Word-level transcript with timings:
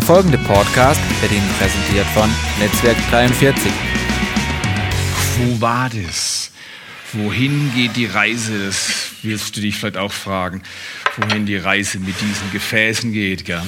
Der 0.00 0.06
folgende 0.06 0.38
Podcast 0.38 0.98
wird 1.20 1.30
Ihnen 1.30 1.46
präsentiert 1.58 2.06
von 2.14 2.30
Netzwerk 2.58 2.96
43. 3.10 3.70
Wo 5.36 5.60
war 5.60 5.90
das? 5.90 6.50
Wohin 7.12 7.70
geht 7.74 7.96
die 7.96 8.06
Reise? 8.06 8.64
Das 8.64 9.10
wirst 9.20 9.54
du 9.54 9.60
dich 9.60 9.76
vielleicht 9.76 9.98
auch 9.98 10.10
fragen, 10.10 10.62
wohin 11.18 11.44
die 11.44 11.58
Reise 11.58 11.98
mit 11.98 12.18
diesen 12.18 12.50
Gefäßen 12.50 13.12
geht. 13.12 13.44
Gell? 13.44 13.62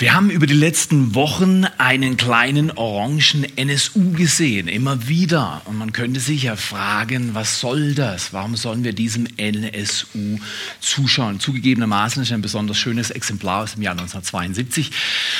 Wir 0.00 0.14
haben 0.14 0.30
über 0.30 0.46
die 0.46 0.54
letzten 0.54 1.16
Wochen 1.16 1.64
einen 1.76 2.16
kleinen 2.16 2.70
orangen 2.70 3.44
NSU 3.56 4.12
gesehen, 4.12 4.68
immer 4.68 5.08
wieder. 5.08 5.62
Und 5.64 5.76
man 5.76 5.92
könnte 5.92 6.20
sich 6.20 6.44
ja 6.44 6.54
fragen, 6.54 7.34
was 7.34 7.58
soll 7.58 7.94
das? 7.94 8.32
Warum 8.32 8.54
sollen 8.54 8.84
wir 8.84 8.92
diesem 8.92 9.26
NSU 9.36 10.38
zuschauen? 10.78 11.40
Zugegebenermaßen 11.40 12.22
ist 12.22 12.30
ein 12.30 12.42
besonders 12.42 12.78
schönes 12.78 13.10
Exemplar 13.10 13.64
aus 13.64 13.74
dem 13.74 13.82
Jahr 13.82 13.94
1972. 13.94 14.92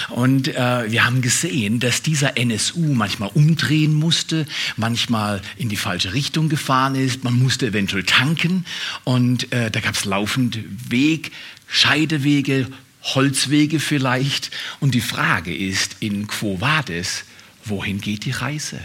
Und 0.08 0.48
äh, 0.48 0.90
wir 0.90 1.06
haben 1.06 1.22
gesehen, 1.22 1.78
dass 1.78 2.02
dieser 2.02 2.36
NSU 2.36 2.80
manchmal 2.80 3.30
umdrehen 3.34 3.94
musste, 3.94 4.44
manchmal 4.76 5.40
in 5.56 5.68
die 5.68 5.76
falsche 5.76 6.14
Richtung 6.14 6.48
gefahren 6.48 6.96
ist, 6.96 7.22
man 7.22 7.38
musste 7.38 7.68
eventuell 7.68 8.02
tanken. 8.02 8.64
Und 9.04 9.52
äh, 9.52 9.70
da 9.70 9.78
gab 9.78 9.94
es 9.94 10.04
laufend 10.04 10.58
Weg, 10.90 11.30
Scheidewege, 11.68 12.66
Holzwege 13.14 13.80
vielleicht. 13.80 14.50
Und 14.80 14.94
die 14.94 15.00
Frage 15.00 15.54
ist 15.54 15.96
in 16.00 16.26
Quo 16.26 16.60
Vadis, 16.60 17.24
wohin 17.64 18.00
geht 18.00 18.24
die 18.24 18.30
Reise? 18.30 18.80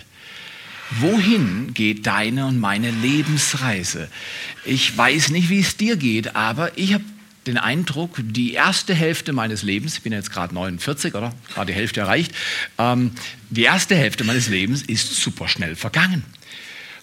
Wohin 0.99 1.73
geht 1.73 2.05
deine 2.05 2.45
und 2.45 2.59
meine 2.59 2.91
Lebensreise? 2.91 4.09
Ich 4.65 4.95
weiß 4.95 5.29
nicht, 5.29 5.49
wie 5.49 5.59
es 5.59 5.77
dir 5.77 5.95
geht, 5.95 6.35
aber 6.35 6.77
ich 6.77 6.93
habe 6.93 7.03
den 7.47 7.57
Eindruck, 7.57 8.17
die 8.21 8.53
erste 8.53 8.93
Hälfte 8.93 9.33
meines 9.33 9.63
Lebens, 9.63 9.95
ich 9.95 10.01
bin 10.01 10.13
jetzt 10.13 10.31
gerade 10.31 10.53
49 10.53 11.13
oder 11.15 11.33
gerade 11.53 11.71
die 11.71 11.77
Hälfte 11.77 12.01
erreicht, 12.01 12.31
ähm, 12.77 13.11
die 13.49 13.63
erste 13.63 13.95
Hälfte 13.95 14.23
meines 14.23 14.47
Lebens 14.47 14.81
ist 14.81 15.15
super 15.15 15.47
schnell 15.47 15.75
vergangen. 15.75 16.23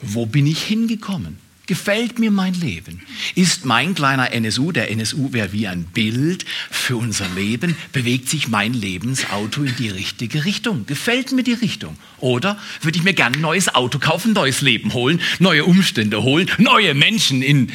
Wo 0.00 0.26
bin 0.26 0.46
ich 0.46 0.62
hingekommen? 0.62 1.38
Gefällt 1.70 2.18
mir 2.18 2.32
mein 2.32 2.54
Leben? 2.54 3.00
Ist 3.36 3.64
mein 3.64 3.94
kleiner 3.94 4.32
NSU, 4.32 4.72
der 4.72 4.90
NSU 4.90 5.32
wäre 5.32 5.52
wie 5.52 5.68
ein 5.68 5.84
Bild 5.84 6.44
für 6.68 6.96
unser 6.96 7.28
Leben, 7.28 7.76
bewegt 7.92 8.28
sich 8.28 8.48
mein 8.48 8.74
Lebensauto 8.74 9.62
in 9.62 9.76
die 9.76 9.88
richtige 9.88 10.44
Richtung? 10.44 10.84
Gefällt 10.86 11.30
mir 11.30 11.44
die 11.44 11.52
Richtung? 11.52 11.96
Oder 12.18 12.58
würde 12.82 12.98
ich 12.98 13.04
mir 13.04 13.14
gerne 13.14 13.36
ein 13.36 13.40
neues 13.40 13.72
Auto 13.72 14.00
kaufen, 14.00 14.32
neues 14.32 14.62
Leben 14.62 14.94
holen, 14.94 15.20
neue 15.38 15.64
Umstände 15.64 16.24
holen, 16.24 16.50
neue 16.58 16.92
Menschen 16.94 17.40
in 17.40 17.70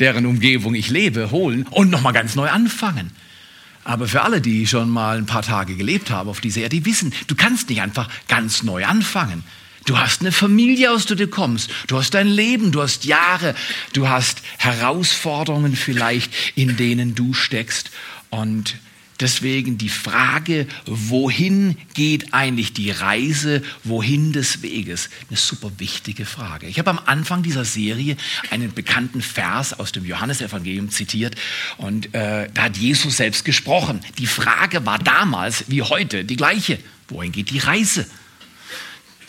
deren 0.00 0.26
Umgebung 0.26 0.74
ich 0.74 0.90
lebe 0.90 1.30
holen 1.30 1.68
und 1.70 1.88
nochmal 1.88 2.12
ganz 2.12 2.34
neu 2.34 2.50
anfangen? 2.50 3.12
Aber 3.84 4.08
für 4.08 4.22
alle, 4.22 4.40
die 4.40 4.66
schon 4.66 4.90
mal 4.90 5.18
ein 5.18 5.26
paar 5.26 5.42
Tage 5.42 5.76
gelebt 5.76 6.10
haben 6.10 6.28
auf 6.28 6.40
dieser 6.40 6.62
Erde, 6.62 6.74
die 6.74 6.84
wissen, 6.84 7.12
du 7.28 7.36
kannst 7.36 7.68
nicht 7.68 7.80
einfach 7.80 8.08
ganz 8.26 8.64
neu 8.64 8.86
anfangen. 8.86 9.44
Du 9.86 9.98
hast 9.98 10.20
eine 10.20 10.32
Familie, 10.32 10.90
aus 10.90 11.06
der 11.06 11.16
du 11.16 11.26
kommst. 11.26 11.70
Du 11.86 11.96
hast 11.96 12.14
dein 12.14 12.28
Leben, 12.28 12.72
du 12.72 12.82
hast 12.82 13.04
Jahre, 13.04 13.54
du 13.92 14.08
hast 14.08 14.42
Herausforderungen 14.58 15.74
vielleicht, 15.74 16.32
in 16.54 16.76
denen 16.76 17.14
du 17.14 17.32
steckst. 17.32 17.90
Und 18.28 18.76
deswegen 19.20 19.78
die 19.78 19.88
Frage, 19.88 20.66
wohin 20.86 21.76
geht 21.94 22.32
eigentlich 22.34 22.72
die 22.72 22.90
Reise, 22.90 23.62
wohin 23.84 24.32
des 24.32 24.62
Weges? 24.62 25.08
Eine 25.28 25.38
super 25.38 25.70
wichtige 25.78 26.26
Frage. 26.26 26.66
Ich 26.66 26.78
habe 26.78 26.90
am 26.90 27.00
Anfang 27.06 27.42
dieser 27.42 27.64
Serie 27.64 28.16
einen 28.50 28.72
bekannten 28.72 29.22
Vers 29.22 29.78
aus 29.78 29.92
dem 29.92 30.04
Johannesevangelium 30.04 30.90
zitiert 30.90 31.36
und 31.78 32.14
äh, 32.14 32.48
da 32.52 32.62
hat 32.62 32.76
Jesus 32.76 33.16
selbst 33.16 33.44
gesprochen. 33.44 34.00
Die 34.18 34.26
Frage 34.26 34.84
war 34.86 34.98
damals 34.98 35.64
wie 35.68 35.82
heute 35.82 36.24
die 36.24 36.36
gleiche. 36.36 36.78
Wohin 37.08 37.32
geht 37.32 37.50
die 37.50 37.58
Reise? 37.58 38.06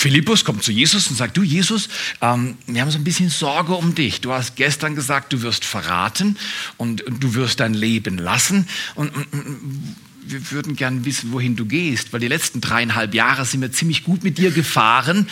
Philippus 0.02 0.44
kommt 0.44 0.64
zu 0.64 0.72
Jesus 0.72 1.10
und 1.12 1.16
sagt, 1.16 1.38
du 1.38 1.44
Jesus, 1.44 1.88
ähm, 2.22 2.58
wir 2.66 2.82
haben 2.82 2.90
so 2.90 2.98
ein 2.98 3.04
bisschen 3.04 3.30
Sorge 3.30 3.76
um 3.76 3.94
dich. 3.94 4.20
Du 4.20 4.32
hast 4.32 4.56
gestern 4.56 4.96
gesagt, 4.96 5.32
du 5.32 5.44
wirst 5.44 5.64
verraten 5.64 6.40
und, 6.78 7.04
und 7.04 7.24
du 7.24 7.36
wirst 7.36 7.60
dein 7.60 7.76
Leben 7.76 8.18
lassen. 8.18 8.68
Und, 8.96 9.16
und, 9.16 9.32
und 9.32 9.96
wir 10.24 10.50
würden 10.50 10.76
gern 10.76 11.06
wissen, 11.06 11.32
wohin 11.34 11.56
du 11.56 11.68
gehst, 11.68 12.14
weil 12.14 12.20
die 12.20 12.28
letzten 12.28 12.62
dreieinhalb 12.62 13.14
Jahre 13.14 13.46
sind 13.46 13.62
wir 13.62 13.72
ziemlich 13.72 14.04
gut 14.04 14.24
mit 14.24 14.40
dir 14.40 14.50
gefahren. 14.50 15.28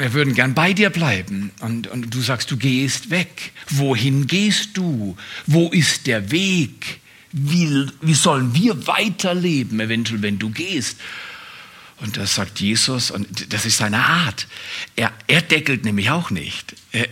Wir 0.00 0.12
würden 0.12 0.34
gern 0.34 0.52
bei 0.52 0.74
dir 0.74 0.90
bleiben. 0.90 1.50
Und, 1.60 1.86
und 1.86 2.14
du 2.14 2.20
sagst, 2.20 2.50
du 2.50 2.58
gehst 2.58 3.08
weg. 3.08 3.52
Wohin 3.70 4.26
gehst 4.26 4.76
du? 4.76 5.16
Wo 5.46 5.70
ist 5.70 6.06
der 6.06 6.30
Weg? 6.30 7.00
Wie, 7.32 7.86
wie 8.02 8.14
sollen 8.14 8.54
wir 8.54 8.86
weiterleben, 8.86 9.80
eventuell, 9.80 10.20
wenn 10.20 10.38
du 10.38 10.50
gehst? 10.50 10.98
Und 12.00 12.16
das 12.16 12.34
sagt 12.36 12.60
Jesus, 12.60 13.10
und 13.10 13.52
das 13.52 13.66
ist 13.66 13.78
seine 13.78 14.04
Art. 14.04 14.46
Er, 14.94 15.12
er 15.26 15.42
deckelt 15.42 15.84
nämlich 15.84 16.10
auch 16.10 16.30
nicht. 16.30 16.74
Er, 16.92 17.08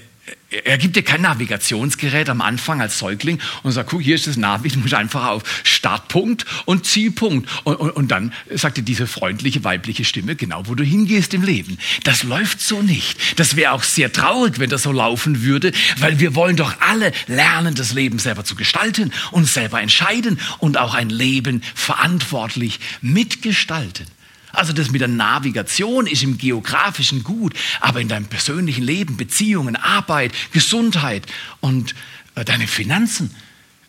er 0.65 0.79
gibt 0.79 0.95
dir 0.95 1.03
kein 1.03 1.23
Navigationsgerät 1.23 2.29
am 2.29 2.41
Anfang 2.41 2.81
als 2.81 2.99
Säugling 2.99 3.41
und 3.65 3.73
sagt, 3.73 3.91
guck, 3.91 4.01
hier 4.01 4.15
ist 4.15 4.27
das 4.29 4.37
Navi, 4.37 4.69
du 4.71 4.79
musst 4.79 4.95
einfach 4.95 5.27
auf 5.27 5.43
Startpunkt 5.65 6.47
und 6.65 6.87
Zielpunkt. 6.87 7.49
Und, 7.65 7.77
und, 7.77 7.91
und 7.91 8.11
dann 8.11 8.33
sagt 8.55 8.79
dir 8.79 8.83
diese 8.83 9.07
freundliche 9.07 9.65
weibliche 9.65 10.05
Stimme 10.05 10.37
genau, 10.37 10.63
wo 10.67 10.75
du 10.75 10.85
hingehst 10.85 11.35
im 11.35 11.43
Leben. 11.43 11.79
Das 12.05 12.23
läuft 12.23 12.61
so 12.61 12.81
nicht. 12.81 13.19
Das 13.39 13.57
wäre 13.57 13.73
auch 13.73 13.83
sehr 13.83 14.13
traurig, 14.13 14.59
wenn 14.59 14.71
das 14.71 14.85
so 14.85 14.93
laufen 14.93 15.43
würde, 15.43 15.73
weil 15.99 16.21
wir 16.21 16.37
wollen 16.37 16.57
doch 16.57 16.81
alle 16.81 17.13
lernen, 17.27 17.75
das 17.75 17.93
Leben 17.93 18.19
selber 18.19 18.45
zu 18.45 18.55
gestalten 18.55 19.13
und 19.33 19.47
selber 19.47 19.81
entscheiden 19.81 20.39
und 20.59 20.79
auch 20.79 20.95
ein 20.95 21.11
Leben 21.11 21.63
verantwortlich 21.75 22.79
mitgestalten. 23.01 24.07
Also 24.56 24.72
das 24.72 24.91
mit 24.91 25.00
der 25.00 25.09
Navigation 25.09 26.06
ist 26.06 26.22
im 26.22 26.39
geografischen 26.39 27.22
gut, 27.22 27.55
aber 27.81 28.00
in 28.00 28.09
deinem 28.09 28.27
persönlichen 28.27 28.83
Leben, 28.83 29.17
Beziehungen, 29.17 29.77
Arbeit, 29.77 30.33
Gesundheit 30.53 31.27
und 31.61 31.94
äh, 32.34 32.44
deine 32.44 32.67
Finanzen, 32.67 33.34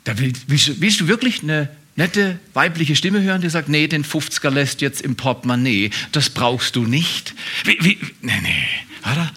da 0.04 0.20
willst, 0.20 0.44
willst, 0.48 0.82
willst 0.82 1.00
du 1.00 1.08
wirklich 1.08 1.42
eine 1.42 1.70
nette 1.96 2.40
weibliche 2.54 2.96
Stimme 2.96 3.22
hören, 3.22 3.42
die 3.42 3.50
sagt, 3.50 3.70
nee, 3.70 3.88
den 3.88 4.06
50er 4.06 4.50
lässt 4.50 4.82
jetzt 4.82 5.02
im 5.02 5.16
Portemonnaie, 5.16 5.90
das 6.12 6.30
brauchst 6.30 6.76
du 6.76 6.84
nicht. 6.84 7.34
Wie, 7.64 7.78
wie, 7.82 7.98
nee, 8.22 8.40
nee, 8.42 8.68
oder? 9.04 9.32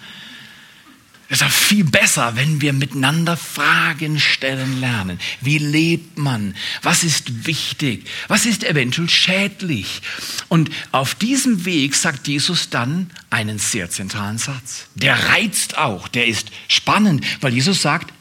Es 1.31 1.39
ist 1.39 1.47
auch 1.47 1.49
viel 1.49 1.85
besser, 1.85 2.35
wenn 2.35 2.59
wir 2.59 2.73
miteinander 2.73 3.37
Fragen 3.37 4.19
stellen 4.19 4.81
lernen. 4.81 5.17
Wie 5.39 5.59
lebt 5.59 6.17
man? 6.17 6.53
Was 6.81 7.05
ist 7.05 7.47
wichtig? 7.47 8.05
Was 8.27 8.45
ist 8.45 8.65
eventuell 8.65 9.07
schädlich? 9.07 10.01
Und 10.49 10.69
auf 10.91 11.15
diesem 11.15 11.63
Weg 11.63 11.95
sagt 11.95 12.27
Jesus 12.27 12.69
dann 12.69 13.09
einen 13.29 13.59
sehr 13.59 13.89
zentralen 13.89 14.39
Satz. 14.39 14.87
Der 14.95 15.29
reizt 15.29 15.77
auch, 15.77 16.09
der 16.09 16.27
ist 16.27 16.51
spannend, 16.67 17.23
weil 17.39 17.53
Jesus 17.53 17.81
sagt, 17.81 18.11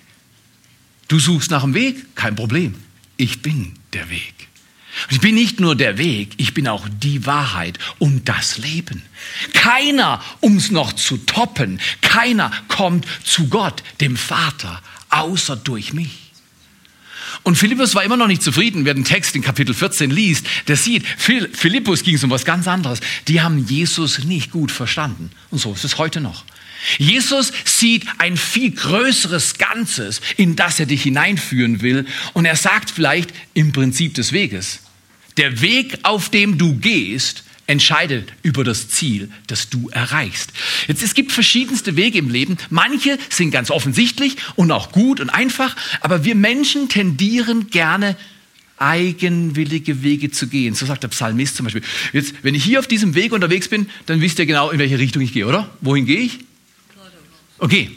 du 1.09 1.19
suchst 1.19 1.50
nach 1.50 1.62
dem 1.62 1.75
Weg, 1.75 2.15
kein 2.15 2.37
Problem. 2.37 2.77
Ich 3.16 3.42
bin 3.42 3.75
der 3.92 4.09
Weg. 4.09 4.40
Ich 5.11 5.21
bin 5.21 5.34
nicht 5.34 5.61
nur 5.61 5.77
der 5.77 5.99
Weg, 5.99 6.34
ich 6.37 6.55
bin 6.55 6.69
auch 6.69 6.89
die 6.89 7.27
Wahrheit 7.27 7.78
und 7.99 8.28
das 8.28 8.59
Leben. 8.59 9.03
Keiner, 9.53 10.23
um 10.41 10.56
es 10.56 10.71
noch 10.71 10.93
zu 10.93 11.17
toppen, 11.19 11.81
keiner 12.01 12.51
kommt 12.69 13.06
zu 13.25 13.49
Gott, 13.49 13.83
dem 14.01 14.17
Vater, 14.17 14.83
außer 15.11 15.56
durch 15.56 15.93
mich. 15.93 16.31
Und 17.43 17.56
Philippus 17.56 17.95
war 17.95 18.05
immer 18.05 18.17
noch 18.17 18.27
nicht 18.27 18.43
zufrieden. 18.43 18.84
Wer 18.84 18.95
den 18.95 19.05
Text 19.05 19.34
in 19.34 19.43
Kapitel 19.43 19.75
14 19.75 20.11
liest, 20.11 20.47
der 20.69 20.77
sieht, 20.77 21.07
Philippus 21.07 22.03
ging 22.03 22.17
es 22.17 22.25
um 22.25 22.31
was 22.31 22.45
ganz 22.45 22.69
anderes. 22.69 23.01
Die 23.28 23.41
haben 23.41 23.65
Jesus 23.67 24.25
nicht 24.25 24.51
gut 24.51 24.71
verstanden. 24.71 25.31
Und 25.51 25.59
so 25.59 25.72
ist 25.72 25.84
es 25.84 25.99
heute 25.99 26.21
noch. 26.21 26.45
Jesus 26.98 27.52
sieht 27.64 28.06
ein 28.18 28.36
viel 28.36 28.70
größeres 28.70 29.58
Ganzes, 29.58 30.20
in 30.36 30.56
das 30.56 30.80
er 30.80 30.86
dich 30.86 31.02
hineinführen 31.02 31.82
will. 31.82 32.06
Und 32.32 32.44
er 32.44 32.56
sagt 32.56 32.91
vielleicht 32.91 33.32
im 33.54 33.72
Prinzip 33.72 34.14
des 34.14 34.32
Weges, 34.32 34.80
der 35.36 35.60
Weg, 35.60 35.98
auf 36.03 36.28
dem 36.28 36.59
du 36.59 36.74
gehst, 36.74 37.44
entscheidet 37.66 38.32
über 38.42 38.65
das 38.65 38.88
Ziel, 38.88 39.30
das 39.47 39.71
du 39.71 39.88
erreichst. 39.91 40.53
Jetzt, 40.88 41.03
es 41.04 41.15
gibt 41.15 41.30
verschiedenste 41.30 41.94
Wege 41.94 42.18
im 42.18 42.28
Leben. 42.28 42.56
Manche 42.68 43.16
sind 43.28 43.53
ganz 43.53 43.71
offensichtlich 43.71 44.36
und 44.56 44.72
auch 44.72 44.91
gut 44.91 45.21
und 45.21 45.30
einfach, 45.30 45.76
aber 46.00 46.24
wir 46.24 46.34
Menschen 46.34 46.88
tendieren 46.88 47.71
gerne 47.71 48.16
eigenwillige 48.76 50.03
Wege 50.03 50.30
zu 50.30 50.48
gehen. 50.48 50.74
So 50.74 50.84
sagt 50.86 51.04
der 51.04 51.09
Psalmist 51.09 51.56
zum 51.56 51.65
Beispiel. 51.65 51.83
Jetzt, 52.12 52.34
wenn 52.42 52.54
ich 52.54 52.65
hier 52.65 52.80
auf 52.80 52.88
diesem 52.88 53.15
Weg 53.15 53.33
unterwegs 53.33 53.68
bin, 53.68 53.88
dann 54.06 54.21
wisst 54.21 54.38
ihr 54.41 54.47
genau, 54.47 54.71
in 54.71 54.78
welche 54.78 54.98
Richtung 54.98 55.22
ich 55.22 55.33
gehe, 55.33 55.47
oder? 55.47 55.71
Wohin 55.80 56.06
gehe 56.06 56.21
ich? 56.21 56.41
Okay, 57.60 57.91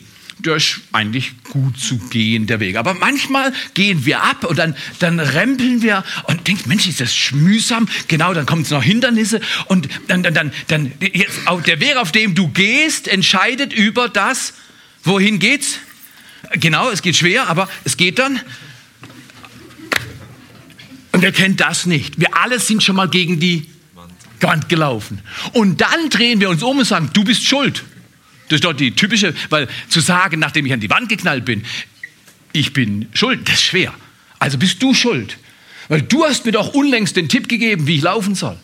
ist 0.52 0.82
eigentlich 0.92 1.32
gut 1.44 1.80
zu 1.80 1.98
gehen, 1.98 2.48
der 2.48 2.60
Weg. 2.60 2.76
Aber 2.76 2.94
manchmal 2.94 3.54
gehen 3.74 4.06
wir 4.06 4.24
ab 4.24 4.44
und 4.44 4.58
dann, 4.58 4.76
dann 5.00 5.20
rempeln 5.20 5.82
wir 5.82 6.04
und 6.24 6.48
denken, 6.48 6.68
Mensch, 6.68 6.88
ist 6.88 7.00
das 7.00 7.32
mühsam. 7.32 7.88
Genau, 8.08 8.34
dann 8.34 8.46
kommen 8.46 8.64
es 8.64 8.70
noch 8.70 8.84
Hindernisse 8.84 9.40
und 9.68 9.88
dann, 10.08 10.24
dann, 10.24 10.34
dann, 10.34 10.54
dann 10.68 10.92
jetzt, 11.00 11.40
der 11.66 11.80
Weg, 11.80 11.96
auf 11.96 12.12
dem 12.12 12.36
du 12.36 12.50
gehst, 12.50 13.08
entscheidet 13.08 13.72
über 13.72 14.10
das, 14.10 14.54
wohin 15.04 15.40
geht's. 15.40 15.80
Genau, 16.54 16.90
es 16.90 17.02
geht 17.02 17.16
schwer, 17.16 17.48
aber 17.48 17.70
es 17.86 17.96
geht 17.96 18.20
dann. 18.20 18.40
Und 21.14 21.22
wer 21.22 21.32
kennt 21.32 21.62
das 21.62 21.86
nicht? 21.86 22.20
Wir 22.20 22.36
alle 22.36 22.60
sind 22.60 22.84
schon 22.84 22.96
mal 22.96 23.08
gegen 23.08 23.40
die 23.40 23.70
Wand 24.42 24.68
gelaufen. 24.68 25.22
Und 25.54 25.80
dann 25.80 26.10
drehen 26.10 26.42
wir 26.42 26.50
uns 26.50 26.64
um 26.64 26.80
und 26.80 26.86
sagen, 26.86 27.12
du 27.14 27.24
bist 27.24 27.46
schuld. 27.46 27.86
Das 28.54 28.58
ist 28.58 28.66
doch 28.66 28.74
die 28.74 28.92
typische, 28.92 29.34
weil 29.50 29.68
zu 29.90 30.00
sagen, 30.00 30.40
nachdem 30.40 30.68
ich 30.68 30.74
an 30.74 30.80
die 30.80 30.92
Wand 30.92 31.10
geknallt 31.10 31.44
bin, 31.44 31.64
ich 32.52 32.72
bin 32.72 33.10
schuld, 33.12 33.50
das 33.50 33.56
ist 33.56 33.64
schwer. 33.64 33.92
Also 34.38 34.60
bist 34.60 34.84
du 34.84 34.94
schuld. 34.94 35.40
Weil 35.88 36.04
du 36.04 36.24
hast 36.24 36.46
mir 36.46 36.52
doch 36.52 36.76
unlängst 36.76 37.16
den 37.16 37.30
Tipp 37.30 37.50
gegeben, 37.50 37.88
wie 37.88 37.96
ich 37.96 38.04
laufen 38.04 38.36
soll. 38.36 38.56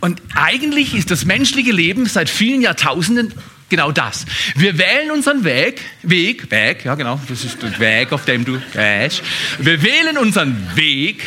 Und 0.00 0.20
eigentlich 0.34 0.92
ist 0.92 1.12
das 1.12 1.24
menschliche 1.24 1.70
Leben 1.70 2.06
seit 2.06 2.28
vielen 2.28 2.62
Jahrtausenden 2.62 3.32
genau 3.68 3.92
das. 3.92 4.26
Wir 4.56 4.76
wählen 4.76 5.12
unseren 5.12 5.44
Weg, 5.44 5.82
Weg, 6.02 6.50
Weg, 6.50 6.84
ja 6.84 6.96
genau, 6.96 7.20
das 7.28 7.44
ist 7.44 7.62
der 7.62 7.78
Weg, 7.78 8.12
auf 8.12 8.24
dem 8.24 8.44
du 8.44 8.60
gehst. 8.72 9.22
Wir 9.60 9.84
wählen 9.84 10.18
unseren 10.18 10.56
Weg 10.74 11.22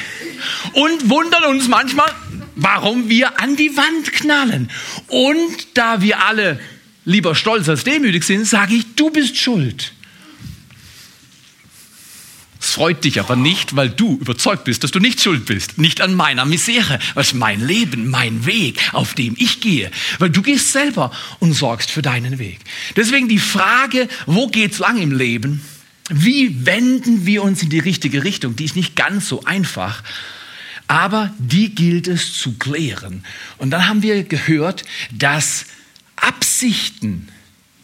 und 0.73 1.09
wundern 1.09 1.45
uns 1.45 1.69
manchmal, 1.69 2.11
warum 2.57 3.07
wir 3.07 3.39
an 3.39 3.55
die 3.55 3.77
Wand 3.77 4.11
knallen. 4.11 4.69
Und 5.07 5.77
da 5.77 6.01
wir 6.01 6.25
alle 6.25 6.59
lieber 7.05 7.35
stolz 7.35 7.67
als 7.69 7.83
demütig 7.83 8.23
sind, 8.23 8.45
sage 8.45 8.75
ich, 8.75 8.95
du 8.95 9.09
bist 9.09 9.37
schuld. 9.37 9.93
Es 12.61 12.73
freut 12.73 13.03
dich 13.03 13.19
aber 13.19 13.35
nicht, 13.35 13.75
weil 13.75 13.89
du 13.89 14.19
überzeugt 14.19 14.65
bist, 14.65 14.83
dass 14.83 14.91
du 14.91 14.99
nicht 14.99 15.19
schuld 15.19 15.47
bist. 15.47 15.79
Nicht 15.79 15.99
an 15.99 16.13
meiner 16.13 16.45
Misere. 16.45 16.99
Ist 17.15 17.33
mein 17.33 17.65
Leben, 17.65 18.07
mein 18.07 18.45
Weg, 18.45 18.79
auf 18.93 19.15
dem 19.15 19.35
ich 19.39 19.61
gehe. 19.61 19.89
Weil 20.19 20.29
du 20.29 20.43
gehst 20.43 20.71
selber 20.71 21.11
und 21.39 21.53
sorgst 21.53 21.89
für 21.89 22.03
deinen 22.03 22.37
Weg. 22.37 22.59
Deswegen 22.95 23.27
die 23.27 23.39
Frage, 23.39 24.07
wo 24.27 24.47
geht's 24.47 24.77
lang 24.77 25.01
im 25.01 25.11
Leben? 25.11 25.61
Wie 26.09 26.65
wenden 26.65 27.25
wir 27.25 27.41
uns 27.41 27.63
in 27.63 27.69
die 27.69 27.79
richtige 27.79 28.23
Richtung? 28.23 28.55
Die 28.55 28.65
ist 28.65 28.75
nicht 28.75 28.95
ganz 28.95 29.27
so 29.27 29.43
einfach. 29.43 30.03
Aber 30.87 31.33
die 31.39 31.73
gilt 31.73 32.07
es 32.07 32.37
zu 32.37 32.59
klären. 32.59 33.25
Und 33.57 33.71
dann 33.71 33.87
haben 33.87 34.03
wir 34.03 34.23
gehört, 34.23 34.83
dass 35.11 35.65
Absichten 36.21 37.27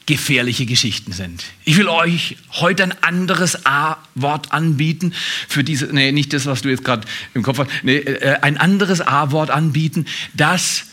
gefährliche 0.08 0.66
Geschichten 0.66 1.12
sind. 1.12 1.44
Ich 1.66 1.76
will 1.76 1.90
euch 1.90 2.38
heute 2.54 2.84
ein 2.84 3.04
anderes 3.04 3.66
A-Wort 3.66 4.54
anbieten 4.54 5.14
für 5.50 5.66
diese, 5.66 5.88
nee, 5.88 6.14
nicht 6.14 6.32
das, 6.32 6.46
was 6.46 6.62
du 6.62 6.70
jetzt 6.70 6.86
gerade 6.86 7.06
im 7.34 7.44
Kopf 7.44 7.60
hast, 7.60 7.70
nee, 7.84 7.98
äh, 7.98 8.40
ein 8.42 8.58
anderes 8.58 9.02
A-Wort 9.02 9.52
anbieten, 9.52 10.06
das 10.34 10.86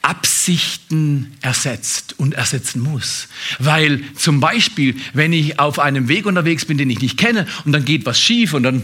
Absichten 0.00 1.36
ersetzt 1.42 2.14
und 2.16 2.34
ersetzen 2.34 2.80
muss. 2.80 3.28
Weil 3.58 4.02
zum 4.14 4.40
Beispiel, 4.40 4.96
wenn 5.12 5.32
ich 5.34 5.58
auf 5.58 5.78
einem 5.78 6.08
Weg 6.08 6.24
unterwegs 6.24 6.64
bin, 6.64 6.78
den 6.78 6.88
ich 6.88 7.00
nicht 7.00 7.18
kenne, 7.18 7.46
und 7.66 7.72
dann 7.72 7.84
geht 7.84 8.06
was 8.06 8.18
schief 8.18 8.54
und 8.54 8.62
dann 8.62 8.82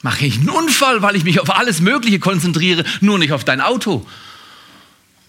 mache 0.00 0.24
ich 0.24 0.38
einen 0.38 0.48
Unfall, 0.48 1.02
weil 1.02 1.16
ich 1.16 1.24
mich 1.24 1.40
auf 1.40 1.54
alles 1.54 1.80
Mögliche 1.80 2.18
konzentriere, 2.18 2.84
nur 3.02 3.18
nicht 3.18 3.32
auf 3.32 3.44
dein 3.44 3.60
Auto. 3.60 4.06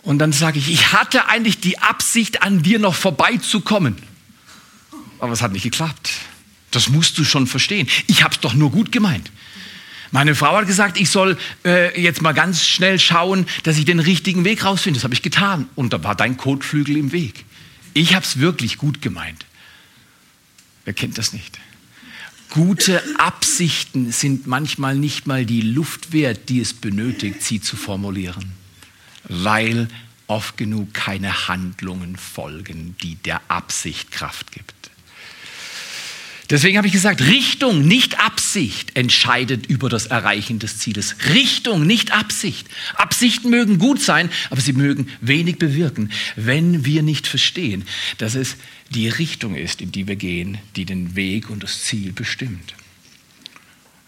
Und 0.03 0.19
dann 0.19 0.33
sage 0.33 0.57
ich, 0.57 0.71
ich 0.71 0.93
hatte 0.93 1.27
eigentlich 1.27 1.59
die 1.59 1.77
Absicht, 1.79 2.41
an 2.41 2.63
dir 2.63 2.79
noch 2.79 2.95
vorbeizukommen. 2.95 3.95
Aber 5.19 5.33
es 5.33 5.41
hat 5.41 5.51
nicht 5.51 5.63
geklappt. 5.63 6.11
Das 6.71 6.89
musst 6.89 7.17
du 7.17 7.23
schon 7.23 7.47
verstehen. 7.47 7.87
Ich 8.07 8.23
habe 8.23 8.33
es 8.33 8.39
doch 8.39 8.53
nur 8.53 8.71
gut 8.71 8.91
gemeint. 8.91 9.31
Meine 10.09 10.35
Frau 10.35 10.57
hat 10.57 10.67
gesagt, 10.67 10.99
ich 10.99 11.09
soll 11.09 11.37
äh, 11.63 12.01
jetzt 12.01 12.21
mal 12.21 12.33
ganz 12.33 12.65
schnell 12.65 12.99
schauen, 12.99 13.45
dass 13.63 13.77
ich 13.77 13.85
den 13.85 13.99
richtigen 13.99 14.43
Weg 14.43 14.65
rausfinde. 14.65 14.97
Das 14.97 15.03
habe 15.03 15.13
ich 15.13 15.21
getan. 15.21 15.69
Und 15.75 15.93
da 15.93 16.03
war 16.03 16.15
dein 16.15 16.35
Kotflügel 16.37 16.97
im 16.97 17.11
Weg. 17.11 17.45
Ich 17.93 18.15
habe 18.15 18.25
es 18.25 18.39
wirklich 18.39 18.77
gut 18.77 19.01
gemeint. 19.01 19.45
Wer 20.83 20.93
kennt 20.93 21.17
das 21.17 21.31
nicht? 21.31 21.59
Gute 22.49 23.01
Absichten 23.17 24.11
sind 24.11 24.47
manchmal 24.47 24.95
nicht 24.95 25.27
mal 25.27 25.45
die 25.45 25.61
Luft 25.61 26.11
wert, 26.11 26.49
die 26.49 26.59
es 26.59 26.73
benötigt, 26.73 27.43
sie 27.43 27.61
zu 27.61 27.77
formulieren 27.77 28.60
weil 29.31 29.87
oft 30.27 30.57
genug 30.57 30.93
keine 30.93 31.47
Handlungen 31.47 32.15
folgen, 32.15 32.95
die 33.01 33.15
der 33.15 33.41
Absicht 33.47 34.11
Kraft 34.11 34.51
gibt. 34.51 34.73
Deswegen 36.49 36.77
habe 36.77 36.87
ich 36.87 36.91
gesagt, 36.91 37.21
Richtung, 37.21 37.87
nicht 37.87 38.19
Absicht 38.19 38.97
entscheidet 38.97 39.67
über 39.67 39.87
das 39.87 40.07
Erreichen 40.07 40.59
des 40.59 40.79
Zieles. 40.79 41.15
Richtung, 41.29 41.87
nicht 41.87 42.11
Absicht. 42.11 42.67
Absichten 42.95 43.49
mögen 43.49 43.77
gut 43.77 44.01
sein, 44.01 44.29
aber 44.49 44.59
sie 44.59 44.73
mögen 44.73 45.07
wenig 45.21 45.59
bewirken, 45.59 46.11
wenn 46.35 46.83
wir 46.83 47.03
nicht 47.03 47.25
verstehen, 47.25 47.85
dass 48.17 48.35
es 48.35 48.57
die 48.89 49.07
Richtung 49.07 49.55
ist, 49.55 49.79
in 49.79 49.93
die 49.93 50.07
wir 50.07 50.17
gehen, 50.17 50.57
die 50.75 50.83
den 50.83 51.15
Weg 51.15 51.49
und 51.49 51.63
das 51.63 51.83
Ziel 51.83 52.11
bestimmt. 52.11 52.73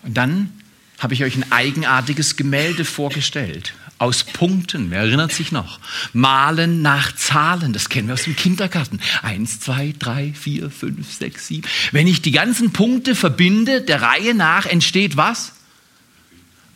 Und 0.02 0.18
dann 0.18 0.52
habe 1.00 1.14
ich 1.14 1.24
euch 1.24 1.38
ein 1.38 1.50
eigenartiges 1.50 2.36
Gemälde 2.36 2.84
vorgestellt 2.84 3.74
aus 4.04 4.26
Punkten. 4.26 4.92
Wer 4.92 5.00
erinnert 5.00 5.32
sich 5.32 5.54
noch? 5.54 5.80
Malen 6.12 6.82
nach 6.82 7.16
Zahlen, 7.16 7.72
das 7.72 7.88
kennen 7.88 8.10
wir 8.10 8.16
aus 8.16 8.26
dem 8.26 8.36
Kindergarten. 8.36 9.00
Eins, 9.22 9.62
zwei, 9.62 9.96
drei, 9.98 10.34
vier, 10.34 10.70
fünf, 10.70 11.12
sechs, 11.12 11.48
sieben. 11.48 11.68
Wenn 11.94 12.06
ich 12.06 12.22
die 12.22 12.32
ganzen 12.32 12.74
Punkte 12.74 13.16
verbinde, 13.16 13.82
der 13.82 14.02
Reihe 14.02 14.36
nach 14.36 14.66
entsteht 14.66 15.16
was? 15.16 15.54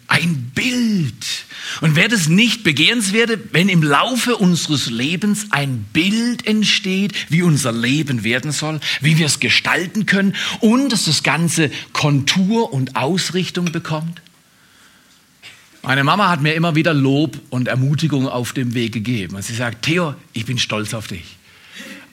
Ein 0.07 0.51
Bild. 0.55 1.25
Und 1.81 1.97
wäre 1.97 2.07
das 2.07 2.29
nicht 2.29 2.63
begehrenswert, 2.63 3.39
wenn 3.51 3.67
im 3.67 3.83
Laufe 3.83 4.37
unseres 4.37 4.89
Lebens 4.89 5.47
ein 5.49 5.85
Bild 5.91 6.47
entsteht, 6.47 7.13
wie 7.27 7.41
unser 7.41 7.73
Leben 7.73 8.23
werden 8.23 8.53
soll, 8.53 8.79
wie 9.01 9.17
wir 9.17 9.25
es 9.25 9.41
gestalten 9.41 10.05
können 10.05 10.33
und 10.61 10.93
dass 10.93 11.03
das 11.03 11.23
Ganze 11.23 11.71
Kontur 11.91 12.71
und 12.71 12.95
Ausrichtung 12.95 13.73
bekommt? 13.73 14.21
Meine 15.87 16.03
Mama 16.03 16.27
hat 16.27 16.41
mir 16.41 16.53
immer 16.53 16.75
wieder 16.75 16.93
Lob 16.93 17.39
und 17.49 17.69
Ermutigung 17.69 18.27
auf 18.27 18.51
dem 18.51 18.73
Weg 18.73 18.91
gegeben. 18.91 19.37
Und 19.37 19.41
sie 19.43 19.55
sagt, 19.55 19.85
Theo, 19.85 20.15
ich 20.33 20.45
bin 20.45 20.57
stolz 20.57 20.93
auf 20.93 21.07
dich. 21.07 21.37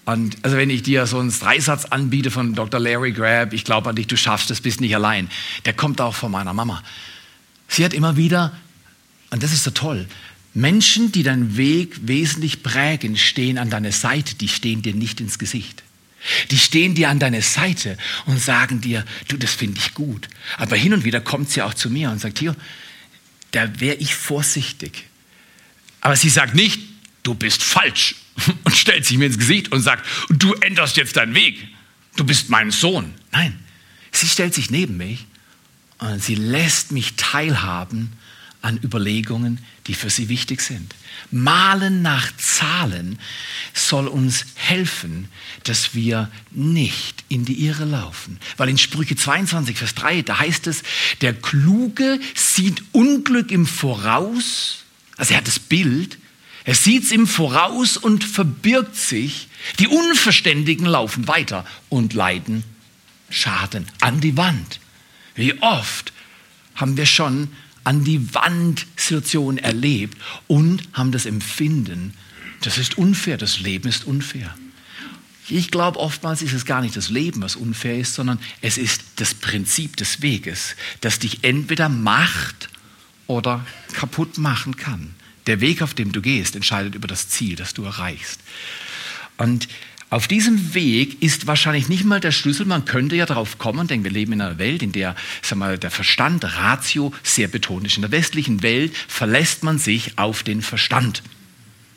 Und 0.05 0.37
also 0.43 0.57
wenn 0.57 0.71
ich 0.71 0.85
dir 0.85 1.09
so 1.09 1.19
einen 1.19 1.37
Dreisatz 1.37 1.85
anbiete 1.87 2.31
von 2.31 2.55
Dr. 2.55 2.79
Larry 2.79 3.11
Grab, 3.11 3.53
ich 3.53 3.65
glaube 3.65 3.91
an 3.91 3.97
dich, 3.97 4.07
du 4.07 4.17
schaffst 4.17 4.53
es, 4.53 4.61
bist 4.61 4.81
nicht 4.81 4.95
allein, 4.95 5.29
der 5.65 5.73
kommt 5.73 6.01
auch 6.01 6.15
von 6.15 6.31
meiner 6.31 6.53
Mama. 6.53 6.85
Sie 7.67 7.85
hat 7.85 7.95
immer 7.95 8.17
wieder, 8.17 8.57
und 9.31 9.43
das 9.43 9.53
ist 9.53 9.65
so 9.65 9.73
toll, 9.73 10.07
Menschen, 10.53 11.11
die 11.11 11.25
deinen 11.25 11.57
Weg 11.57 11.97
wesentlich 12.07 12.63
prägen, 12.63 13.17
stehen 13.17 13.59
an 13.59 13.71
deiner 13.71 13.91
Seite, 13.91 14.37
die 14.37 14.47
stehen 14.47 14.83
dir 14.83 14.95
nicht 14.95 15.21
ins 15.21 15.41
Gesicht. 15.41 15.83
Die 16.53 16.59
stehen 16.59 16.95
dir 16.95 17.09
an 17.09 17.19
deiner 17.19 17.43
Seite 17.43 17.99
und 18.27 18.41
sagen 18.41 18.81
dir, 18.81 19.05
du, 19.27 19.37
das 19.37 19.53
finde 19.53 19.81
ich 19.81 19.95
gut. 19.95 20.29
Aber 20.59 20.77
hin 20.77 20.95
und 20.95 21.03
wieder 21.03 21.21
kommt 21.21 21.51
sie 21.51 21.61
auch 21.61 21.75
zu 21.75 21.91
mir 21.91 22.13
und 22.13 22.21
sagt, 22.21 22.39
Theo, 22.39 22.55
da 23.55 23.81
wäre 23.81 23.97
ich 23.97 24.15
vorsichtig. 24.15 25.05
Aber 26.01 26.17
sie 26.17 26.29
sagt 26.29 26.55
nicht, 26.55 26.81
du 27.23 27.35
bist 27.35 27.63
falsch 27.63 28.17
und 28.65 28.77
stellt 28.77 29.07
sich 29.07 29.17
mir 29.17 29.27
ins 29.27 29.39
Gesicht 29.39 29.73
und 29.73 29.81
sagt, 29.81 30.05
du 30.29 30.53
änderst 30.55 30.97
jetzt 30.97 31.17
deinen 31.17 31.35
Weg. 31.35 31.67
Du 32.17 32.25
bist 32.25 32.51
mein 32.51 32.71
Sohn. 32.71 33.15
Nein, 33.33 33.59
sie 34.13 34.29
stellt 34.29 34.55
sich 34.55 34.71
neben 34.71 34.97
mich 34.97 35.27
und 35.99 36.23
sie 36.23 36.35
lässt 36.35 36.93
mich 36.93 37.15
teilhaben 37.17 38.13
an 38.65 38.81
Überlegungen, 38.83 39.59
die 39.87 39.95
für 39.95 40.09
sie 40.09 40.31
wichtig 40.31 40.63
sind. 40.63 40.95
Malen 41.31 42.01
nach 42.01 42.35
Zahlen 42.39 43.19
soll 43.75 44.09
uns 44.09 44.47
helfen, 44.55 45.29
dass 45.65 45.95
wir 45.95 46.31
nicht 46.51 47.25
in 47.29 47.45
die 47.45 47.67
Irre 47.67 47.85
laufen. 47.85 48.39
Weil 48.57 48.71
in 48.71 48.79
Sprüche 48.79 49.17
22, 49.17 49.77
Vers 49.77 49.95
3, 49.95 50.23
da 50.23 50.39
heißt 50.39 50.67
es, 50.67 50.83
der 51.21 51.35
Kluge 51.35 52.19
sieht 52.35 52.83
Unglück 52.93 53.51
im 53.51 53.67
Voraus, 53.67 54.85
also 55.19 55.35
er 55.35 55.39
hat 55.39 55.47
das 55.47 55.59
Bild, 55.59 56.19
er 56.65 56.75
sieht 56.75 57.05
es 57.05 57.13
im 57.13 57.27
Voraus 57.27 57.99
und 57.99 58.25
verbirgt 58.25 58.97
sich. 58.97 59.49
Die 59.79 59.89
Unverständigen 59.89 60.87
laufen 60.87 61.29
weiter 61.29 61.67
und 61.91 62.15
leiden 62.15 62.65
Schaden 63.29 63.87
an 64.01 64.23
die 64.23 64.39
Wand. 64.39 64.81
Wie 65.35 65.61
oft 65.61 66.15
haben 66.75 66.97
wir 66.97 67.05
schon 67.05 67.49
an 67.85 68.03
die 68.03 68.35
Wand 68.35 68.87
Situationen 68.97 69.59
erlebt 69.59 70.19
und 70.47 70.83
haben 70.95 71.13
das 71.13 71.27
Empfinden, 71.27 72.15
das 72.63 72.79
ist 72.79 72.97
unfair, 72.97 73.37
das 73.37 73.61
Leben 73.61 73.89
ist 73.89 74.05
unfair. 74.07 74.55
Ich 75.49 75.71
glaube, 75.71 75.99
oftmals 75.99 76.41
ist 76.41 76.55
es 76.55 76.65
gar 76.65 76.81
nicht 76.81 76.97
das 76.97 77.11
Leben, 77.11 77.43
was 77.43 77.57
unfair 77.57 77.99
ist, 77.99 78.15
sondern 78.15 78.39
es 78.63 78.79
ist 78.79 79.03
das 79.17 79.35
Prinzip 79.35 79.97
des 79.99 80.23
Weges, 80.23 80.75
das 81.03 81.19
dich 81.19 81.45
entweder 81.45 81.91
macht 81.91 82.71
oder 83.27 83.67
kaputt 83.93 84.39
machen 84.39 84.77
kann. 84.77 85.15
Der 85.47 85.61
Weg, 85.61 85.83
auf 85.83 85.93
dem 85.93 86.13
du 86.13 86.23
gehst, 86.23 86.57
entscheidet 86.57 86.95
über 86.95 87.07
das 87.07 87.29
Ziel, 87.29 87.57
das 87.57 87.75
du 87.75 87.85
erreichst. 87.85 88.41
Und 89.37 89.69
auf 90.15 90.29
diesem 90.29 90.75
Weg 90.75 91.21
ist 91.25 91.49
wahrscheinlich 91.49 91.89
nicht 91.89 92.05
mal 92.05 92.21
der 92.21 92.31
Schlüssel. 92.31 92.67
Man 92.67 92.85
könnte 92.85 93.17
ja 93.17 93.27
darauf 93.27 93.59
kommen, 93.59 93.89
denn 93.89 94.05
wir 94.05 94.13
leben 94.13 94.33
in 94.35 94.43
einer 94.43 94.59
Welt, 94.59 94.81
in 94.81 94.93
der 94.93 95.17
sag 95.43 95.59
mal, 95.59 95.77
der 95.77 95.91
Verstand, 95.91 96.45
Ratio 96.57 97.13
sehr 97.25 97.49
betont 97.49 97.85
ist. 97.85 97.97
In 97.97 98.03
der 98.03 98.13
westlichen 98.13 98.63
Welt 98.63 98.97
verlässt 99.09 99.65
man 99.65 99.79
sich 99.79 100.17
auf 100.17 100.45
den 100.45 100.63
Verstand 100.63 101.25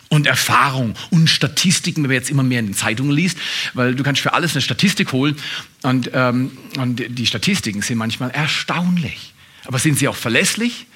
und 0.09 0.25
Erfahrung 0.25 0.95
und 1.11 1.29
Statistiken, 1.29 2.01
wenn 2.01 2.09
man 2.09 2.15
jetzt 2.15 2.31
immer 2.31 2.41
mehr 2.41 2.59
in 2.59 2.65
den 2.65 2.73
Zeitungen 2.73 3.11
liest, 3.11 3.37
weil 3.75 3.93
du 3.93 4.01
kannst 4.01 4.21
für 4.21 4.33
alles 4.33 4.53
eine 4.53 4.63
Statistik 4.63 5.11
holen 5.11 5.35
und, 5.83 6.09
ähm, 6.15 6.57
und 6.79 7.03
die 7.07 7.27
Statistiken 7.27 7.83
sind 7.83 7.99
manchmal 7.99 8.31
erstaunlich. 8.31 9.35
Aber 9.65 9.77
sind 9.77 9.99
sie 9.99 10.07
auch 10.07 10.15
verlässlich? 10.15 10.87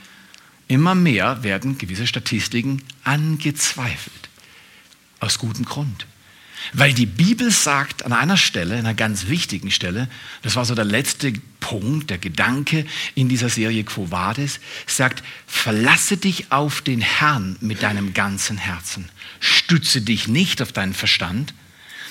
Immer 0.68 0.96
mehr 0.96 1.44
werden 1.44 1.78
gewisse 1.78 2.08
Statistiken 2.08 2.82
angezweifelt. 3.04 4.30
Aus 5.20 5.38
gutem 5.38 5.66
Grund. 5.66 6.08
Weil 6.74 6.94
die 6.94 7.06
Bibel 7.06 7.52
sagt 7.52 8.06
an 8.06 8.14
einer 8.14 8.38
Stelle, 8.38 8.76
einer 8.76 8.94
ganz 8.94 9.28
wichtigen 9.28 9.72
Stelle, 9.72 10.08
das 10.42 10.56
war 10.56 10.66
so 10.66 10.76
der 10.76 10.86
letzte 10.86 11.34
Punkt, 11.60 12.10
der 12.10 12.18
Gedanke 12.18 12.86
in 13.16 13.30
dieser 13.30 13.50
Serie 13.50 13.84
Quo 13.84 14.12
Vadis, 14.12 14.60
sagt, 14.88 15.24
verlasse 15.48 16.18
dich 16.18 16.52
auf 16.52 16.82
den 16.82 17.02
Herrn 17.02 17.58
mit 17.62 17.84
deinem 17.84 18.14
ganzen 18.14 18.58
Herzen. 18.58 19.10
Stütze 19.40 20.02
dich 20.02 20.28
nicht 20.28 20.62
auf 20.62 20.72
deinen 20.72 20.94
Verstand. 20.94 21.54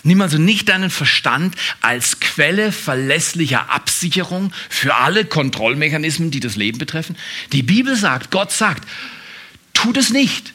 Nimm 0.03 0.23
also 0.23 0.39
nicht 0.39 0.69
deinen 0.69 0.91
Verstand 0.91 1.55
als 1.83 2.21
Quelle 2.21 2.73
verlässlicher 2.73 3.71
Absicherung 3.71 4.53
für 4.69 4.95
alle 4.95 5.25
Kontrollmechanismen, 5.25 6.31
die 6.31 6.41
das 6.41 6.57
Leben 6.57 6.79
betreffen. 6.79 7.17
Die 7.53 7.63
Bibel 7.63 7.97
sagt, 7.97 8.31
Gott 8.31 8.51
sagt, 8.51 8.89
tu 9.75 9.93
das 9.93 10.11
nicht. 10.11 10.55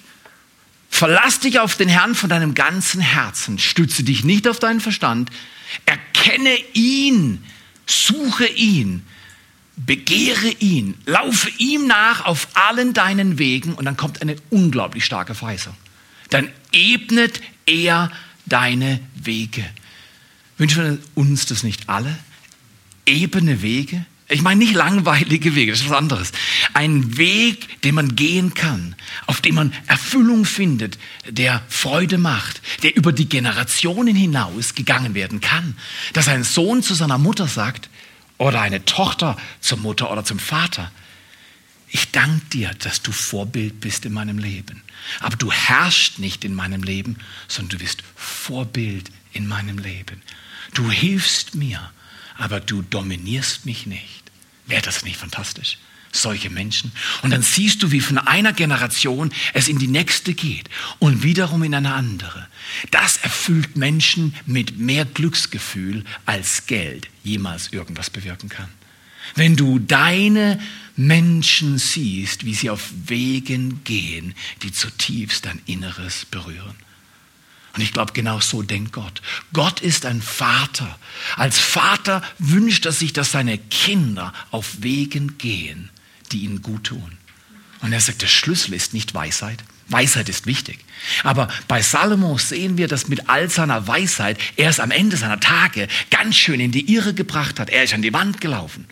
Verlass 0.95 1.41
dich 1.41 1.59
auf 1.59 1.75
den 1.75 1.89
Herrn 1.89 2.15
von 2.15 2.29
deinem 2.29 2.55
ganzen 2.55 3.01
Herzen. 3.01 3.59
Stütze 3.59 4.03
dich 4.03 4.23
nicht 4.23 4.47
auf 4.47 4.59
deinen 4.59 4.79
Verstand. 4.79 5.29
Erkenne 5.85 6.55
ihn. 6.71 7.43
Suche 7.85 8.45
ihn. 8.45 9.05
Begehre 9.75 10.47
ihn. 10.59 10.93
Laufe 11.05 11.49
ihm 11.57 11.85
nach 11.85 12.23
auf 12.23 12.47
allen 12.53 12.93
deinen 12.93 13.37
Wegen. 13.37 13.73
Und 13.73 13.83
dann 13.83 13.97
kommt 13.97 14.21
eine 14.21 14.37
unglaublich 14.51 15.03
starke 15.03 15.35
Verheißung. 15.35 15.75
Dann 16.29 16.49
ebnet 16.71 17.41
er 17.65 18.09
deine 18.45 19.01
Wege. 19.15 19.65
Wünschen 20.57 20.81
wir 20.81 20.97
uns 21.13 21.45
das 21.45 21.63
nicht 21.63 21.89
alle? 21.89 22.17
Ebene 23.05 23.61
Wege? 23.61 24.05
Ich 24.27 24.41
meine 24.41 24.59
nicht 24.59 24.73
langweilige 24.73 25.53
Wege, 25.53 25.71
das 25.71 25.81
ist 25.81 25.89
was 25.89 25.97
anderes. 25.97 26.31
Ein 26.73 27.17
Weg, 27.17 27.81
den 27.83 27.93
man 27.93 28.15
gehen 28.15 28.55
kann, 28.55 28.95
auf 29.27 29.39
dem 29.39 29.55
man 29.55 29.73
Erfüllung 29.85 30.45
findet, 30.45 30.97
der 31.29 31.61
Freude 31.69 32.17
macht, 32.17 32.61
der 32.81 32.95
über 32.95 33.11
die 33.11 33.29
Generationen 33.29 34.15
hinaus 34.15 34.73
gegangen 34.73 35.13
werden 35.13 35.41
kann. 35.41 35.77
Dass 36.13 36.27
ein 36.27 36.43
Sohn 36.43 36.81
zu 36.81 36.95
seiner 36.95 37.19
Mutter 37.19 37.47
sagt 37.47 37.89
oder 38.39 38.61
eine 38.61 38.83
Tochter 38.83 39.37
zur 39.59 39.77
Mutter 39.77 40.11
oder 40.11 40.25
zum 40.25 40.39
Vater, 40.39 40.91
ich 41.87 42.11
danke 42.11 42.45
dir, 42.47 42.71
dass 42.79 43.03
du 43.03 43.11
Vorbild 43.11 43.79
bist 43.79 44.05
in 44.05 44.13
meinem 44.13 44.39
Leben. 44.39 44.81
Aber 45.19 45.37
du 45.37 45.51
herrschst 45.51 46.17
nicht 46.17 46.43
in 46.43 46.55
meinem 46.55 46.81
Leben, 46.81 47.17
sondern 47.47 47.77
du 47.77 47.83
bist 47.85 48.01
Vorbild 48.15 49.11
in 49.33 49.47
meinem 49.47 49.77
Leben. 49.77 50.21
Du 50.73 50.89
hilfst 50.89 51.53
mir 51.53 51.91
aber 52.37 52.59
du 52.59 52.81
dominierst 52.81 53.65
mich 53.65 53.85
nicht. 53.85 54.23
Wäre 54.67 54.81
das 54.81 55.03
nicht 55.03 55.17
fantastisch? 55.17 55.77
Solche 56.11 56.49
Menschen. 56.49 56.93
Und 57.23 57.31
dann 57.31 57.41
siehst 57.41 57.83
du, 57.83 57.91
wie 57.91 57.99
von 57.99 58.17
einer 58.17 58.53
Generation 58.53 59.33
es 59.53 59.67
in 59.67 59.79
die 59.79 59.87
nächste 59.87 60.33
geht 60.33 60.69
und 60.99 61.23
wiederum 61.23 61.63
in 61.63 61.75
eine 61.75 61.93
andere. 61.93 62.47
Das 62.91 63.17
erfüllt 63.17 63.75
Menschen 63.75 64.33
mit 64.45 64.77
mehr 64.77 65.03
Glücksgefühl, 65.03 66.05
als 66.25 66.67
Geld 66.67 67.09
jemals 67.23 67.73
irgendwas 67.73 68.09
bewirken 68.09 68.47
kann. 68.47 68.69
Wenn 69.33 69.55
du 69.57 69.79
deine 69.79 70.59
Menschen 70.95 71.77
siehst, 71.77 72.45
wie 72.45 72.53
sie 72.53 72.69
auf 72.69 72.91
Wegen 73.07 73.83
gehen, 73.83 74.33
die 74.61 74.71
zutiefst 74.71 75.45
dein 75.45 75.61
Inneres 75.65 76.25
berühren. 76.25 76.75
Und 77.75 77.81
ich 77.81 77.91
glaube, 77.91 78.13
genau 78.13 78.39
so 78.39 78.61
denkt 78.61 78.93
Gott. 78.93 79.21
Gott 79.51 79.81
ist 79.81 80.05
ein 80.05 80.21
Vater. 80.21 80.97
Als 81.35 81.59
Vater 81.59 82.21
wünscht 82.39 82.85
er 82.85 82.93
sich, 82.93 83.11
dass 83.11 83.31
seine 83.31 83.57
Kinder 83.57 84.33
auf 84.51 84.77
Wegen 84.79 85.37
gehen, 85.37 85.89
die 86.31 86.39
ihnen 86.39 86.61
gut 86.61 86.85
tun. 86.85 87.17
Und 87.81 87.91
er 87.91 87.99
sagt, 87.99 88.21
der 88.21 88.27
Schlüssel 88.27 88.73
ist 88.73 88.93
nicht 88.93 89.13
Weisheit. 89.13 89.63
Weisheit 89.89 90.29
ist 90.29 90.47
wichtig. 90.47 90.79
Aber 91.23 91.49
bei 91.67 91.81
Salomo 91.81 92.37
sehen 92.37 92.77
wir, 92.77 92.87
dass 92.87 93.07
mit 93.07 93.29
all 93.29 93.49
seiner 93.49 93.87
Weisheit 93.87 94.39
er 94.55 94.69
es 94.69 94.79
am 94.79 94.91
Ende 94.91 95.17
seiner 95.17 95.39
Tage 95.39 95.87
ganz 96.09 96.35
schön 96.35 96.59
in 96.59 96.71
die 96.71 96.91
Irre 96.93 97.13
gebracht 97.13 97.59
hat. 97.59 97.69
Er 97.69 97.83
ist 97.83 97.93
an 97.93 98.01
die 98.01 98.13
Wand 98.13 98.41
gelaufen. 98.41 98.87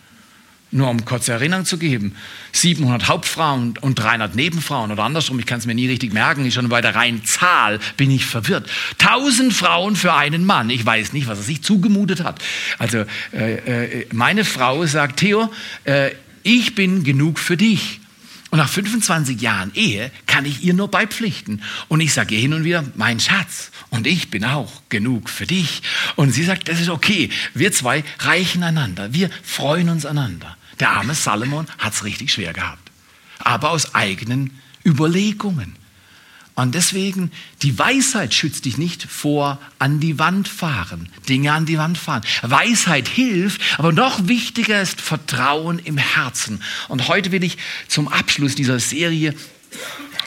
Nur 0.74 0.90
um 0.90 1.04
kurze 1.04 1.30
Erinnerung 1.30 1.64
zu 1.64 1.78
geben. 1.78 2.16
700 2.50 3.06
Hauptfrauen 3.06 3.78
und 3.80 3.94
300 3.94 4.34
Nebenfrauen 4.34 4.90
oder 4.90 5.04
andersrum, 5.04 5.38
ich 5.38 5.46
kann 5.46 5.60
es 5.60 5.66
mir 5.66 5.74
nie 5.74 5.86
richtig 5.86 6.12
merken, 6.12 6.50
schon 6.50 6.68
bei 6.68 6.80
der 6.80 6.96
reinen 6.96 7.24
Zahl 7.24 7.78
bin 7.96 8.10
ich 8.10 8.26
verwirrt. 8.26 8.68
1000 8.98 9.54
Frauen 9.54 9.94
für 9.94 10.14
einen 10.14 10.44
Mann. 10.44 10.70
Ich 10.70 10.84
weiß 10.84 11.12
nicht, 11.12 11.28
was 11.28 11.38
er 11.38 11.44
sich 11.44 11.62
zugemutet 11.62 12.24
hat. 12.24 12.42
Also 12.80 13.04
äh, 13.32 14.00
äh, 14.00 14.06
meine 14.12 14.44
Frau 14.44 14.84
sagt, 14.84 15.20
Theo, 15.20 15.48
äh, 15.84 16.10
ich 16.42 16.74
bin 16.74 17.04
genug 17.04 17.38
für 17.38 17.56
dich. 17.56 18.00
Und 18.50 18.58
nach 18.58 18.68
25 18.68 19.40
Jahren 19.40 19.70
Ehe 19.74 20.10
kann 20.26 20.44
ich 20.44 20.64
ihr 20.64 20.74
nur 20.74 20.88
beipflichten. 20.88 21.62
Und 21.86 22.00
ich 22.00 22.12
sage 22.12 22.34
ihr 22.34 22.40
hin 22.40 22.52
und 22.52 22.64
wieder, 22.64 22.84
mein 22.96 23.20
Schatz, 23.20 23.70
und 23.90 24.08
ich 24.08 24.28
bin 24.28 24.44
auch 24.44 24.82
genug 24.88 25.30
für 25.30 25.46
dich. 25.46 25.82
Und 26.16 26.32
sie 26.32 26.42
sagt, 26.42 26.68
das 26.68 26.80
ist 26.80 26.88
okay. 26.88 27.30
Wir 27.54 27.70
zwei 27.70 28.02
reichen 28.18 28.64
einander. 28.64 29.12
Wir 29.12 29.30
freuen 29.44 29.88
uns 29.88 30.04
einander. 30.04 30.56
Der 30.80 30.90
arme 30.90 31.14
Salomon 31.14 31.66
hat 31.78 31.92
es 31.92 32.04
richtig 32.04 32.32
schwer 32.32 32.52
gehabt. 32.52 32.90
Aber 33.38 33.70
aus 33.70 33.94
eigenen 33.94 34.58
Überlegungen. 34.84 35.76
Und 36.56 36.76
deswegen, 36.76 37.32
die 37.62 37.76
Weisheit 37.78 38.32
schützt 38.32 38.64
dich 38.64 38.78
nicht 38.78 39.02
vor 39.02 39.58
an 39.80 39.98
die 39.98 40.20
Wand 40.20 40.46
fahren, 40.46 41.08
Dinge 41.28 41.52
an 41.52 41.66
die 41.66 41.78
Wand 41.78 41.98
fahren. 41.98 42.22
Weisheit 42.42 43.08
hilft, 43.08 43.60
aber 43.76 43.90
noch 43.90 44.28
wichtiger 44.28 44.80
ist 44.80 45.00
Vertrauen 45.00 45.80
im 45.80 45.98
Herzen. 45.98 46.62
Und 46.88 47.08
heute 47.08 47.32
will 47.32 47.42
ich 47.42 47.58
zum 47.88 48.06
Abschluss 48.06 48.54
dieser 48.54 48.78
Serie 48.78 49.34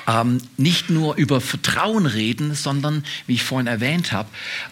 ähm, 0.07 0.41
nicht 0.55 0.89
nur 0.89 1.15
über 1.15 1.41
Vertrauen 1.41 2.05
reden, 2.05 2.55
sondern, 2.55 3.03
wie 3.27 3.33
ich 3.33 3.43
vorhin 3.43 3.67
erwähnt 3.67 4.11
habe, 4.11 4.29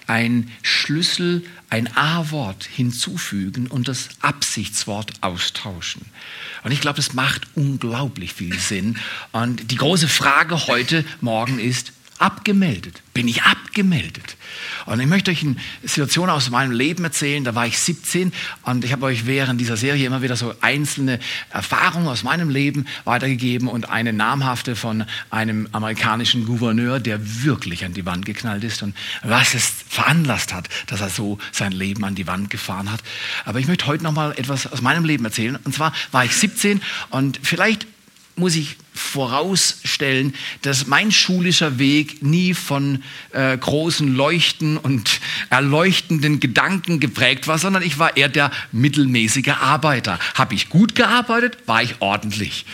ein 0.07 0.49
Schlüssel, 0.63 1.43
ein 1.69 1.95
A-Wort 1.95 2.63
hinzufügen 2.63 3.67
und 3.67 3.87
das 3.87 4.09
Absichtswort 4.21 5.11
austauschen. 5.21 6.05
Und 6.63 6.71
ich 6.71 6.81
glaube, 6.81 6.95
das 6.95 7.13
macht 7.13 7.43
unglaublich 7.55 8.33
viel 8.33 8.57
Sinn. 8.57 8.97
Und 9.33 9.71
die 9.71 9.75
große 9.75 10.07
Frage 10.07 10.67
heute 10.67 11.03
Morgen 11.21 11.59
ist, 11.59 11.91
abgemeldet? 12.17 13.01
Bin 13.13 13.27
ich 13.27 13.43
abgemeldet? 13.43 14.37
Und 14.85 14.99
ich 14.99 15.07
möchte 15.07 15.31
euch 15.31 15.43
eine 15.43 15.55
Situation 15.83 16.29
aus 16.29 16.49
meinem 16.49 16.71
Leben 16.71 17.03
erzählen. 17.03 17.43
Da 17.43 17.55
war 17.55 17.65
ich 17.65 17.79
17 17.79 18.31
und 18.63 18.85
ich 18.85 18.91
habe 18.91 19.05
euch 19.05 19.25
während 19.25 19.59
dieser 19.59 19.77
Serie 19.77 20.05
immer 20.05 20.21
wieder 20.21 20.35
so 20.35 20.53
einzelne 20.61 21.19
Erfahrungen 21.49 22.07
aus 22.07 22.23
meinem 22.23 22.49
Leben 22.49 22.85
weitergegeben 23.03 23.67
und 23.67 23.89
eine 23.89 24.13
namhafte 24.13 24.75
von 24.75 25.05
einem 25.29 25.67
amerikanischen 25.71 26.45
Gouverneur, 26.45 26.99
der 26.99 27.43
wirklich 27.43 27.83
an 27.85 27.93
die 27.93 28.05
Wand 28.05 28.25
geknallt 28.25 28.63
ist 28.63 28.83
und 28.83 28.95
was 29.23 29.53
es 29.53 29.73
veranlasst 29.89 30.53
hat, 30.53 30.69
dass 30.87 31.01
er 31.01 31.09
so 31.09 31.37
sein 31.51 31.71
Leben 31.71 32.03
an 32.05 32.15
die 32.15 32.27
Wand 32.27 32.49
gefahren 32.49 32.91
hat. 32.91 33.01
Aber 33.45 33.59
ich 33.59 33.67
möchte 33.67 33.87
heute 33.87 34.03
noch 34.03 34.13
mal 34.13 34.31
etwas 34.37 34.67
aus 34.67 34.81
meinem 34.81 35.05
Leben 35.05 35.25
erzählen. 35.25 35.57
Und 35.63 35.73
zwar 35.73 35.93
war 36.11 36.25
ich 36.25 36.35
17 36.35 36.81
und 37.09 37.39
vielleicht 37.43 37.87
muss 38.35 38.55
ich 38.55 38.75
vorausstellen, 38.93 40.33
dass 40.61 40.87
mein 40.87 41.11
schulischer 41.11 41.79
Weg 41.79 42.21
nie 42.23 42.53
von 42.53 43.03
äh, 43.31 43.57
großen 43.57 44.13
Leuchten 44.15 44.77
und 44.77 45.19
erleuchtenden 45.49 46.39
Gedanken 46.39 46.99
geprägt 46.99 47.47
war, 47.47 47.57
sondern 47.57 47.83
ich 47.83 47.99
war 47.99 48.17
eher 48.17 48.29
der 48.29 48.51
mittelmäßige 48.71 49.49
Arbeiter. 49.61 50.19
Habe 50.33 50.55
ich 50.55 50.69
gut 50.69 50.95
gearbeitet, 50.95 51.57
war 51.65 51.81
ich 51.81 51.95
ordentlich. 52.01 52.65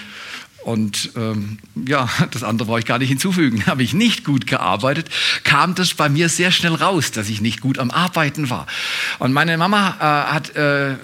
Und 0.64 1.12
ähm, 1.16 1.58
ja, 1.88 2.10
das 2.32 2.44
andere 2.44 2.68
brauche 2.68 2.80
ich 2.80 2.86
gar 2.86 3.00
nicht 3.00 3.10
hinzufügen. 3.10 3.66
Habe 3.66 3.84
ich 3.84 3.94
nicht 3.94 4.24
gut 4.24 4.48
gearbeitet, 4.48 5.10
kam 5.44 5.76
das 5.76 5.94
bei 5.94 6.10
mir 6.10 6.30
sehr 6.30 6.52
schnell 6.52 6.76
raus, 6.76 7.12
dass 7.12 7.30
ich 7.30 7.42
nicht 7.42 7.62
gut 7.62 7.80
am 7.80 7.92
Arbeiten 7.92 8.50
war. 8.50 8.68
Und 9.20 9.34
meine 9.34 9.58
Mama 9.58 9.96
äh, 10.00 10.34
hat, 10.34 10.56
äh, 10.56 10.96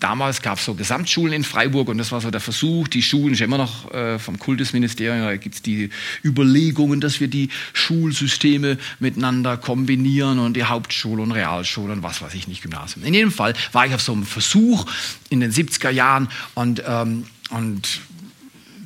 damals 0.00 0.42
gab 0.42 0.58
es 0.58 0.64
so 0.64 0.74
Gesamtschulen 0.74 1.32
in 1.32 1.44
Freiburg 1.44 1.88
und 1.88 1.98
das 1.98 2.12
war 2.12 2.20
so 2.20 2.30
der 2.30 2.40
Versuch, 2.40 2.88
die 2.88 3.02
Schulen, 3.02 3.34
ist 3.34 3.40
immer 3.40 3.58
noch 3.58 3.92
äh, 3.92 4.18
vom 4.18 4.38
Kultusministerium, 4.38 5.22
da 5.22 5.36
gibt 5.36 5.54
es 5.56 5.62
die 5.62 5.90
Überlegungen, 6.24 7.00
dass 7.00 7.20
wir 7.20 7.28
die 7.28 7.48
Schulsysteme 7.72 8.78
miteinander 8.98 9.56
kombinieren 9.56 10.38
und 10.38 10.54
die 10.54 10.64
Hauptschule 10.64 11.22
und 11.22 11.32
Realschule 11.32 11.92
und 11.92 12.02
was 12.02 12.20
weiß 12.20 12.34
ich 12.34 12.48
nicht, 12.48 12.62
Gymnasium. 12.62 13.04
In 13.04 13.14
jedem 13.14 13.32
Fall 13.32 13.54
war 13.72 13.86
ich 13.86 13.94
auf 13.94 14.02
so 14.02 14.12
einem 14.12 14.24
Versuch 14.24 14.86
in 15.30 15.40
den 15.40 15.52
70er 15.52 15.90
Jahren 15.90 16.28
und, 16.54 16.82
ähm, 16.86 17.24
und 17.50 18.00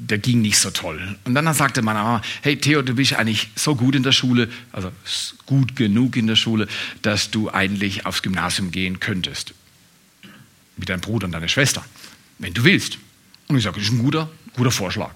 der 0.09 0.19
ging 0.19 0.41
nicht 0.41 0.59
so 0.59 0.71
toll. 0.71 1.17
Und 1.25 1.35
dann 1.35 1.53
sagte 1.55 1.83
meine 1.83 1.99
Mama, 2.01 2.23
hey 2.43 2.57
Theo, 2.57 2.83
du 2.83 2.95
bist 2.95 3.15
eigentlich 3.15 3.49
so 3.57 3.75
gut 3.75 3.95
in 3.95 4.03
der 4.03 4.13
Schule, 4.13 4.49
also 4.73 4.93
gut 5.47 5.77
genug 5.77 6.17
in 6.17 6.27
der 6.27 6.37
Schule, 6.37 6.69
dass 7.03 7.31
du 7.31 7.51
eigentlich 7.51 8.07
aufs 8.07 8.23
Gymnasium 8.23 8.71
gehen 8.71 9.01
könntest. 9.01 9.55
Mit 10.77 10.89
deinem 10.89 11.01
Bruder 11.01 11.27
und 11.27 11.33
deiner 11.33 11.49
Schwester, 11.49 11.85
wenn 12.39 12.55
du 12.55 12.65
willst. 12.65 12.99
Und 13.49 13.57
ich 13.57 13.65
sage, 13.65 13.77
das 13.79 13.89
ist 13.89 13.95
ein 13.95 13.99
guter, 13.99 14.31
guter 14.55 14.71
Vorschlag. 14.71 15.13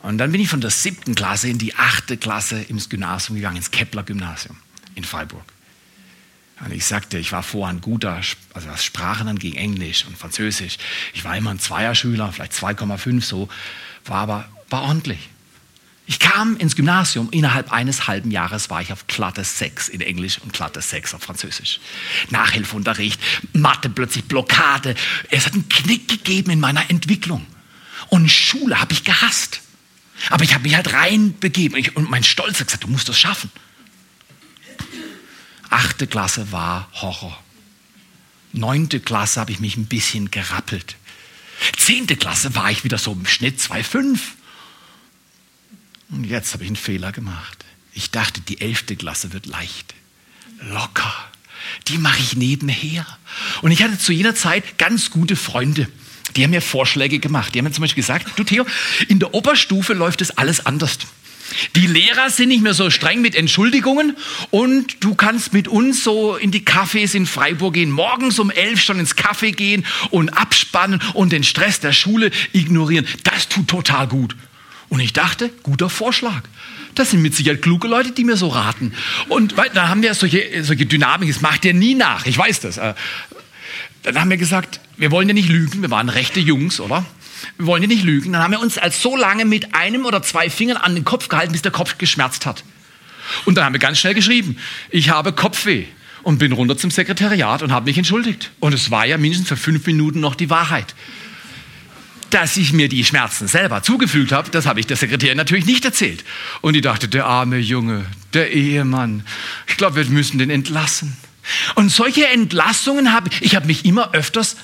Und 0.00 0.18
dann 0.18 0.32
bin 0.32 0.40
ich 0.40 0.48
von 0.48 0.60
der 0.60 0.70
siebten 0.70 1.14
Klasse 1.14 1.48
in 1.48 1.58
die 1.58 1.74
achte 1.74 2.16
Klasse 2.16 2.60
ins 2.62 2.88
Gymnasium 2.88 3.36
gegangen, 3.36 3.56
ins 3.56 3.70
Kepler 3.70 4.02
Gymnasium 4.02 4.56
in 4.94 5.04
Freiburg. 5.04 5.44
Und 6.64 6.72
ich 6.72 6.84
sagte, 6.84 7.18
ich 7.18 7.32
war 7.32 7.42
vorher 7.42 7.74
ein 7.74 7.80
guter, 7.80 8.20
also 8.52 8.68
was 8.68 8.84
Sprachen 8.84 9.28
anging, 9.28 9.54
Englisch 9.54 10.04
und 10.06 10.16
Französisch. 10.16 10.76
Ich 11.14 11.24
war 11.24 11.36
immer 11.36 11.50
ein 11.50 11.58
Zweierschüler, 11.58 12.32
vielleicht 12.32 12.52
2,5 12.52 13.22
so, 13.22 13.48
war 14.04 14.18
aber 14.22 14.48
war 14.70 14.82
ordentlich. 14.82 15.28
Ich 16.06 16.18
kam 16.18 16.56
ins 16.56 16.74
Gymnasium, 16.74 17.28
innerhalb 17.30 17.70
eines 17.70 18.08
halben 18.08 18.32
Jahres 18.32 18.68
war 18.68 18.82
ich 18.82 18.92
auf 18.92 19.06
glatte 19.06 19.44
6 19.44 19.88
in 19.88 20.00
Englisch 20.00 20.38
und 20.40 20.52
glatte 20.52 20.80
6 20.80 21.14
auf 21.14 21.22
Französisch. 21.22 21.78
Nachhilfunterricht, 22.30 23.20
Mathe 23.52 23.88
plötzlich 23.88 24.24
Blockade. 24.24 24.96
Es 25.30 25.46
hat 25.46 25.52
einen 25.52 25.68
Knick 25.68 26.08
gegeben 26.08 26.50
in 26.50 26.58
meiner 26.58 26.90
Entwicklung. 26.90 27.46
Und 28.08 28.28
Schule 28.28 28.80
habe 28.80 28.92
ich 28.92 29.04
gehasst. 29.04 29.60
Aber 30.30 30.42
ich 30.42 30.52
habe 30.52 30.64
mich 30.64 30.74
halt 30.74 30.92
reinbegeben 30.92 31.80
und 31.94 32.10
mein 32.10 32.24
Stolz 32.24 32.58
hat 32.58 32.66
gesagt, 32.66 32.84
du 32.84 32.88
musst 32.88 33.08
das 33.08 33.18
schaffen. 33.18 33.50
Achte 35.70 36.08
Klasse 36.08 36.50
war 36.50 36.88
Horror. 36.92 37.38
Neunte 38.52 38.98
Klasse 38.98 39.38
habe 39.38 39.52
ich 39.52 39.60
mich 39.60 39.76
ein 39.76 39.86
bisschen 39.86 40.32
gerappelt. 40.32 40.96
Zehnte 41.76 42.16
Klasse 42.16 42.54
war 42.54 42.70
ich 42.70 42.84
wieder 42.84 42.98
so 42.98 43.12
im 43.12 43.26
Schnitt 43.26 43.58
2,5. 43.58 44.18
Und 46.10 46.24
jetzt 46.24 46.52
habe 46.52 46.64
ich 46.64 46.68
einen 46.68 46.76
Fehler 46.76 47.12
gemacht. 47.12 47.64
Ich 47.92 48.10
dachte, 48.10 48.40
die 48.40 48.60
elfte 48.60 48.96
Klasse 48.96 49.32
wird 49.32 49.46
leicht. 49.46 49.94
Locker. 50.60 51.12
Die 51.88 51.98
mache 51.98 52.20
ich 52.20 52.36
nebenher. 52.36 53.06
Und 53.62 53.70
ich 53.70 53.82
hatte 53.82 53.98
zu 53.98 54.12
jener 54.12 54.34
Zeit 54.34 54.78
ganz 54.78 55.10
gute 55.10 55.36
Freunde. 55.36 55.88
Die 56.36 56.44
haben 56.44 56.50
mir 56.50 56.62
Vorschläge 56.62 57.18
gemacht. 57.18 57.54
Die 57.54 57.58
haben 57.58 57.64
mir 57.64 57.72
zum 57.72 57.82
Beispiel 57.82 58.02
gesagt, 58.02 58.26
du 58.36 58.44
Theo, 58.44 58.66
in 59.08 59.18
der 59.18 59.34
Oberstufe 59.34 59.92
läuft 59.92 60.20
es 60.22 60.30
alles 60.30 60.64
anders. 60.64 60.98
Die 61.76 61.86
Lehrer 61.86 62.30
sind 62.30 62.48
nicht 62.48 62.62
mehr 62.62 62.74
so 62.74 62.90
streng 62.90 63.20
mit 63.20 63.34
Entschuldigungen 63.34 64.16
und 64.50 65.02
du 65.02 65.14
kannst 65.14 65.52
mit 65.52 65.68
uns 65.68 66.04
so 66.04 66.36
in 66.36 66.50
die 66.50 66.60
Cafés 66.60 67.14
in 67.14 67.26
Freiburg 67.26 67.74
gehen, 67.74 67.90
morgens 67.90 68.38
um 68.38 68.50
elf 68.50 68.80
schon 68.80 68.98
ins 68.98 69.16
Café 69.16 69.52
gehen 69.52 69.84
und 70.10 70.30
abspannen 70.30 71.00
und 71.14 71.32
den 71.32 71.44
Stress 71.44 71.80
der 71.80 71.92
Schule 71.92 72.30
ignorieren. 72.52 73.06
Das 73.24 73.48
tut 73.48 73.68
total 73.68 74.06
gut. 74.06 74.36
Und 74.88 75.00
ich 75.00 75.12
dachte, 75.12 75.50
guter 75.62 75.88
Vorschlag. 75.88 76.42
Das 76.94 77.10
sind 77.10 77.22
mit 77.22 77.34
Sicherheit 77.34 77.62
kluge 77.62 77.86
Leute, 77.86 78.10
die 78.10 78.24
mir 78.24 78.36
so 78.36 78.48
raten. 78.48 78.92
Und 79.28 79.54
dann 79.56 79.88
haben 79.88 80.02
wir 80.02 80.12
solche, 80.14 80.64
solche 80.64 80.86
Dynamik, 80.86 81.28
das 81.28 81.40
macht 81.40 81.64
ihr 81.64 81.74
nie 81.74 81.94
nach, 81.94 82.26
ich 82.26 82.36
weiß 82.36 82.60
das. 82.60 82.78
Äh, 82.78 82.94
dann 84.02 84.18
haben 84.18 84.30
wir 84.30 84.36
gesagt, 84.36 84.80
wir 84.96 85.10
wollen 85.10 85.28
ja 85.28 85.34
nicht 85.34 85.48
lügen, 85.48 85.82
wir 85.82 85.90
waren 85.90 86.08
rechte 86.08 86.40
Jungs, 86.40 86.80
oder? 86.80 87.04
Wir 87.56 87.66
wollen 87.66 87.82
ja 87.82 87.88
nicht 87.88 88.04
lügen. 88.04 88.32
Dann 88.32 88.42
haben 88.42 88.52
wir 88.52 88.60
uns 88.60 88.78
als 88.78 89.02
so 89.02 89.16
lange 89.16 89.44
mit 89.44 89.74
einem 89.74 90.04
oder 90.04 90.22
zwei 90.22 90.50
Fingern 90.50 90.76
an 90.76 90.94
den 90.94 91.04
Kopf 91.04 91.28
gehalten, 91.28 91.52
bis 91.52 91.62
der 91.62 91.72
Kopf 91.72 91.98
geschmerzt 91.98 92.46
hat. 92.46 92.64
Und 93.44 93.56
dann 93.56 93.64
haben 93.64 93.72
wir 93.74 93.80
ganz 93.80 93.98
schnell 93.98 94.14
geschrieben, 94.14 94.56
ich 94.90 95.10
habe 95.10 95.32
Kopfweh 95.32 95.86
und 96.22 96.38
bin 96.38 96.52
runter 96.52 96.76
zum 96.76 96.90
Sekretariat 96.90 97.62
und 97.62 97.72
habe 97.72 97.86
mich 97.86 97.98
entschuldigt. 97.98 98.50
Und 98.60 98.72
es 98.72 98.90
war 98.90 99.06
ja 99.06 99.18
mindestens 99.18 99.48
für 99.48 99.56
fünf 99.56 99.86
Minuten 99.86 100.20
noch 100.20 100.34
die 100.34 100.50
Wahrheit. 100.50 100.94
Dass 102.30 102.56
ich 102.56 102.72
mir 102.72 102.88
die 102.88 103.04
Schmerzen 103.04 103.48
selber 103.48 103.82
zugefügt 103.82 104.30
habe, 104.30 104.50
das 104.50 104.66
habe 104.66 104.78
ich 104.78 104.86
der 104.86 104.96
Sekretärin 104.96 105.36
natürlich 105.36 105.66
nicht 105.66 105.84
erzählt. 105.84 106.24
Und 106.60 106.74
die 106.74 106.80
dachte, 106.80 107.08
der 107.08 107.26
arme 107.26 107.58
Junge, 107.58 108.06
der 108.34 108.52
Ehemann, 108.52 109.24
ich 109.66 109.76
glaube, 109.76 109.96
wir 109.96 110.04
müssen 110.06 110.38
den 110.38 110.50
entlassen. 110.50 111.16
Und 111.74 111.88
solche 111.88 112.28
Entlassungen 112.28 113.12
habe 113.12 113.30
ich, 113.40 113.56
habe 113.56 113.66
mich 113.66 113.84
immer 113.84 114.12
öfters 114.12 114.56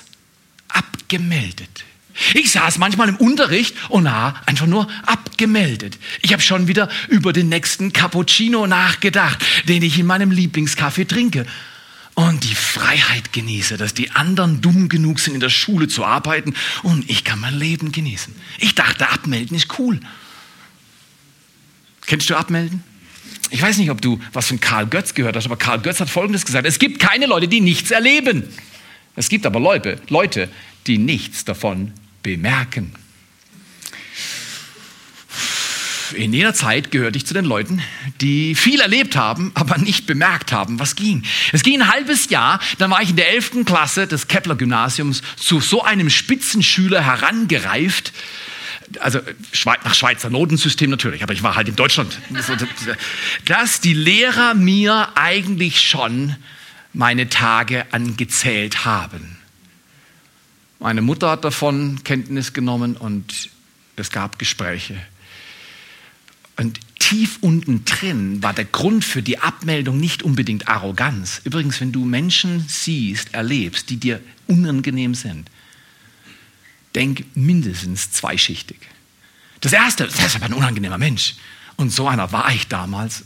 abgemeldet. 0.69 1.83
Ich 2.33 2.51
saß 2.51 2.79
manchmal 2.79 3.09
im 3.09 3.17
Unterricht 3.17 3.75
und 3.89 4.05
war 4.05 4.41
einfach 4.45 4.65
nur 4.65 4.87
abgemeldet. 5.05 5.97
Ich 6.21 6.33
habe 6.33 6.41
schon 6.41 6.67
wieder 6.67 6.89
über 7.09 7.31
den 7.31 7.49
nächsten 7.49 7.93
Cappuccino 7.93 8.65
nachgedacht, 8.65 9.43
den 9.67 9.83
ich 9.83 9.99
in 9.99 10.07
meinem 10.07 10.31
Lieblingskaffee 10.31 11.05
trinke 11.05 11.45
und 12.15 12.43
die 12.43 12.55
Freiheit 12.55 13.33
genieße, 13.33 13.77
dass 13.77 13.93
die 13.93 14.11
anderen 14.11 14.61
dumm 14.61 14.89
genug 14.89 15.19
sind, 15.19 15.35
in 15.35 15.39
der 15.39 15.49
Schule 15.49 15.87
zu 15.87 16.03
arbeiten 16.03 16.55
und 16.81 17.07
ich 17.09 17.23
kann 17.23 17.39
mein 17.39 17.57
Leben 17.57 17.91
genießen. 17.91 18.33
Ich 18.57 18.73
dachte, 18.73 19.09
abmelden 19.09 19.55
ist 19.55 19.77
cool. 19.77 19.99
Kennst 22.07 22.29
du 22.29 22.35
abmelden? 22.35 22.83
Ich 23.51 23.61
weiß 23.61 23.77
nicht, 23.77 23.91
ob 23.91 24.01
du 24.01 24.19
was 24.33 24.47
von 24.47 24.59
Karl 24.59 24.87
Götz 24.87 25.13
gehört 25.13 25.35
hast, 25.35 25.45
aber 25.45 25.57
Karl 25.57 25.79
Götz 25.79 25.99
hat 25.99 26.09
Folgendes 26.09 26.45
gesagt. 26.45 26.65
Es 26.65 26.79
gibt 26.79 26.99
keine 26.99 27.27
Leute, 27.27 27.47
die 27.47 27.61
nichts 27.61 27.91
erleben. 27.91 28.43
Es 29.15 29.29
gibt 29.29 29.45
aber 29.45 29.59
Leute, 29.59 30.01
Leute 30.09 30.49
die 30.87 30.97
nichts 30.97 31.45
davon 31.45 31.91
bemerken. 32.27 32.91
in 36.13 36.33
jener 36.33 36.53
Zeit 36.53 36.91
gehörte 36.91 37.17
ich 37.17 37.25
zu 37.25 37.33
den 37.33 37.45
Leuten, 37.45 37.81
die 38.21 38.55
viel 38.55 38.81
erlebt 38.81 39.15
haben, 39.15 39.51
aber 39.55 39.77
nicht 39.77 40.05
bemerkt 40.07 40.51
haben, 40.51 40.79
was 40.79 40.95
ging. 40.95 41.23
Es 41.51 41.63
ging 41.63 41.81
ein 41.81 41.91
halbes 41.91 42.29
Jahr, 42.29 42.59
dann 42.77 42.91
war 42.91 43.01
ich 43.01 43.11
in 43.11 43.15
der 43.15 43.29
11. 43.31 43.65
Klasse 43.65 44.07
des 44.07 44.27
Kepler-Gymnasiums 44.27 45.21
zu 45.35 45.59
so 45.59 45.83
einem 45.83 46.09
Spitzenschüler 46.09 47.01
herangereift, 47.01 48.13
also 48.99 49.19
nach 49.83 49.93
Schweizer 49.93 50.29
Notensystem 50.29 50.89
natürlich, 50.89 51.23
aber 51.23 51.33
ich 51.33 51.43
war 51.43 51.55
halt 51.55 51.67
in 51.67 51.75
Deutschland, 51.75 52.19
dass 53.45 53.81
die 53.81 53.93
Lehrer 53.93 54.53
mir 54.53 55.09
eigentlich 55.15 55.81
schon 55.81 56.35
meine 56.93 57.29
Tage 57.29 57.85
angezählt 57.91 58.85
haben. 58.85 59.36
Meine 60.79 61.01
Mutter 61.01 61.31
hat 61.31 61.43
davon 61.43 62.03
Kenntnis 62.03 62.53
genommen 62.53 62.95
und 62.95 63.49
es 63.95 64.11
gab 64.11 64.37
Gespräche. 64.37 64.97
Und 66.55 66.79
tief 66.99 67.37
unten 67.41 67.85
drin 67.85 68.43
war 68.43 68.53
der 68.53 68.65
Grund 68.65 69.05
für 69.05 69.21
die 69.21 69.39
Abmeldung 69.39 69.99
nicht 69.99 70.23
unbedingt 70.23 70.67
Arroganz. 70.67 71.41
Übrigens, 71.43 71.79
wenn 71.81 71.91
du 71.91 72.05
Menschen 72.05 72.65
siehst, 72.67 73.33
erlebst, 73.33 73.89
die 73.89 73.97
dir 73.97 74.21
unangenehm 74.47 75.15
sind, 75.15 75.49
denk 76.95 77.25
mindestens 77.35 78.11
zweischichtig. 78.11 78.77
Das 79.61 79.73
erste, 79.73 80.05
das 80.05 80.19
ist 80.19 80.35
aber 80.35 80.45
ein 80.45 80.53
unangenehmer 80.53 80.97
Mensch. 80.97 81.35
Und 81.75 81.91
so 81.91 82.07
einer 82.07 82.31
war 82.31 82.51
ich 82.51 82.67
damals. 82.67 83.25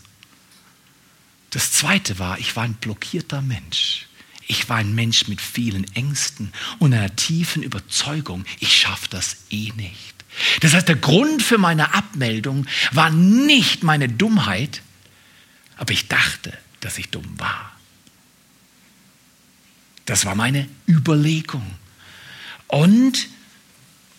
Das 1.51 1.71
zweite 1.71 2.19
war, 2.19 2.39
ich 2.39 2.55
war 2.55 2.63
ein 2.63 2.75
blockierter 2.75 3.41
Mensch. 3.41 4.07
Ich 4.51 4.67
war 4.67 4.75
ein 4.75 4.93
Mensch 4.93 5.29
mit 5.29 5.39
vielen 5.39 5.85
Ängsten 5.95 6.51
und 6.77 6.93
einer 6.93 7.15
tiefen 7.15 7.63
Überzeugung, 7.63 8.43
ich 8.59 8.75
schaffe 8.75 9.07
das 9.09 9.37
eh 9.49 9.71
nicht. 9.77 10.13
Das 10.59 10.73
heißt, 10.73 10.89
der 10.89 10.97
Grund 10.97 11.41
für 11.41 11.57
meine 11.57 11.93
Abmeldung 11.93 12.67
war 12.91 13.11
nicht 13.11 13.83
meine 13.83 14.09
Dummheit, 14.09 14.81
aber 15.77 15.93
ich 15.93 16.09
dachte, 16.09 16.51
dass 16.81 16.97
ich 16.97 17.07
dumm 17.07 17.39
war. 17.39 17.71
Das 20.03 20.25
war 20.25 20.35
meine 20.35 20.67
Überlegung. 20.85 21.65
Und 22.67 23.29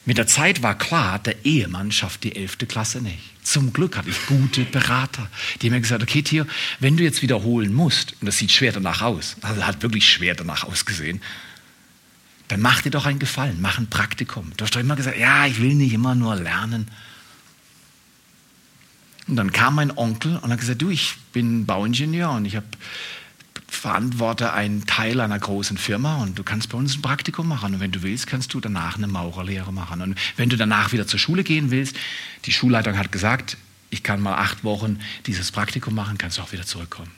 mit 0.06 0.16
der 0.16 0.26
Zeit 0.26 0.62
war 0.62 0.78
klar, 0.78 1.18
der 1.18 1.44
Ehemann 1.44 1.92
schafft 1.92 2.24
die 2.24 2.36
elfte 2.36 2.64
Klasse 2.66 3.02
nicht. 3.02 3.31
Zum 3.42 3.72
Glück 3.72 3.96
hatte 3.96 4.09
ich 4.09 4.26
gute 4.26 4.64
Berater, 4.64 5.28
die 5.61 5.70
mir 5.70 5.81
gesagt, 5.81 6.02
okay 6.02 6.22
Theo, 6.22 6.46
wenn 6.78 6.96
du 6.96 7.02
jetzt 7.02 7.22
wiederholen 7.22 7.74
musst, 7.74 8.14
und 8.20 8.26
das 8.26 8.38
sieht 8.38 8.52
schwer 8.52 8.72
danach 8.72 9.02
aus, 9.02 9.37
also 9.42 9.66
hat 9.66 9.83
wirklich 9.83 10.09
schwer 10.09 10.35
danach 10.35 10.64
ausgesehen, 10.64 11.20
dann 12.48 12.61
mach 12.61 12.83
dir 12.83 12.90
doch 12.90 13.07
einen 13.07 13.18
Gefallen, 13.18 13.59
mach 13.61 13.78
ein 13.78 13.88
Praktikum. 13.88 14.52
Du 14.57 14.64
hast 14.64 14.74
doch 14.76 14.81
immer 14.81 14.94
gesagt, 14.94 15.18
ja, 15.18 15.46
ich 15.46 15.61
will 15.61 15.74
nicht 15.74 15.92
immer 15.92 16.14
nur 16.14 16.37
lernen. 16.37 16.87
Und 19.26 19.37
dann 19.37 19.52
kam 19.52 19.76
mein 19.76 19.96
Onkel 19.96 20.37
und 20.37 20.52
hat 20.52 20.61
gesagt, 20.61 20.83
du, 20.83 20.90
ich 20.90 21.16
bin 21.33 21.66
Bauingenieur 21.66 22.31
und 22.31 22.44
ich 22.44 22.57
habe 22.57 22.66
verantworte 23.68 24.52
einen 24.52 24.86
Teil 24.86 25.20
einer 25.20 25.38
großen 25.38 25.76
Firma 25.76 26.22
und 26.22 26.38
du 26.38 26.44
kannst 26.44 26.68
bei 26.68 26.78
uns 26.78 26.96
ein 26.96 27.02
Praktikum 27.02 27.48
machen. 27.48 27.74
Und 27.74 27.80
wenn 27.80 27.90
du 27.90 28.02
willst, 28.02 28.26
kannst 28.26 28.54
du 28.54 28.60
danach 28.60 28.96
eine 28.96 29.06
Maurerlehre 29.06 29.72
machen. 29.72 30.00
Und 30.02 30.18
wenn 30.36 30.48
du 30.48 30.56
danach 30.56 30.92
wieder 30.92 31.06
zur 31.06 31.18
Schule 31.18 31.42
gehen 31.42 31.70
willst, 31.70 31.96
die 32.44 32.52
Schulleitung 32.52 32.96
hat 32.96 33.12
gesagt, 33.12 33.56
ich 33.90 34.02
kann 34.02 34.20
mal 34.20 34.36
acht 34.36 34.64
Wochen 34.64 35.00
dieses 35.26 35.52
Praktikum 35.52 35.94
machen, 35.94 36.16
kannst 36.18 36.38
du 36.38 36.42
auch 36.42 36.52
wieder 36.52 36.64
zurückkommen. 36.64 37.10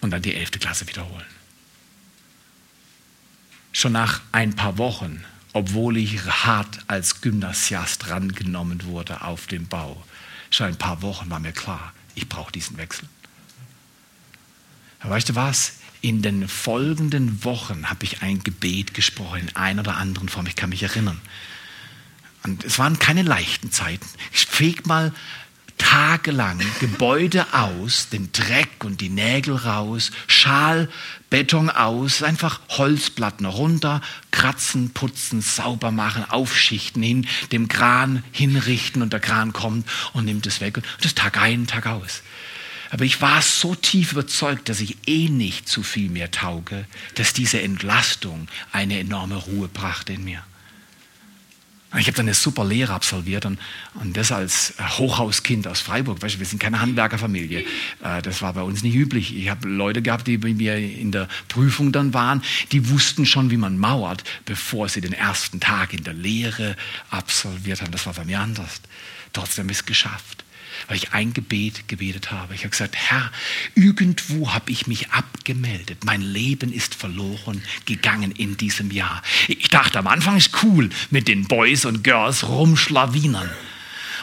Und 0.00 0.10
dann 0.10 0.22
die 0.22 0.34
elfte 0.34 0.58
Klasse 0.58 0.88
wiederholen. 0.88 1.24
Schon 3.72 3.92
nach 3.92 4.20
ein 4.32 4.54
paar 4.54 4.78
Wochen, 4.78 5.24
obwohl 5.52 5.96
ich 5.96 6.24
hart 6.24 6.80
als 6.86 7.20
Gymnasiast 7.20 8.08
rangenommen 8.08 8.84
wurde 8.84 9.22
auf 9.22 9.46
dem 9.46 9.66
Bau, 9.66 10.04
schon 10.50 10.68
ein 10.68 10.78
paar 10.78 11.02
Wochen 11.02 11.30
war 11.30 11.40
mir 11.40 11.52
klar, 11.52 11.92
ich 12.14 12.28
brauche 12.28 12.52
diesen 12.52 12.76
Wechsel. 12.76 13.08
Aber 15.04 15.14
weißt 15.14 15.28
du 15.28 15.34
was? 15.34 15.74
In 16.00 16.22
den 16.22 16.48
folgenden 16.48 17.44
Wochen 17.44 17.88
habe 17.88 18.04
ich 18.04 18.22
ein 18.22 18.42
Gebet 18.42 18.94
gesprochen, 18.94 19.40
in 19.40 19.56
einer 19.56 19.82
oder 19.82 19.96
anderen 19.96 20.28
Form. 20.28 20.46
Ich 20.46 20.56
kann 20.56 20.70
mich 20.70 20.82
erinnern. 20.82 21.20
Und 22.42 22.64
es 22.64 22.78
waren 22.78 22.98
keine 22.98 23.22
leichten 23.22 23.70
Zeiten. 23.70 24.06
Ich 24.32 24.46
feg 24.46 24.86
mal 24.86 25.12
tagelang 25.76 26.60
Gebäude 26.80 27.46
aus, 27.52 28.08
den 28.08 28.32
Dreck 28.32 28.84
und 28.84 29.00
die 29.00 29.08
Nägel 29.08 29.56
raus, 29.56 30.10
Schal, 30.26 30.88
Beton 31.30 31.68
aus, 31.68 32.22
einfach 32.22 32.60
Holzplatten 32.70 33.44
runter, 33.44 34.00
kratzen, 34.30 34.90
putzen, 34.90 35.42
sauber 35.42 35.90
machen, 35.90 36.24
aufschichten, 36.28 37.02
hin, 37.02 37.26
dem 37.52 37.68
Kran 37.68 38.22
hinrichten 38.32 39.02
und 39.02 39.12
der 39.12 39.20
Kran 39.20 39.52
kommt 39.52 39.86
und 40.12 40.24
nimmt 40.24 40.46
es 40.46 40.60
weg. 40.60 40.76
Und 40.78 40.86
das 41.02 41.14
Tag 41.14 41.38
ein, 41.38 41.66
Tag 41.66 41.86
aus. 41.86 42.22
Aber 42.90 43.04
ich 43.04 43.20
war 43.20 43.42
so 43.42 43.74
tief 43.74 44.12
überzeugt, 44.12 44.68
dass 44.68 44.80
ich 44.80 44.96
eh 45.06 45.28
nicht 45.28 45.68
zu 45.68 45.82
viel 45.82 46.10
mehr 46.10 46.30
tauge, 46.30 46.86
dass 47.14 47.32
diese 47.32 47.60
Entlastung 47.60 48.48
eine 48.72 48.98
enorme 48.98 49.36
Ruhe 49.36 49.68
brachte 49.68 50.12
in 50.12 50.24
mir. 50.24 50.42
Ich 51.96 52.08
habe 52.08 52.16
dann 52.16 52.26
eine 52.26 52.34
super 52.34 52.64
Lehre 52.64 52.92
absolviert 52.92 53.46
und, 53.46 53.58
und 53.94 54.16
das 54.16 54.32
als 54.32 54.74
Hochhauskind 54.80 55.68
aus 55.68 55.80
Freiburg. 55.80 56.20
Weißt 56.22 56.34
du, 56.34 56.38
wir 56.40 56.46
sind 56.46 56.58
keine 56.58 56.80
Handwerkerfamilie. 56.80 57.64
Äh, 58.02 58.20
das 58.22 58.42
war 58.42 58.52
bei 58.54 58.62
uns 58.62 58.82
nicht 58.82 58.96
üblich. 58.96 59.36
Ich 59.36 59.48
habe 59.48 59.68
Leute 59.68 60.02
gehabt, 60.02 60.26
die 60.26 60.36
bei 60.36 60.52
mir 60.52 60.76
in 60.76 61.12
der 61.12 61.28
Prüfung 61.46 61.92
dann 61.92 62.12
waren, 62.12 62.42
die 62.72 62.90
wussten 62.90 63.26
schon, 63.26 63.52
wie 63.52 63.56
man 63.56 63.78
mauert, 63.78 64.24
bevor 64.44 64.88
sie 64.88 65.00
den 65.00 65.12
ersten 65.12 65.60
Tag 65.60 65.92
in 65.92 66.02
der 66.02 66.14
Lehre 66.14 66.76
absolviert 67.10 67.80
haben. 67.80 67.92
Das 67.92 68.06
war 68.06 68.14
bei 68.14 68.24
mir 68.24 68.40
anders. 68.40 68.80
Trotzdem 69.32 69.68
ist 69.68 69.76
es 69.82 69.86
geschafft 69.86 70.43
weil 70.88 70.96
ich 70.96 71.12
ein 71.12 71.32
Gebet 71.32 71.88
gebetet 71.88 72.30
habe. 72.30 72.54
Ich 72.54 72.60
habe 72.60 72.70
gesagt, 72.70 72.96
Herr, 72.96 73.30
irgendwo 73.74 74.52
habe 74.52 74.70
ich 74.70 74.86
mich 74.86 75.10
abgemeldet. 75.10 76.04
Mein 76.04 76.20
Leben 76.20 76.72
ist 76.72 76.94
verloren 76.94 77.62
gegangen 77.86 78.32
in 78.32 78.56
diesem 78.56 78.90
Jahr. 78.90 79.22
Ich 79.48 79.68
dachte, 79.68 79.98
am 79.98 80.06
Anfang 80.06 80.36
ist 80.36 80.50
cool 80.62 80.90
mit 81.10 81.28
den 81.28 81.44
Boys 81.44 81.84
und 81.84 82.04
Girls 82.04 82.48
rumschlawinern. 82.48 83.50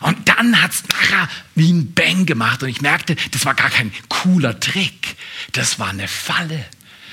Und 0.02 0.28
dann 0.28 0.62
hat 0.62 0.72
es 0.72 0.84
nachher 0.88 1.30
wie 1.56 1.72
ein 1.72 1.94
Bang 1.94 2.26
gemacht 2.26 2.64
und 2.64 2.70
ich 2.70 2.82
merkte, 2.82 3.16
das 3.32 3.46
war 3.46 3.54
gar 3.54 3.70
kein 3.70 3.92
cooler 4.10 4.60
Trick. 4.60 5.16
Das 5.52 5.78
war 5.78 5.90
eine 5.90 6.08
Falle. 6.08 6.66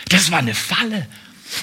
Das 0.09 0.31
war 0.31 0.39
eine 0.39 0.55
Falle. 0.55 1.07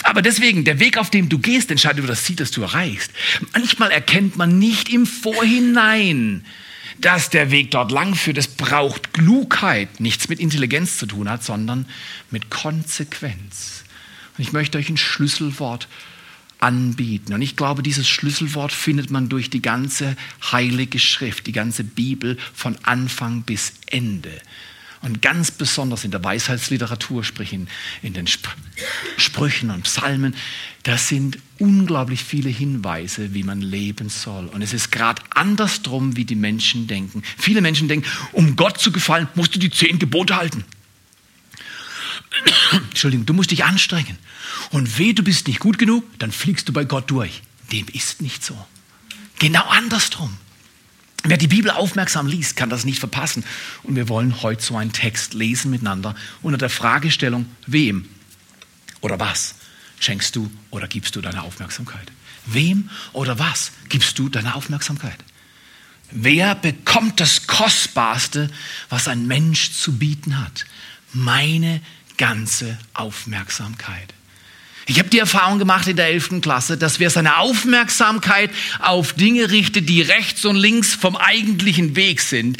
Aber 0.04 0.22
deswegen, 0.22 0.66
der 0.66 0.80
Weg, 0.80 0.98
auf 0.98 1.10
dem 1.10 1.30
du 1.30 1.40
gehst, 1.40 1.72
entscheidet 1.72 2.00
über 2.00 2.08
das 2.08 2.24
Ziel, 2.24 2.36
das 2.36 2.52
du 2.52 2.62
erreichst. 2.62 3.12
Manchmal 3.54 3.92
erkennt 3.92 4.38
man 4.38 4.58
nicht 4.58 4.90
im 4.90 5.06
Vorhinein, 5.06 6.46
dass 7.00 7.30
der 7.30 7.52
Weg 7.52 7.72
dort 7.72 7.92
lang 7.92 8.16
führt. 8.16 8.38
Es 8.38 8.48
braucht 8.48 9.14
Klugheit, 9.14 10.00
nichts 10.00 10.30
mit 10.30 10.40
Intelligenz 10.40 10.98
zu 10.98 11.06
tun 11.06 11.30
hat, 11.30 11.44
sondern 11.44 11.86
mit 12.32 12.50
Konsequenz. 12.50 13.84
Und 14.38 14.44
ich 14.44 14.54
möchte 14.54 14.78
euch 14.78 14.90
ein 14.90 14.98
Schlüsselwort 14.98 15.88
anbieten. 16.60 17.34
Und 17.34 17.42
ich 17.42 17.56
glaube, 17.56 17.84
dieses 17.84 18.08
Schlüsselwort 18.08 18.72
findet 18.72 19.12
man 19.12 19.30
durch 19.30 19.50
die 19.50 19.62
ganze 19.62 20.16
heilige 20.52 21.00
Schrift, 21.00 21.48
die 21.48 21.52
ganze 21.52 21.84
Bibel 21.84 22.38
von 22.54 22.78
Anfang 22.84 23.44
bis 23.44 23.74
Ende. 23.88 24.32
Und 25.02 25.22
ganz 25.22 25.52
besonders 25.52 26.04
in 26.04 26.12
der 26.12 26.24
Weisheitsliteratur, 26.24 27.24
sprich 27.24 27.54
in, 27.54 27.68
in 28.02 28.14
den 28.14 28.26
Sp 28.28 28.50
Sprüchen 29.18 29.72
und 29.72 29.84
Psalmen, 29.84 30.36
das 30.84 31.08
sind 31.08 31.40
unglaublich 31.58 32.24
viele 32.24 32.50
Hinweise, 32.50 33.34
wie 33.34 33.44
man 33.44 33.62
leben 33.62 34.10
soll. 34.10 34.48
Und 34.48 34.62
es 34.62 34.74
ist 34.74 34.92
gerade 34.92 35.22
andersrum, 35.34 36.16
wie 36.16 36.26
die 36.26 36.36
Menschen 36.36 36.88
denken. 36.88 37.24
Viele 37.38 37.62
Menschen 37.62 37.88
denken, 37.88 38.08
um 38.34 38.56
Gott 38.56 38.80
zu 38.80 38.92
gefallen, 38.92 39.28
musst 39.36 39.56
du 39.56 39.60
die 39.60 39.72
zehn 39.72 40.00
Gebote 40.00 40.36
halten. 40.36 40.64
Entschuldigung, 42.72 43.26
du 43.26 43.34
musst 43.34 43.52
dich 43.52 43.64
anstrengen. 43.64 44.18
Und 44.72 44.98
weh, 44.98 45.14
du 45.14 45.24
bist 45.24 45.48
nicht 45.48 45.60
gut 45.60 45.78
genug, 45.78 46.04
dann 46.20 46.32
fliegst 46.32 46.68
du 46.68 46.74
bei 46.74 46.84
Gott 46.84 47.10
durch. 47.10 47.42
Dem 47.72 47.88
ist 47.94 48.22
nicht 48.22 48.44
so. 48.44 48.58
Genau 49.40 49.66
andersrum. 49.68 50.38
Wer 51.28 51.38
die 51.38 51.48
Bibel 51.48 51.72
aufmerksam 51.72 52.28
liest, 52.28 52.56
kann 52.56 52.70
das 52.70 52.86
nicht 52.86 53.00
verpassen. 53.00 53.44
Und 53.84 53.96
wir 53.96 54.10
wollen 54.10 54.44
heute 54.44 54.64
so 54.64 54.78
einen 54.78 54.92
Text 54.92 55.34
lesen 55.34 55.72
miteinander 55.72 56.16
unter 56.42 56.58
der 56.58 56.70
Fragestellung, 56.70 57.48
wem 57.66 58.08
oder 59.02 59.20
was 59.20 59.56
schenkst 60.00 60.36
du 60.36 60.52
oder 60.70 60.88
gibst 60.88 61.16
du 61.16 61.22
deine 61.22 61.42
Aufmerksamkeit? 61.42 62.12
Wem 62.46 62.90
oder 63.14 63.40
was 63.40 63.72
gibst 63.90 64.20
du 64.20 64.30
deine 64.30 64.56
Aufmerksamkeit? 64.56 65.18
Wer 66.12 66.54
bekommt 66.54 67.20
das 67.20 67.48
Kostbarste, 67.48 68.50
was 68.90 69.08
ein 69.08 69.26
Mensch 69.26 69.72
zu 69.72 69.98
bieten 69.98 70.40
hat? 70.40 70.66
Meine 71.12 71.82
ganze 72.18 72.78
Aufmerksamkeit. 72.94 74.14
Ich 74.88 75.00
habe 75.00 75.10
die 75.10 75.20
Erfahrung 75.20 75.58
gemacht 75.58 75.88
in 75.88 75.96
der 75.96 76.08
11. 76.08 76.42
Klasse, 76.42 76.78
dass 76.78 77.00
wer 77.00 77.10
seine 77.10 77.38
Aufmerksamkeit 77.38 78.52
auf 78.80 79.14
Dinge 79.14 79.50
richtet, 79.50 79.90
die 79.90 80.02
rechts 80.02 80.46
und 80.46 80.56
links 80.56 80.94
vom 80.94 81.16
eigentlichen 81.16 81.96
Weg 81.96 82.22
sind, 82.22 82.58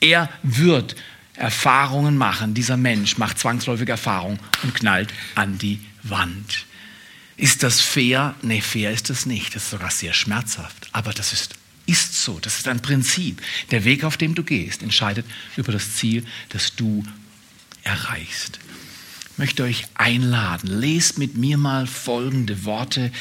er 0.00 0.28
wird 0.42 0.96
Erfahrungen 1.34 2.16
machen. 2.16 2.54
Dieser 2.54 2.76
Mensch 2.76 3.16
macht 3.16 3.38
zwangsläufig 3.38 3.88
Erfahrungen 3.88 4.40
und 4.64 4.74
knallt 4.74 5.14
an 5.36 5.58
die 5.58 5.80
Wand. 6.02 6.66
Ist 7.36 7.62
das 7.62 7.80
fair? 7.80 8.34
Nee, 8.42 8.60
fair 8.60 8.90
ist 8.90 9.10
das 9.10 9.24
nicht. 9.24 9.54
Das 9.54 9.64
ist 9.64 9.70
sogar 9.70 9.92
sehr 9.92 10.12
schmerzhaft. 10.12 10.88
Aber 10.90 11.12
das 11.12 11.32
ist, 11.32 11.54
ist 11.86 12.20
so. 12.20 12.40
Das 12.40 12.58
ist 12.58 12.66
ein 12.66 12.82
Prinzip. 12.82 13.40
Der 13.70 13.84
Weg, 13.84 14.02
auf 14.02 14.16
dem 14.16 14.34
du 14.34 14.42
gehst, 14.42 14.82
entscheidet 14.82 15.24
über 15.56 15.70
das 15.70 15.94
Ziel, 15.94 16.26
das 16.48 16.74
du 16.74 17.04
erreichst 17.84 18.58
möchte 19.38 19.62
euch 19.62 19.84
einladen. 19.94 20.80
Lest 20.80 21.18
mit 21.18 21.36
mir 21.36 21.58
mal 21.58 21.86
folgende 21.86 22.64
Worte. 22.64 23.12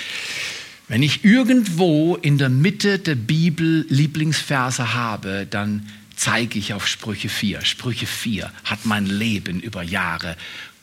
Wenn 0.88 1.04
ich 1.04 1.24
irgendwo 1.24 2.16
in 2.16 2.38
der 2.38 2.50
Mitte 2.50 3.00
der 3.00 3.16
Bibel 3.16 3.86
Lieblingsverse 3.90 4.94
habe, 4.94 5.46
dann 5.50 5.88
zeige 6.16 6.58
ich 6.60 6.74
auf 6.74 6.88
Sprüche 6.88 7.30
4. 7.30 7.64
Sprüche 7.64 8.08
4 8.08 8.52
hat 8.64 8.86
mein 8.86 9.06
Leben 9.06 9.60
über 9.60 9.84
Jahre 9.84 10.36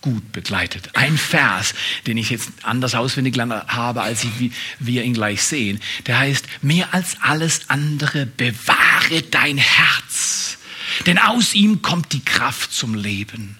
gut 0.04 0.32
begleitet. 0.32 0.90
Ein 0.92 1.16
Vers, 1.16 1.74
den 2.06 2.18
ich 2.18 2.28
jetzt 2.28 2.50
anders 2.62 2.94
auswendig 2.94 3.38
habe, 3.38 4.02
als 4.02 4.22
ich, 4.24 4.38
wie 4.38 4.52
wir 4.78 5.02
ihn 5.02 5.14
gleich 5.14 5.42
sehen, 5.42 5.80
der 6.06 6.18
heißt, 6.18 6.46
mehr 6.60 6.92
als 6.92 7.16
alles 7.22 7.70
andere 7.70 8.26
bewahre 8.26 9.22
dein 9.30 9.56
Herz, 9.56 10.58
denn 11.06 11.18
aus 11.18 11.54
ihm 11.54 11.80
kommt 11.80 12.12
die 12.12 12.22
Kraft 12.22 12.74
zum 12.74 12.94
Leben. 12.94 13.56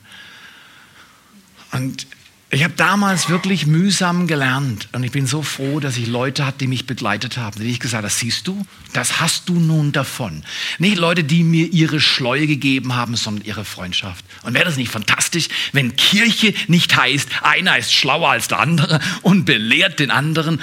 Und 1.75 2.07
ich 2.51 2.63
habe 2.63 2.75
damals 2.77 3.29
wirklich 3.29 3.67
mühsam 3.67 4.29
gelernt 4.29 4.89
und 4.93 5.03
ich 5.03 5.11
bin 5.11 5.27
so 5.27 5.43
froh, 5.43 5.81
dass 5.81 5.97
ich 5.97 6.07
Leute 6.07 6.47
hatte, 6.47 6.59
die 6.59 6.67
mich 6.69 6.87
begleitet 6.87 7.37
haben, 7.37 7.59
die 7.61 7.69
ich 7.69 7.81
gesagt 7.81 8.05
das 8.05 8.21
siehst 8.21 8.47
du, 8.47 8.65
das 8.93 9.21
hast 9.21 9.49
du 9.49 9.59
nun 9.59 9.91
davon. 9.91 10.45
Nicht 10.79 10.97
Leute, 10.97 11.25
die 11.25 11.43
mir 11.43 11.67
ihre 11.67 12.01
Schleue 12.01 12.47
gegeben 12.47 12.95
haben, 12.95 13.17
sondern 13.17 13.45
ihre 13.45 13.65
Freundschaft. 13.65 14.25
Und 14.45 14.55
wäre 14.55 14.67
das 14.67 14.77
nicht 14.77 14.93
fantastisch, 14.93 15.49
wenn 15.73 15.97
Kirche 15.97 16.55
nicht 16.69 16.97
heißt, 16.97 17.29
einer 17.43 17.77
ist 17.77 17.93
schlauer 17.93 18.31
als 18.31 18.47
der 18.47 18.61
andere 18.61 19.01
und 19.23 19.47
belehrt 19.47 19.99
den 19.99 20.13
anderen, 20.13 20.61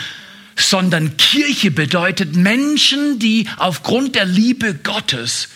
sondern 0.56 1.18
Kirche 1.18 1.72
bedeutet 1.72 2.38
Menschen, 2.38 3.20
die 3.20 3.50
aufgrund 3.58 4.16
der 4.16 4.26
Liebe 4.26 4.76
Gottes 4.76 5.50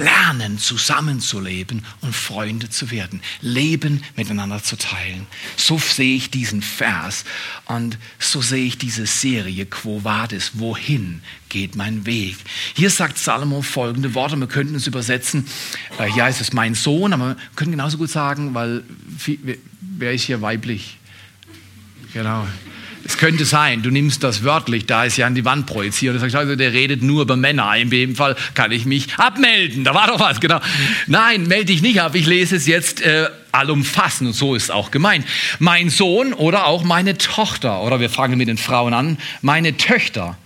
lernen, 0.00 0.58
zusammenzuleben 0.58 1.84
und 2.00 2.14
Freunde 2.14 2.70
zu 2.70 2.90
werden, 2.90 3.20
Leben 3.40 4.02
miteinander 4.16 4.62
zu 4.62 4.76
teilen. 4.76 5.26
So 5.56 5.78
sehe 5.78 6.16
ich 6.16 6.30
diesen 6.30 6.62
Vers 6.62 7.24
und 7.66 7.98
so 8.18 8.40
sehe 8.40 8.64
ich 8.64 8.78
diese 8.78 9.06
Serie 9.06 9.66
Quo 9.66 10.02
Vadis, 10.02 10.52
wohin 10.54 11.22
geht 11.48 11.76
mein 11.76 12.06
Weg. 12.06 12.36
Hier 12.74 12.90
sagt 12.90 13.18
Salomo 13.18 13.62
folgende 13.62 14.14
Worte, 14.14 14.36
wir 14.36 14.46
könnten 14.46 14.74
es 14.74 14.86
übersetzen, 14.86 15.46
äh, 15.98 16.10
ja, 16.16 16.28
es 16.28 16.40
ist 16.40 16.54
mein 16.54 16.74
Sohn, 16.74 17.12
aber 17.12 17.28
wir 17.28 17.36
können 17.54 17.72
genauso 17.72 17.98
gut 17.98 18.10
sagen, 18.10 18.54
weil 18.54 18.82
wer 19.80 20.12
ist 20.12 20.24
hier 20.24 20.40
weiblich? 20.40 20.96
Genau, 22.12 22.46
es 23.04 23.16
könnte 23.16 23.44
sein, 23.44 23.82
du 23.82 23.90
nimmst 23.90 24.22
das 24.22 24.44
wörtlich, 24.44 24.86
da 24.86 25.04
ist 25.04 25.16
ja 25.16 25.26
an 25.26 25.34
die 25.34 25.44
Wand 25.44 25.66
projiziert. 25.66 26.14
Du 26.14 26.20
sagst, 26.20 26.36
also 26.36 26.56
der 26.56 26.72
redet 26.72 27.02
nur 27.02 27.22
über 27.22 27.36
Männer. 27.36 27.76
In 27.76 27.90
dem 27.90 28.16
Fall 28.16 28.36
kann 28.54 28.72
ich 28.72 28.84
mich 28.84 29.14
abmelden. 29.16 29.84
Da 29.84 29.94
war 29.94 30.06
doch 30.06 30.20
was, 30.20 30.40
genau. 30.40 30.60
Nein, 31.06 31.44
melde 31.44 31.66
dich 31.66 31.82
nicht 31.82 32.00
ab. 32.00 32.14
Ich 32.14 32.26
lese 32.26 32.56
es 32.56 32.66
jetzt 32.66 33.00
äh, 33.00 33.28
allumfassend 33.52 34.28
und 34.28 34.34
so 34.34 34.54
ist 34.54 34.70
auch 34.70 34.90
gemeint. 34.90 35.26
Mein 35.58 35.90
Sohn 35.90 36.32
oder 36.32 36.66
auch 36.66 36.84
meine 36.84 37.18
Tochter, 37.18 37.82
oder 37.82 38.00
wir 38.00 38.10
fangen 38.10 38.38
mit 38.38 38.48
den 38.48 38.58
Frauen 38.58 38.94
an, 38.94 39.18
meine 39.42 39.76
Töchter 39.76 40.36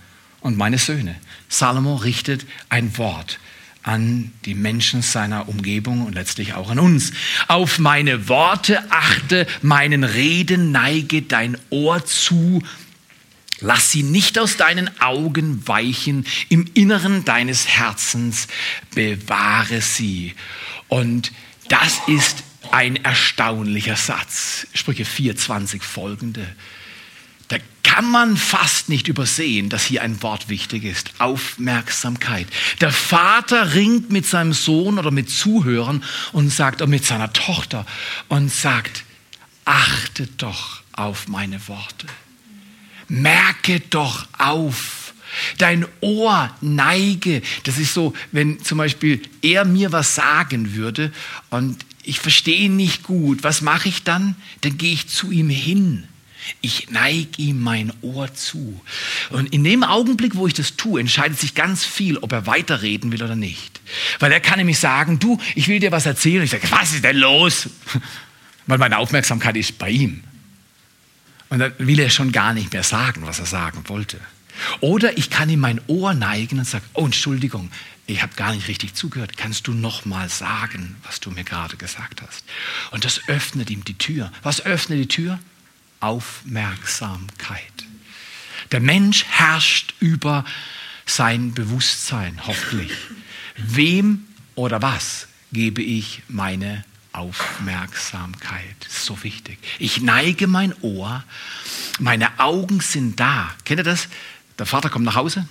und 0.40 0.56
meine 0.56 0.78
Söhne. 0.78 1.16
Salomo 1.48 1.96
richtet 1.96 2.46
ein 2.68 2.96
Wort 2.98 3.38
an 3.84 4.32
die 4.46 4.54
Menschen 4.54 5.02
seiner 5.02 5.48
Umgebung 5.48 6.06
und 6.06 6.14
letztlich 6.14 6.54
auch 6.54 6.70
an 6.70 6.78
uns. 6.78 7.12
Auf 7.48 7.78
meine 7.78 8.28
Worte 8.28 8.90
achte, 8.90 9.46
meinen 9.60 10.04
Reden 10.04 10.72
neige 10.72 11.22
dein 11.22 11.58
Ohr 11.68 12.04
zu. 12.04 12.62
Lass 13.60 13.90
sie 13.90 14.02
nicht 14.02 14.38
aus 14.38 14.56
deinen 14.56 14.90
Augen 15.00 15.68
weichen, 15.68 16.26
im 16.48 16.66
Inneren 16.74 17.24
deines 17.24 17.68
Herzens 17.68 18.48
bewahre 18.94 19.80
sie. 19.82 20.34
Und 20.88 21.30
das 21.68 22.00
ist 22.06 22.42
ein 22.70 22.96
erstaunlicher 22.96 23.96
Satz. 23.96 24.66
Sprüche 24.72 25.04
4,20 25.04 25.82
folgende 25.82 26.46
kann 27.94 28.10
man 28.10 28.36
fast 28.36 28.88
nicht 28.88 29.06
übersehen, 29.06 29.68
dass 29.68 29.84
hier 29.84 30.02
ein 30.02 30.20
Wort 30.20 30.48
wichtig 30.48 30.82
ist. 30.82 31.12
Aufmerksamkeit. 31.18 32.48
Der 32.80 32.90
Vater 32.90 33.74
ringt 33.74 34.10
mit 34.10 34.26
seinem 34.26 34.52
Sohn 34.52 34.98
oder 34.98 35.12
mit 35.12 35.30
Zuhörern 35.30 36.02
und 36.32 36.50
sagt, 36.50 36.82
oder 36.82 36.90
mit 36.90 37.04
seiner 37.04 37.32
Tochter 37.32 37.86
und 38.26 38.52
sagt, 38.52 39.04
achte 39.64 40.26
doch 40.38 40.82
auf 40.90 41.28
meine 41.28 41.68
Worte. 41.68 42.08
Merke 43.06 43.78
doch 43.78 44.26
auf, 44.38 45.04
Dein 45.58 45.84
Ohr 46.00 46.48
neige. 46.60 47.42
Das 47.64 47.78
ist 47.78 47.92
so, 47.92 48.14
wenn 48.30 48.62
zum 48.62 48.78
Beispiel 48.78 49.20
er 49.42 49.64
mir 49.64 49.90
was 49.90 50.14
sagen 50.14 50.74
würde 50.74 51.12
und 51.50 51.84
ich 52.04 52.20
verstehe 52.20 52.70
nicht 52.70 53.02
gut. 53.02 53.42
Was 53.42 53.60
mache 53.60 53.88
ich 53.88 54.04
dann? 54.04 54.36
Dann 54.60 54.78
gehe 54.78 54.92
ich 54.92 55.08
zu 55.08 55.32
ihm 55.32 55.48
hin. 55.48 56.06
Ich 56.60 56.90
neige 56.90 57.40
ihm 57.40 57.60
mein 57.60 57.92
Ohr 58.02 58.32
zu. 58.34 58.80
Und 59.30 59.52
in 59.52 59.64
dem 59.64 59.82
Augenblick, 59.82 60.36
wo 60.36 60.46
ich 60.46 60.54
das 60.54 60.76
tue, 60.76 61.00
entscheidet 61.00 61.38
sich 61.38 61.54
ganz 61.54 61.84
viel, 61.84 62.18
ob 62.18 62.32
er 62.32 62.46
weiterreden 62.46 63.12
will 63.12 63.22
oder 63.22 63.36
nicht. 63.36 63.80
Weil 64.18 64.32
er 64.32 64.40
kann 64.40 64.58
nämlich 64.58 64.78
sagen, 64.78 65.18
du, 65.18 65.38
ich 65.54 65.68
will 65.68 65.80
dir 65.80 65.92
was 65.92 66.06
erzählen. 66.06 66.42
Ich 66.42 66.50
sage, 66.50 66.70
was 66.70 66.92
ist 66.92 67.04
denn 67.04 67.16
los? 67.16 67.68
Weil 68.66 68.78
meine 68.78 68.98
Aufmerksamkeit 68.98 69.56
ist 69.56 69.78
bei 69.78 69.90
ihm. 69.90 70.24
Und 71.50 71.58
dann 71.58 71.72
will 71.78 72.00
er 72.00 72.10
schon 72.10 72.32
gar 72.32 72.54
nicht 72.54 72.72
mehr 72.72 72.82
sagen, 72.82 73.26
was 73.26 73.38
er 73.38 73.46
sagen 73.46 73.84
wollte. 73.88 74.18
Oder 74.80 75.18
ich 75.18 75.30
kann 75.30 75.50
ihm 75.50 75.60
mein 75.60 75.80
Ohr 75.86 76.14
neigen 76.14 76.58
und 76.58 76.64
sagen, 76.64 76.84
oh 76.94 77.04
Entschuldigung, 77.04 77.70
ich 78.06 78.22
habe 78.22 78.34
gar 78.36 78.52
nicht 78.54 78.68
richtig 78.68 78.94
zugehört. 78.94 79.36
Kannst 79.36 79.66
du 79.66 79.72
noch 79.72 80.04
mal 80.04 80.28
sagen, 80.28 80.96
was 81.04 81.20
du 81.20 81.30
mir 81.30 81.44
gerade 81.44 81.76
gesagt 81.76 82.22
hast? 82.22 82.44
Und 82.90 83.04
das 83.04 83.28
öffnet 83.28 83.70
ihm 83.70 83.84
die 83.84 83.98
Tür. 83.98 84.30
Was 84.42 84.64
öffnet 84.64 84.98
die 84.98 85.08
Tür? 85.08 85.38
Aufmerksamkeit. 86.04 87.60
Der 88.72 88.80
Mensch 88.80 89.24
herrscht 89.24 89.94
über 90.00 90.44
sein 91.06 91.54
Bewusstsein, 91.54 92.40
hoffentlich. 92.46 92.92
Wem 93.56 94.24
oder 94.54 94.82
was 94.82 95.28
gebe 95.52 95.82
ich 95.82 96.22
meine 96.28 96.84
Aufmerksamkeit? 97.12 98.76
So 98.88 99.22
wichtig. 99.22 99.58
Ich 99.78 100.02
neige 100.02 100.46
mein 100.46 100.74
Ohr, 100.82 101.24
meine 101.98 102.38
Augen 102.38 102.80
sind 102.80 103.18
da. 103.18 103.50
Kennt 103.64 103.80
ihr 103.80 103.84
das? 103.84 104.08
Der 104.58 104.66
Vater 104.66 104.90
kommt 104.90 105.04
nach 105.06 105.14
Hause, 105.14 105.48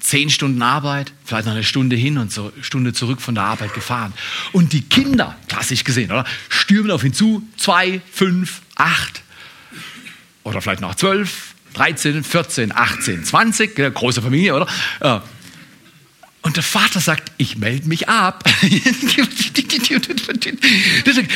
zehn 0.00 0.28
Stunden 0.28 0.62
Arbeit, 0.62 1.12
vielleicht 1.24 1.46
noch 1.46 1.52
eine 1.52 1.64
Stunde 1.64 1.94
hin 1.94 2.18
und 2.18 2.32
so 2.32 2.52
Stunde 2.62 2.92
zurück 2.92 3.20
von 3.20 3.34
der 3.34 3.44
Arbeit 3.44 3.74
gefahren. 3.74 4.12
Und 4.52 4.72
die 4.72 4.82
Kinder, 4.82 5.36
klassisch 5.46 5.84
gesehen, 5.84 6.10
oder? 6.10 6.24
Stürmen 6.48 6.90
auf 6.90 7.04
ihn 7.04 7.14
zu, 7.14 7.46
zwei, 7.56 8.00
fünf, 8.10 8.62
acht 8.74 9.22
oder 10.44 10.60
vielleicht 10.60 10.80
noch 10.80 10.94
zwölf, 10.94 11.54
13, 11.74 12.24
14, 12.24 12.74
18, 12.74 13.24
20, 13.24 13.94
große 13.94 14.22
Familie, 14.22 14.54
oder? 14.54 14.66
Und 16.48 16.56
der 16.56 16.62
Vater 16.62 17.00
sagt, 17.00 17.32
ich 17.36 17.58
melde 17.58 17.88
mich 17.88 18.08
ab. 18.08 18.44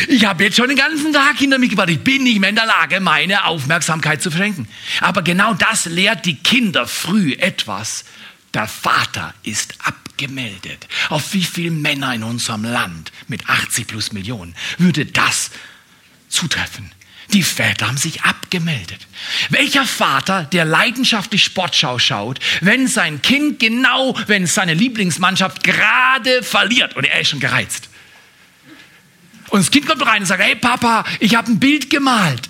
ich 0.09 0.25
habe 0.25 0.45
jetzt 0.45 0.57
schon 0.57 0.69
den 0.69 0.79
ganzen 0.79 1.13
Tag 1.13 1.37
hinter 1.37 1.59
mich 1.59 1.71
gebracht. 1.71 1.91
Ich 1.91 2.01
bin 2.01 2.23
nicht 2.23 2.39
mehr 2.39 2.49
in 2.49 2.55
der 2.55 2.67
Lage, 2.67 3.01
meine 3.01 3.45
Aufmerksamkeit 3.45 4.23
zu 4.23 4.31
verschenken. 4.31 4.69
Aber 5.01 5.23
genau 5.23 5.55
das 5.55 5.87
lehrt 5.87 6.25
die 6.25 6.37
Kinder 6.37 6.87
früh 6.87 7.33
etwas. 7.33 8.05
Der 8.55 8.69
Vater 8.69 9.35
ist 9.43 9.75
abgemeldet. 9.85 10.87
Auf 11.09 11.35
wie 11.35 11.45
viele 11.45 11.73
Männer 11.73 12.15
in 12.15 12.23
unserem 12.23 12.65
Land 12.65 13.13
mit 13.29 13.49
80 13.49 13.89
plus 13.89 14.13
Millionen 14.13 14.55
würde 14.79 15.05
das 15.05 15.51
zutreffen? 16.29 16.91
Die 17.33 17.43
Väter 17.43 17.89
haben 17.89 17.97
sich 17.97 18.23
abgemeldet. 18.23 19.07
Welcher 19.49 19.87
Vater, 19.87 20.45
der 20.45 20.65
leidenschaftlich 20.65 21.45
Sportschau 21.45 21.99
schaut, 21.99 22.41
wenn 22.61 22.89
sein 22.89 23.23
Kind 23.23 23.59
genau, 23.59 24.17
wenn 24.27 24.47
seine 24.47 24.75
Lieblingsmannschaft 24.75 25.63
gerade 25.63 26.43
verliert 26.43 26.97
und 26.97 27.05
er 27.05 27.21
ist 27.21 27.29
schon 27.29 27.41
gereizt? 27.41 27.89
Und 29.51 29.61
das 29.61 29.71
Kind 29.71 29.87
kommt 29.87 30.05
rein 30.05 30.23
und 30.23 30.27
sagt, 30.27 30.43
hey 30.43 30.57
Papa, 30.57 31.05
ich 31.21 31.35
habe 31.35 31.53
ein 31.53 31.61
Bild 31.61 31.91
gemalt. 31.91 32.49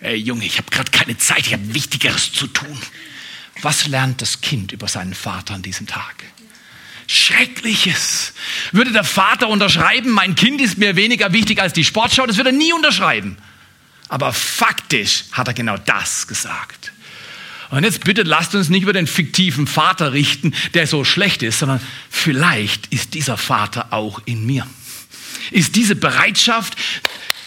Hey 0.00 0.16
Junge, 0.16 0.44
ich 0.44 0.56
habe 0.56 0.70
gerade 0.70 0.90
keine 0.90 1.18
Zeit, 1.18 1.46
ich 1.46 1.52
habe 1.52 1.74
Wichtigeres 1.74 2.32
zu 2.32 2.46
tun. 2.46 2.80
Was 3.62 3.86
lernt 3.86 4.22
das 4.22 4.40
Kind 4.40 4.72
über 4.72 4.88
seinen 4.88 5.14
Vater 5.14 5.54
an 5.54 5.62
diesem 5.62 5.86
Tag? 5.86 6.24
Schreckliches. 7.12 8.34
Würde 8.70 8.92
der 8.92 9.02
Vater 9.02 9.48
unterschreiben, 9.48 10.10
mein 10.10 10.36
Kind 10.36 10.60
ist 10.60 10.78
mir 10.78 10.94
weniger 10.94 11.32
wichtig 11.32 11.60
als 11.60 11.72
die 11.72 11.82
Sportschau, 11.82 12.24
das 12.24 12.36
würde 12.36 12.50
er 12.50 12.56
nie 12.56 12.72
unterschreiben. 12.72 13.36
Aber 14.08 14.32
faktisch 14.32 15.24
hat 15.32 15.48
er 15.48 15.54
genau 15.54 15.76
das 15.76 16.28
gesagt. 16.28 16.92
Und 17.70 17.82
jetzt 17.82 18.04
bitte 18.04 18.22
lasst 18.22 18.54
uns 18.54 18.68
nicht 18.68 18.84
über 18.84 18.92
den 18.92 19.08
fiktiven 19.08 19.66
Vater 19.66 20.12
richten, 20.12 20.54
der 20.74 20.86
so 20.86 21.04
schlecht 21.04 21.42
ist, 21.42 21.58
sondern 21.58 21.80
vielleicht 22.10 22.86
ist 22.92 23.14
dieser 23.14 23.36
Vater 23.36 23.92
auch 23.92 24.22
in 24.24 24.46
mir. 24.46 24.64
Ist 25.50 25.74
diese 25.74 25.96
Bereitschaft, 25.96 26.76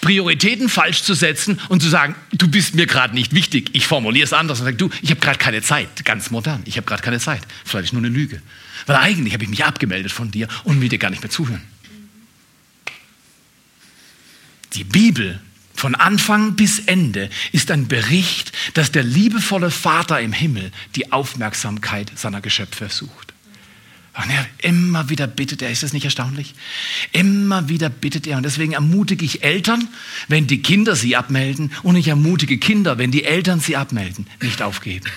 Prioritäten 0.01 0.67
falsch 0.67 1.03
zu 1.03 1.13
setzen 1.13 1.61
und 1.69 1.81
zu 1.81 1.87
sagen, 1.87 2.15
du 2.33 2.49
bist 2.49 2.75
mir 2.75 2.85
gerade 2.85 3.15
nicht 3.15 3.33
wichtig. 3.33 3.69
Ich 3.71 3.87
formuliere 3.87 4.25
es 4.25 4.33
anders 4.33 4.59
und 4.59 4.65
sage, 4.65 4.75
du, 4.75 4.89
ich 5.01 5.09
habe 5.09 5.21
gerade 5.21 5.39
keine 5.39 5.61
Zeit. 5.61 6.03
Ganz 6.03 6.31
modern, 6.31 6.63
ich 6.65 6.75
habe 6.75 6.85
gerade 6.85 7.01
keine 7.01 7.21
Zeit. 7.21 7.43
Vielleicht 7.63 7.85
ist 7.85 7.93
nur 7.93 8.01
eine 8.01 8.09
Lüge. 8.09 8.41
Weil 8.85 8.97
eigentlich 8.97 9.33
habe 9.33 9.43
ich 9.43 9.49
mich 9.49 9.65
abgemeldet 9.65 10.11
von 10.11 10.31
dir 10.31 10.47
und 10.63 10.81
will 10.81 10.89
dir 10.89 10.99
gar 10.99 11.09
nicht 11.09 11.21
mehr 11.21 11.29
zuhören. 11.29 11.61
Die 14.73 14.83
Bibel 14.83 15.39
von 15.75 15.95
Anfang 15.95 16.55
bis 16.55 16.79
Ende 16.79 17.29
ist 17.51 17.69
ein 17.71 17.87
Bericht, 17.87 18.51
dass 18.73 18.91
der 18.91 19.03
liebevolle 19.03 19.71
Vater 19.71 20.19
im 20.21 20.33
Himmel 20.33 20.71
die 20.95 21.11
Aufmerksamkeit 21.11 22.11
seiner 22.15 22.41
Geschöpfe 22.41 22.89
sucht. 22.89 23.33
Und 24.15 24.29
er 24.29 24.45
immer 24.59 25.09
wieder 25.09 25.25
bittet 25.25 25.63
er, 25.63 25.71
ist 25.71 25.81
das 25.81 25.91
nicht 25.91 26.05
erstaunlich? 26.05 26.53
Immer 27.11 27.67
wieder 27.67 27.89
bittet 27.89 28.27
er. 28.27 28.37
Und 28.37 28.43
deswegen 28.43 28.73
ermutige 28.73 29.25
ich 29.25 29.43
Eltern, 29.43 29.87
wenn 30.27 30.45
die 30.45 30.61
Kinder 30.61 30.95
sie 30.95 31.15
abmelden, 31.15 31.71
und 31.81 31.95
ich 31.95 32.07
ermutige 32.07 32.59
Kinder, 32.59 32.99
wenn 32.99 33.09
die 33.09 33.23
Eltern 33.23 33.59
sie 33.59 33.75
abmelden, 33.75 34.27
nicht 34.39 34.61
aufgeben. 34.61 35.07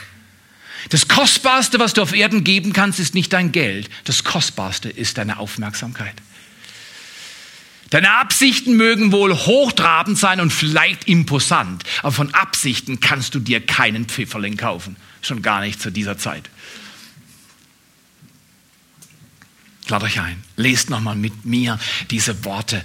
Das 0.89 1.09
Kostbarste, 1.09 1.79
was 1.79 1.95
du 1.95 2.03
auf 2.03 2.15
Erden 2.15 2.45
geben 2.45 2.73
kannst, 2.73 3.01
ist 3.01 3.15
nicht 3.15 3.33
dein 3.33 3.53
Geld. 3.53 3.91
Das 4.05 4.25
Kostbarste 4.25 4.89
ist 4.89 5.19
deine 5.19 5.39
Aufmerksamkeit. 5.39 6.15
Deine 7.91 8.17
Absichten 8.17 8.77
mögen 8.77 9.13
wohl 9.13 9.33
hochtrabend 9.35 10.19
sein 10.19 10.41
und 10.41 10.53
vielleicht 10.53 11.07
imposant, 11.07 11.85
aber 12.01 12.13
von 12.13 12.35
Absichten 12.35 12.99
kannst 12.99 13.35
du 13.35 13.39
dir 13.39 13.65
keinen 13.65 14.07
Pfifferling 14.07 14.57
kaufen. 14.57 14.97
Schon 15.23 15.41
gar 15.41 15.61
nicht 15.61 15.81
zu 15.81 15.91
dieser 15.91 16.19
Zeit. 16.19 16.51
Lad 19.89 20.03
euch 20.03 20.21
ein, 20.21 20.43
lest 20.57 20.91
nochmal 20.91 21.15
mit 21.15 21.45
mir 21.45 21.79
diese 22.11 22.45
Worte. 22.45 22.85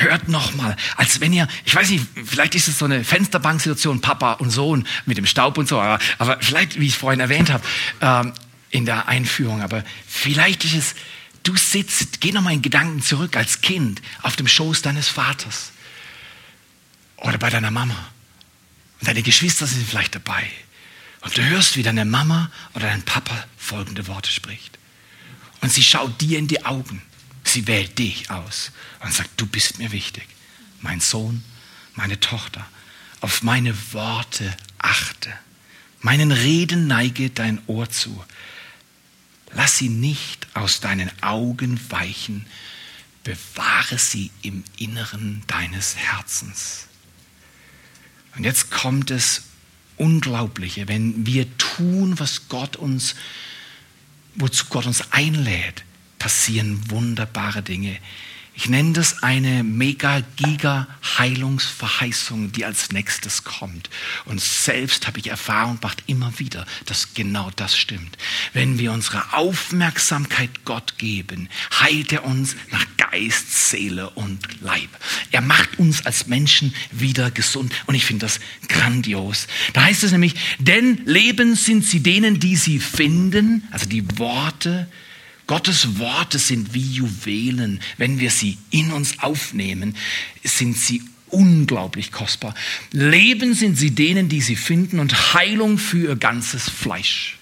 Hört 0.00 0.28
nochmal, 0.28 0.76
als 0.96 1.20
wenn 1.20 1.32
ihr, 1.32 1.46
ich 1.64 1.74
weiß 1.74 1.90
nicht, 1.90 2.04
vielleicht 2.24 2.54
ist 2.54 2.68
es 2.68 2.78
so 2.78 2.84
eine 2.84 3.04
Fensterbanksituation, 3.04 4.00
Papa 4.00 4.34
und 4.34 4.50
Sohn 4.50 4.86
mit 5.06 5.18
dem 5.18 5.26
Staub 5.26 5.58
und 5.58 5.68
so, 5.68 5.80
aber, 5.80 5.98
aber 6.18 6.38
vielleicht, 6.40 6.80
wie 6.80 6.86
ich 6.86 6.96
vorhin 6.96 7.20
erwähnt 7.20 7.50
habe, 7.52 7.64
ähm, 8.00 8.32
in 8.70 8.86
der 8.86 9.08
Einführung, 9.08 9.62
aber 9.62 9.84
vielleicht 10.06 10.64
ist 10.64 10.74
es 10.74 10.94
Du 11.44 11.56
sitzt, 11.56 12.22
geh 12.22 12.32
nochmal 12.32 12.54
in 12.54 12.62
Gedanken 12.62 13.02
zurück 13.02 13.36
als 13.36 13.60
Kind 13.60 14.00
auf 14.22 14.34
dem 14.34 14.48
Schoß 14.48 14.80
deines 14.80 15.08
Vaters 15.08 15.72
oder 17.18 17.36
bei 17.36 17.50
deiner 17.50 17.70
Mama. 17.70 17.94
Und 18.98 19.08
deine 19.08 19.22
Geschwister 19.22 19.66
sind 19.66 19.86
vielleicht 19.86 20.14
dabei. 20.14 20.50
Und 21.20 21.36
du 21.36 21.44
hörst, 21.44 21.76
wie 21.76 21.82
deine 21.82 22.06
Mama 22.06 22.50
oder 22.72 22.86
dein 22.86 23.02
Papa 23.02 23.44
folgende 23.58 24.06
Worte 24.06 24.30
spricht. 24.30 24.78
Und 25.60 25.70
sie 25.70 25.82
schaut 25.82 26.18
dir 26.22 26.38
in 26.38 26.48
die 26.48 26.64
Augen. 26.64 27.02
Sie 27.54 27.68
wählt 27.68 28.00
dich 28.00 28.32
aus 28.32 28.72
und 28.98 29.14
sagt, 29.14 29.40
du 29.40 29.46
bist 29.46 29.78
mir 29.78 29.92
wichtig. 29.92 30.26
Mein 30.80 30.98
Sohn, 30.98 31.44
meine 31.94 32.18
Tochter, 32.18 32.66
auf 33.20 33.44
meine 33.44 33.76
Worte 33.92 34.56
achte. 34.78 35.32
Meinen 36.00 36.32
Reden 36.32 36.88
neige 36.88 37.30
dein 37.30 37.62
Ohr 37.68 37.88
zu. 37.88 38.24
Lass 39.52 39.78
sie 39.78 39.88
nicht 39.88 40.48
aus 40.54 40.80
deinen 40.80 41.12
Augen 41.22 41.78
weichen, 41.92 42.44
bewahre 43.22 43.98
sie 43.98 44.32
im 44.42 44.64
Inneren 44.76 45.44
deines 45.46 45.94
Herzens. 45.94 46.88
Und 48.34 48.42
jetzt 48.42 48.72
kommt 48.72 49.12
es 49.12 49.44
Unglaubliche, 49.96 50.88
wenn 50.88 51.24
wir 51.24 51.56
tun, 51.56 52.18
was 52.18 52.48
Gott 52.48 52.74
uns, 52.74 53.14
wozu 54.34 54.64
Gott 54.70 54.86
uns 54.86 55.12
einlädt, 55.12 55.84
passieren 56.24 56.80
wunderbare 56.88 57.62
Dinge. 57.62 57.98
Ich 58.54 58.70
nenne 58.70 58.94
das 58.94 59.22
eine 59.22 59.62
mega-giga-Heilungsverheißung, 59.62 62.50
die 62.50 62.64
als 62.64 62.92
nächstes 62.92 63.44
kommt. 63.44 63.90
Und 64.24 64.40
selbst 64.40 65.06
habe 65.06 65.18
ich 65.18 65.26
Erfahrung 65.26 65.80
gemacht 65.80 66.02
immer 66.06 66.32
wieder, 66.38 66.64
dass 66.86 67.12
genau 67.12 67.50
das 67.56 67.76
stimmt. 67.76 68.16
Wenn 68.54 68.78
wir 68.78 68.92
unsere 68.92 69.34
Aufmerksamkeit 69.34 70.64
Gott 70.64 70.96
geben, 70.96 71.50
heilt 71.78 72.10
er 72.10 72.24
uns 72.24 72.56
nach 72.70 72.86
Geist, 72.96 73.68
Seele 73.68 74.08
und 74.08 74.62
Leib. 74.62 74.88
Er 75.30 75.42
macht 75.42 75.78
uns 75.78 76.06
als 76.06 76.26
Menschen 76.26 76.74
wieder 76.90 77.30
gesund. 77.30 77.70
Und 77.84 77.96
ich 77.96 78.06
finde 78.06 78.24
das 78.24 78.40
grandios. 78.68 79.46
Da 79.74 79.82
heißt 79.82 80.04
es 80.04 80.12
nämlich, 80.12 80.36
denn 80.58 81.02
Leben 81.04 81.54
sind 81.54 81.84
sie 81.84 82.02
denen, 82.02 82.40
die 82.40 82.56
sie 82.56 82.78
finden, 82.78 83.68
also 83.72 83.86
die 83.86 84.18
Worte, 84.18 84.88
Gottes 85.46 85.98
Worte 85.98 86.38
sind 86.38 86.74
wie 86.74 86.94
Juwelen. 86.94 87.80
Wenn 87.98 88.18
wir 88.18 88.30
sie 88.30 88.58
in 88.70 88.92
uns 88.92 89.18
aufnehmen, 89.18 89.96
sind 90.42 90.76
sie 90.76 91.02
unglaublich 91.28 92.12
kostbar. 92.12 92.54
Leben 92.92 93.54
sind 93.54 93.76
sie 93.76 93.90
denen, 93.90 94.28
die 94.28 94.40
sie 94.40 94.56
finden 94.56 95.00
und 95.00 95.34
Heilung 95.34 95.78
für 95.78 96.08
ihr 96.08 96.16
ganzes 96.16 96.68
Fleisch. 96.68 97.38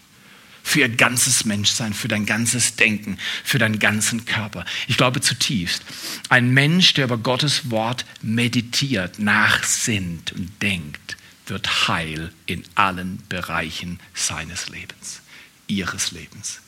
für 0.65 0.81
ihr 0.81 0.89
ganzes 0.89 1.45
Menschsein, 1.45 1.93
für 1.93 2.07
dein 2.07 2.25
ganzes 2.25 2.77
Denken, 2.77 3.19
für 3.43 3.59
deinen 3.59 3.81
ganzen 3.81 4.25
Körper. 4.25 4.65
Ich 4.87 4.97
glaube 4.97 5.21
zutiefst, 5.21 5.83
ein 6.29 6.51
Mensch, 6.51 6.95
der 6.95 7.07
über 7.07 7.19
Gottes 7.19 7.71
Wort 7.71 8.05
meditiert, 8.23 9.19
nachsinnt 9.19 10.33
und 10.33 10.51
denkt, 10.63 11.17
wird 11.49 11.89
heil 11.89 12.33
in 12.47 12.63
allen 12.77 13.21
Bereichen 13.29 13.99
seines 14.15 14.69
Lebens, 14.69 15.21
ihres 15.67 16.13
Lebens. 16.13 16.61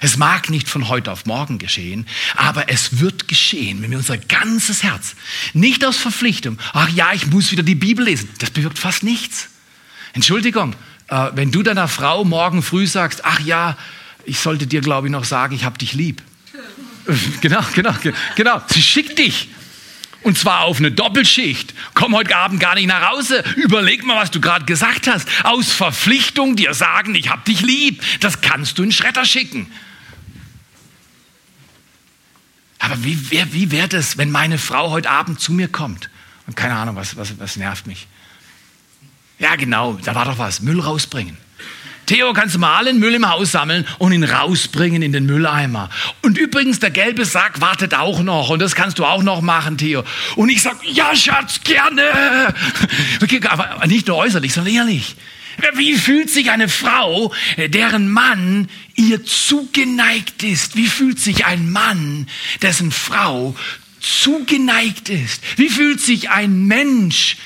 Es 0.00 0.16
mag 0.16 0.50
nicht 0.50 0.68
von 0.68 0.88
heute 0.88 1.12
auf 1.12 1.26
morgen 1.26 1.58
geschehen, 1.58 2.06
aber 2.34 2.68
es 2.68 3.00
wird 3.00 3.28
geschehen, 3.28 3.82
wenn 3.82 3.90
wir 3.90 3.98
unser 3.98 4.18
ganzes 4.18 4.82
Herz, 4.82 5.14
nicht 5.52 5.84
aus 5.84 5.96
Verpflichtung, 5.96 6.58
ach 6.72 6.88
ja, 6.88 7.12
ich 7.12 7.26
muss 7.26 7.52
wieder 7.52 7.62
die 7.62 7.74
Bibel 7.74 8.04
lesen, 8.04 8.28
das 8.38 8.50
bewirkt 8.50 8.78
fast 8.78 9.02
nichts. 9.02 9.48
Entschuldigung, 10.12 10.74
äh, 11.08 11.30
wenn 11.34 11.50
du 11.50 11.62
deiner 11.62 11.88
Frau 11.88 12.24
morgen 12.24 12.62
früh 12.62 12.86
sagst, 12.86 13.24
ach 13.24 13.40
ja, 13.40 13.76
ich 14.24 14.38
sollte 14.38 14.66
dir, 14.66 14.80
glaube 14.80 15.08
ich, 15.08 15.12
noch 15.12 15.24
sagen, 15.24 15.54
ich 15.54 15.64
habe 15.64 15.78
dich 15.78 15.92
lieb. 15.94 16.22
genau, 17.40 17.62
genau, 17.74 17.94
genau. 18.36 18.62
Sie 18.68 18.82
schickt 18.82 19.18
dich. 19.18 19.48
Und 20.22 20.38
zwar 20.38 20.62
auf 20.62 20.78
eine 20.78 20.92
Doppelschicht. 20.92 21.74
Komm 21.94 22.14
heute 22.14 22.36
Abend 22.36 22.60
gar 22.60 22.74
nicht 22.74 22.86
nach 22.86 23.10
Hause. 23.10 23.42
Überleg 23.56 24.04
mal, 24.04 24.16
was 24.16 24.30
du 24.30 24.40
gerade 24.40 24.64
gesagt 24.64 25.08
hast. 25.08 25.28
Aus 25.44 25.72
Verpflichtung 25.72 26.56
dir 26.56 26.74
sagen, 26.74 27.14
ich 27.14 27.28
hab 27.28 27.44
dich 27.44 27.60
lieb. 27.60 28.02
Das 28.20 28.40
kannst 28.40 28.78
du 28.78 28.84
in 28.84 28.92
Schredder 28.92 29.24
schicken. 29.24 29.70
Aber 32.78 33.02
wie, 33.04 33.30
wie 33.30 33.70
wäre 33.70 33.88
das, 33.88 34.18
wenn 34.18 34.30
meine 34.30 34.58
Frau 34.58 34.90
heute 34.90 35.10
Abend 35.10 35.40
zu 35.40 35.52
mir 35.52 35.68
kommt? 35.68 36.10
Und 36.46 36.56
keine 36.56 36.74
Ahnung, 36.74 36.96
was, 36.96 37.16
was, 37.16 37.38
was 37.38 37.56
nervt 37.56 37.86
mich. 37.86 38.06
Ja, 39.38 39.56
genau, 39.56 39.94
da 40.04 40.14
war 40.14 40.24
doch 40.24 40.38
was. 40.38 40.60
Müll 40.60 40.80
rausbringen. 40.80 41.36
Theo, 42.12 42.34
kannst 42.34 42.54
du 42.54 42.58
mal 42.58 42.76
allen 42.76 42.98
Müll 42.98 43.14
im 43.14 43.26
Haus 43.26 43.52
sammeln 43.52 43.86
und 43.96 44.12
ihn 44.12 44.22
rausbringen 44.22 45.00
in 45.00 45.12
den 45.12 45.24
Mülleimer. 45.24 45.88
Und 46.20 46.36
übrigens, 46.36 46.78
der 46.78 46.90
gelbe 46.90 47.24
Sack 47.24 47.62
wartet 47.62 47.94
auch 47.94 48.22
noch 48.22 48.50
und 48.50 48.58
das 48.60 48.74
kannst 48.74 48.98
du 48.98 49.06
auch 49.06 49.22
noch 49.22 49.40
machen, 49.40 49.78
Theo. 49.78 50.04
Und 50.36 50.50
ich 50.50 50.60
sag, 50.60 50.76
ja, 50.84 51.16
Schatz, 51.16 51.60
gerne. 51.64 52.54
Aber 53.48 53.86
nicht 53.86 54.08
nur 54.08 54.18
äußerlich, 54.18 54.52
sondern 54.52 54.74
ehrlich. 54.74 55.16
Wie 55.72 55.94
fühlt 55.94 56.28
sich 56.28 56.50
eine 56.50 56.68
Frau, 56.68 57.32
deren 57.56 58.10
Mann 58.10 58.68
ihr 58.94 59.24
zugeneigt 59.24 60.42
ist? 60.42 60.76
Wie 60.76 60.88
fühlt 60.88 61.18
sich 61.18 61.46
ein 61.46 61.70
Mann, 61.70 62.26
dessen 62.60 62.92
Frau 62.92 63.56
zugeneigt 64.00 65.08
ist? 65.08 65.42
Wie 65.56 65.70
fühlt 65.70 66.02
sich 66.02 66.28
ein 66.28 66.66
Mensch, 66.66 67.38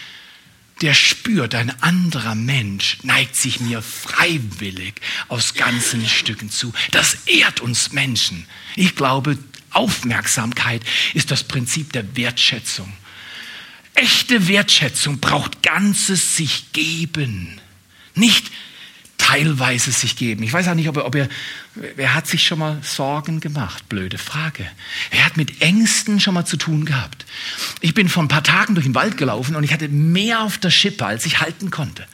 der 0.82 0.94
spürt, 0.94 1.54
ein 1.54 1.70
anderer 1.82 2.34
Mensch 2.34 2.98
neigt 3.02 3.36
sich 3.36 3.60
mir 3.60 3.80
freiwillig 3.80 4.94
aus 5.28 5.54
ganzen 5.54 6.06
Stücken 6.06 6.50
zu. 6.50 6.72
Das 6.90 7.26
ehrt 7.26 7.60
uns 7.60 7.92
Menschen. 7.92 8.46
Ich 8.74 8.94
glaube, 8.94 9.38
Aufmerksamkeit 9.70 10.82
ist 11.14 11.30
das 11.30 11.44
Prinzip 11.44 11.92
der 11.92 12.16
Wertschätzung. 12.16 12.92
Echte 13.94 14.48
Wertschätzung 14.48 15.20
braucht 15.20 15.62
ganzes 15.62 16.36
sich 16.36 16.72
geben, 16.72 17.60
nicht 18.14 18.50
teilweise 19.26 19.90
sich 19.90 20.14
geben. 20.14 20.44
Ich 20.44 20.52
weiß 20.52 20.68
auch 20.68 20.74
nicht, 20.74 20.88
ob 20.88 20.96
er, 20.98 21.06
ob 21.06 21.14
er, 21.16 21.28
wer 21.74 22.14
hat 22.14 22.28
sich 22.28 22.44
schon 22.44 22.60
mal 22.60 22.78
Sorgen 22.82 23.40
gemacht? 23.40 23.88
Blöde 23.88 24.18
Frage. 24.18 24.64
Wer 25.10 25.26
hat 25.26 25.36
mit 25.36 25.62
Ängsten 25.62 26.20
schon 26.20 26.34
mal 26.34 26.44
zu 26.44 26.56
tun 26.56 26.84
gehabt? 26.84 27.26
Ich 27.80 27.92
bin 27.92 28.08
vor 28.08 28.22
ein 28.22 28.28
paar 28.28 28.44
Tagen 28.44 28.74
durch 28.74 28.86
den 28.86 28.94
Wald 28.94 29.16
gelaufen 29.16 29.56
und 29.56 29.64
ich 29.64 29.72
hatte 29.72 29.88
mehr 29.88 30.42
auf 30.42 30.58
der 30.58 30.70
Schippe, 30.70 31.04
als 31.06 31.26
ich 31.26 31.40
halten 31.40 31.72
konnte. 31.72 32.06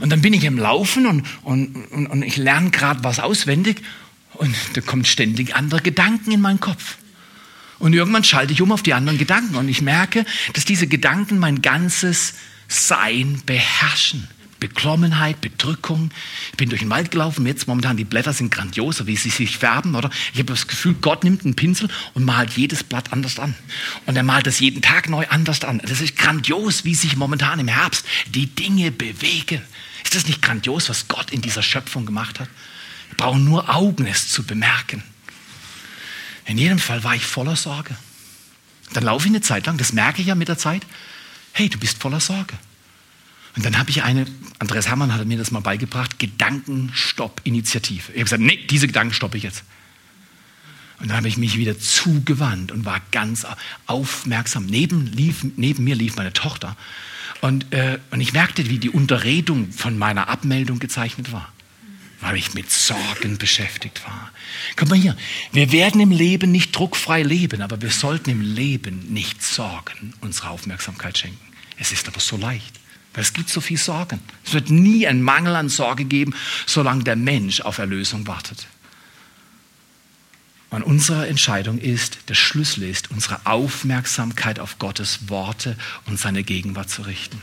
Und 0.00 0.10
dann 0.10 0.20
bin 0.20 0.32
ich 0.32 0.42
im 0.42 0.58
Laufen 0.58 1.06
und, 1.06 1.24
und, 1.42 1.76
und, 1.92 2.06
und 2.08 2.22
ich 2.22 2.36
lerne 2.36 2.70
gerade 2.70 3.04
was 3.04 3.20
auswendig 3.20 3.82
und 4.34 4.54
da 4.74 4.80
kommen 4.80 5.04
ständig 5.04 5.54
andere 5.54 5.82
Gedanken 5.82 6.32
in 6.32 6.40
meinen 6.40 6.60
Kopf. 6.60 6.98
Und 7.78 7.92
irgendwann 7.92 8.24
schalte 8.24 8.52
ich 8.52 8.60
um 8.60 8.72
auf 8.72 8.82
die 8.82 8.94
anderen 8.94 9.18
Gedanken 9.18 9.54
und 9.54 9.68
ich 9.68 9.82
merke, 9.82 10.26
dass 10.54 10.64
diese 10.64 10.88
Gedanken 10.88 11.38
mein 11.38 11.62
ganzes 11.62 12.34
Sein 12.66 13.40
beherrschen. 13.46 14.26
Beklommenheit, 14.60 15.40
Bedrückung. 15.40 16.10
Ich 16.50 16.56
bin 16.56 16.68
durch 16.68 16.80
den 16.80 16.90
Wald 16.90 17.10
gelaufen, 17.10 17.46
jetzt 17.46 17.68
momentan 17.68 17.96
die 17.96 18.04
Blätter 18.04 18.32
sind 18.32 18.50
grandios, 18.50 19.06
wie 19.06 19.16
sie 19.16 19.30
sich 19.30 19.58
färben, 19.58 19.94
oder? 19.94 20.10
Ich 20.32 20.38
habe 20.38 20.52
das 20.52 20.66
Gefühl, 20.66 20.94
Gott 20.94 21.24
nimmt 21.24 21.44
einen 21.44 21.54
Pinsel 21.54 21.88
und 22.14 22.24
malt 22.24 22.52
jedes 22.52 22.82
Blatt 22.82 23.12
anders 23.12 23.38
an. 23.38 23.54
Und 24.06 24.16
er 24.16 24.22
malt 24.22 24.46
das 24.46 24.60
jeden 24.60 24.82
Tag 24.82 25.08
neu 25.08 25.26
anders 25.28 25.64
an. 25.64 25.80
Das 25.84 26.00
ist 26.00 26.16
grandios, 26.16 26.84
wie 26.84 26.94
sich 26.94 27.16
momentan 27.16 27.58
im 27.60 27.68
Herbst 27.68 28.04
die 28.26 28.46
Dinge 28.46 28.90
bewegen. 28.90 29.62
Ist 30.04 30.14
das 30.14 30.26
nicht 30.26 30.42
grandios, 30.42 30.88
was 30.88 31.08
Gott 31.08 31.30
in 31.30 31.40
dieser 31.40 31.62
Schöpfung 31.62 32.06
gemacht 32.06 32.40
hat? 32.40 32.48
Wir 33.08 33.16
brauchen 33.16 33.44
nur 33.44 33.74
Augen, 33.74 34.06
es 34.06 34.28
zu 34.28 34.42
bemerken. 34.42 35.02
In 36.46 36.58
jedem 36.58 36.78
Fall 36.78 37.04
war 37.04 37.14
ich 37.14 37.26
voller 37.26 37.56
Sorge. 37.56 37.94
Dann 38.94 39.04
laufe 39.04 39.26
ich 39.26 39.32
eine 39.32 39.42
Zeit 39.42 39.66
lang, 39.66 39.76
das 39.76 39.92
merke 39.92 40.22
ich 40.22 40.28
ja 40.28 40.34
mit 40.34 40.48
der 40.48 40.58
Zeit. 40.58 40.82
Hey, 41.52 41.68
du 41.68 41.78
bist 41.78 42.00
voller 42.00 42.20
Sorge. 42.20 42.54
Und 43.56 43.64
dann 43.64 43.78
habe 43.78 43.90
ich 43.90 44.02
eine, 44.02 44.26
Andreas 44.58 44.88
Hermann 44.88 45.12
hat 45.12 45.24
mir 45.26 45.38
das 45.38 45.50
mal 45.50 45.60
beigebracht, 45.60 46.18
Gedankenstopp-Initiative. 46.18 48.12
Ich 48.12 48.18
habe 48.18 48.24
gesagt, 48.24 48.42
nee, 48.42 48.58
diese 48.70 48.86
Gedanken 48.86 49.14
stoppe 49.14 49.36
ich 49.36 49.42
jetzt. 49.42 49.64
Und 51.00 51.08
dann 51.08 51.18
habe 51.18 51.28
ich 51.28 51.36
mich 51.36 51.56
wieder 51.56 51.78
zugewandt 51.78 52.72
und 52.72 52.84
war 52.84 53.00
ganz 53.12 53.46
aufmerksam. 53.86 54.66
Neben, 54.66 55.06
lief, 55.06 55.44
neben 55.56 55.84
mir 55.84 55.94
lief 55.94 56.16
meine 56.16 56.32
Tochter. 56.32 56.76
Und, 57.40 57.72
äh, 57.72 57.98
und 58.10 58.20
ich 58.20 58.32
merkte, 58.32 58.68
wie 58.68 58.78
die 58.78 58.90
Unterredung 58.90 59.70
von 59.70 59.96
meiner 59.96 60.28
Abmeldung 60.28 60.80
gezeichnet 60.80 61.30
war. 61.30 61.52
Weil 62.20 62.36
ich 62.36 62.52
mit 62.54 62.68
Sorgen 62.68 63.38
beschäftigt 63.38 64.04
war. 64.04 64.32
Guck 64.74 64.88
mal 64.88 64.98
hier, 64.98 65.16
wir 65.52 65.70
werden 65.70 66.00
im 66.00 66.10
Leben 66.10 66.50
nicht 66.50 66.72
druckfrei 66.72 67.22
leben, 67.22 67.62
aber 67.62 67.80
wir 67.80 67.90
sollten 67.90 68.30
im 68.30 68.40
Leben 68.40 69.12
nicht 69.12 69.40
Sorgen 69.40 70.14
unsere 70.20 70.50
Aufmerksamkeit 70.50 71.16
schenken. 71.16 71.38
Es 71.76 71.92
ist 71.92 72.08
aber 72.08 72.18
so 72.18 72.36
leicht. 72.36 72.77
Weil 73.14 73.22
es 73.22 73.32
gibt 73.32 73.48
so 73.48 73.60
viel 73.60 73.78
Sorgen. 73.78 74.20
Es 74.44 74.52
wird 74.52 74.70
nie 74.70 75.06
einen 75.06 75.22
Mangel 75.22 75.56
an 75.56 75.68
Sorge 75.68 76.04
geben, 76.04 76.34
solange 76.66 77.04
der 77.04 77.16
Mensch 77.16 77.60
auf 77.60 77.78
Erlösung 77.78 78.26
wartet. 78.26 78.66
Und 80.70 80.82
unsere 80.82 81.26
Entscheidung 81.26 81.78
ist, 81.78 82.18
der 82.28 82.34
Schlüssel 82.34 82.82
ist, 82.82 83.10
unsere 83.10 83.46
Aufmerksamkeit 83.46 84.60
auf 84.60 84.78
Gottes 84.78 85.28
Worte 85.28 85.76
und 86.06 86.20
seine 86.20 86.44
Gegenwart 86.44 86.90
zu 86.90 87.02
richten. 87.02 87.40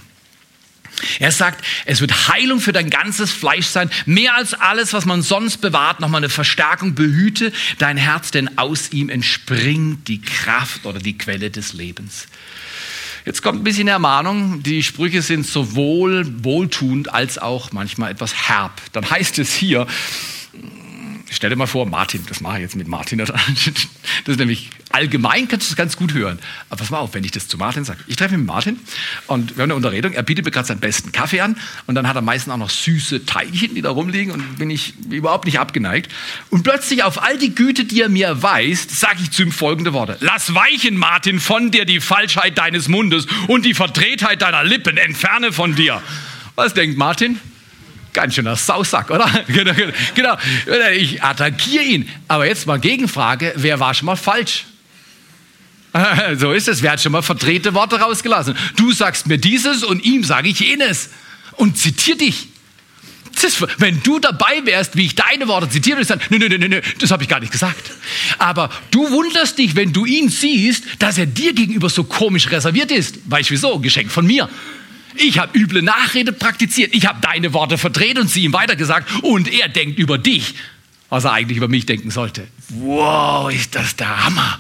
Er 1.19 1.32
sagt, 1.32 1.65
es 1.86 1.99
wird 1.99 2.30
Heilung 2.30 2.62
für 2.62 2.71
dein 2.71 2.89
ganzes 2.89 3.32
Fleisch 3.32 3.65
sein, 3.65 3.89
mehr 4.06 4.36
als 4.36 4.54
alles, 4.54 4.93
was 4.93 5.06
man 5.06 5.21
sonst 5.21 5.58
bewahrt, 5.58 5.99
nochmal 5.99 6.19
eine 6.19 6.30
Verstärkung. 6.30 6.95
Behüte 6.95 7.51
dein 7.80 7.97
Herz, 7.97 8.32
denn 8.32 8.58
aus 8.58 8.91
ihm 8.91 9.10
entspringt 9.10 10.08
die 10.08 10.21
Kraft 10.21 10.86
oder 10.86 10.99
die 10.99 11.17
Quelle 11.17 11.51
des 11.51 11.73
Lebens. 11.73 12.28
Jetzt 13.26 13.42
kommt 13.42 13.60
ein 13.60 13.64
bisschen 13.64 13.88
Ermahnung. 13.88 14.62
Die 14.62 14.84
Sprüche 14.84 15.22
sind 15.22 15.48
sowohl 15.48 16.44
wohltuend 16.44 17.12
als 17.12 17.38
auch 17.40 17.72
manchmal 17.72 18.12
etwas 18.12 18.50
herb. 18.50 18.80
Dann 18.92 19.10
heißt 19.10 19.40
es 19.40 19.54
hier, 19.54 19.88
stell 21.32 21.50
dir 21.50 21.56
mal 21.56 21.66
vor, 21.66 21.88
Martin, 21.88 22.24
das 22.28 22.40
mache 22.42 22.58
ich 22.58 22.62
jetzt 22.62 22.76
mit 22.76 22.88
Martin. 22.88 23.26
Das 24.26 24.34
ist 24.34 24.40
nämlich 24.40 24.70
allgemein, 24.96 25.48
kannst 25.50 25.68
du 25.68 25.72
das 25.72 25.76
ganz 25.76 25.98
gut 25.98 26.14
hören. 26.14 26.40
Aber 26.70 26.80
pass 26.80 26.90
mal 26.90 27.00
auf, 27.00 27.14
wenn 27.14 27.24
ich 27.24 27.32
das 27.32 27.50
zu 27.50 27.58
Martin 27.58 27.84
sage. 27.84 28.00
Ich 28.08 28.16
treffe 28.16 28.38
mit 28.38 28.48
Martin 28.48 28.80
und 29.28 29.58
wir 29.58 29.64
haben 29.64 29.72
eine 29.72 29.76
Unterredung. 29.76 30.14
Er 30.14 30.24
bietet 30.24 30.46
mir 30.46 30.52
gerade 30.52 30.68
seinen 30.68 30.80
besten 30.80 31.12
Kaffee 31.12 31.42
an 31.42 31.58
und 31.86 31.96
dann 31.96 32.08
hat 32.08 32.16
er 32.16 32.22
meistens 32.22 32.54
auch 32.54 32.58
noch 32.58 32.70
süße 32.70 33.26
Teilchen, 33.26 33.76
die 33.76 33.82
da 33.82 33.90
rumliegen 33.90 34.32
und 34.32 34.58
bin 34.58 34.70
ich 34.70 34.94
überhaupt 35.10 35.46
nicht 35.46 35.60
abgeneigt. 35.60 36.12
Und 36.50 36.64
plötzlich 36.64 37.04
auf 37.04 37.22
all 37.22 37.38
die 37.38 37.54
Güte, 37.54 37.84
die 37.84 38.02
er 38.02 38.10
mir 38.10 38.28
erweist, 38.28 38.98
sage 38.98 39.18
ich 39.22 39.32
zu 39.32 39.44
ihm 39.44 39.52
folgende 39.52 39.92
Worte. 39.92 40.18
Lass 40.22 40.56
weichen, 40.56 40.96
Martin, 40.96 41.42
von 41.42 41.72
dir 41.72 41.84
die 41.84 42.00
Falschheit 42.00 42.58
deines 42.58 42.88
Mundes 42.88 43.28
und 43.48 43.66
die 43.66 43.74
Verdrehtheit 43.74 44.42
deiner 44.42 44.64
Lippen. 44.64 44.96
Entferne 44.96 45.52
von 45.52 45.76
dir. 45.76 46.02
Was 46.56 46.74
denkt 46.74 46.98
Martin? 46.98 47.40
Ganz 48.14 48.36
schöner 48.36 48.56
Sausack, 48.56 49.12
oder? 49.12 49.30
Genau, 49.48 49.74
genau, 49.74 49.94
genau. 50.16 50.38
Ich 50.96 51.22
attackiere 51.22 51.84
ihn. 51.84 52.10
Aber 52.30 52.48
jetzt 52.48 52.66
mal 52.66 52.80
Gegenfrage, 52.80 53.54
wer 53.58 53.82
war 53.82 53.94
schon 53.94 54.06
mal 54.06 54.16
falsch? 54.16 54.64
So 56.38 56.52
ist 56.52 56.68
es. 56.68 56.82
Wer 56.82 56.92
hat 56.92 57.02
schon 57.02 57.12
mal 57.12 57.22
verdrehte 57.22 57.74
Worte 57.74 58.00
rausgelassen? 58.00 58.56
Du 58.76 58.92
sagst 58.92 59.28
mir 59.28 59.38
dieses 59.38 59.84
und 59.84 60.04
ihm 60.04 60.24
sage 60.24 60.50
ich 60.50 60.60
jenes. 60.60 61.10
Und 61.54 61.78
zitier 61.78 62.18
dich. 62.18 62.48
Das, 63.41 63.62
wenn 63.80 64.02
du 64.02 64.20
dabei 64.20 64.62
wärst, 64.64 64.96
wie 64.96 65.06
ich 65.06 65.16
deine 65.16 65.48
Worte 65.48 65.70
zitiere, 65.70 66.04
sagen, 66.06 66.22
nö, 66.30 66.39
nö, 66.39 66.48
nö, 66.48 66.70
nö, 66.70 66.82
das 67.00 67.12
habe 67.12 67.24
ich 67.24 67.30
gar 67.30 67.41
nicht 67.41 67.52
gesagt. 67.52 67.91
Aber 68.38 68.70
du 68.91 69.10
wunderst 69.12 69.58
dich, 69.58 69.76
wenn 69.76 69.91
du 69.91 70.06
ihn 70.06 70.30
siehst, 70.30 70.84
dass 71.00 71.18
er 71.18 71.26
dir 71.26 71.54
gegenüber 71.54 71.89
so 71.89 72.06
komisch 72.06 72.50
reserviert 72.50 72.91
ist. 72.91 73.20
Weißt 73.26 73.50
du 73.50 73.54
wieso? 73.54 73.80
Geschenk 73.80 74.10
von 74.10 74.26
mir. 74.26 74.50
Ich 75.18 75.38
habe 75.38 75.58
üble 75.58 75.82
Nachrede 75.82 76.32
praktiziert. 76.32 76.93
Ich 76.93 77.06
habe 77.08 77.20
deine 77.22 77.54
Worte 77.54 77.78
verdreht 77.78 78.18
und 78.20 78.30
sie 78.30 78.43
ihm 78.43 78.54
weitergesagt. 78.54 79.10
Und 79.22 79.52
er 79.52 79.68
denkt 79.68 80.00
über 80.00 80.18
dich, 80.18 80.56
was 81.10 81.26
er 81.26 81.34
eigentlich 81.34 81.58
über 81.58 81.68
mich 81.68 81.86
denken 81.86 82.12
sollte. 82.12 82.48
Wow, 82.70 83.54
ist 83.54 83.76
das 83.76 83.96
der 83.96 84.26
Hammer. 84.26 84.60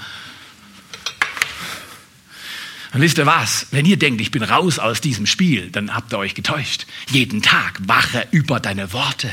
Und 2.95 3.01
wisst 3.01 3.17
ihr 3.17 3.25
was? 3.25 3.67
Wenn 3.71 3.85
ihr 3.85 3.97
denkt, 3.97 4.21
ich 4.21 4.31
bin 4.31 4.41
raus 4.41 4.79
aus 4.79 5.01
diesem 5.01 5.25
Spiel, 5.25 5.69
dann 5.69 5.93
habt 5.93 6.13
ihr 6.13 6.17
euch 6.17 6.33
getäuscht. 6.33 6.85
Jeden 7.09 7.41
Tag 7.41 7.77
wache 7.85 8.25
über 8.31 8.61
deine 8.61 8.93
Worte. 8.93 9.29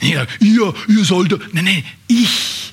ihr, 0.00 0.26
ihr, 0.40 0.74
ihr 0.88 1.04
solltet, 1.04 1.54
nein, 1.54 1.66
nein, 1.66 1.84
ich 2.08 2.72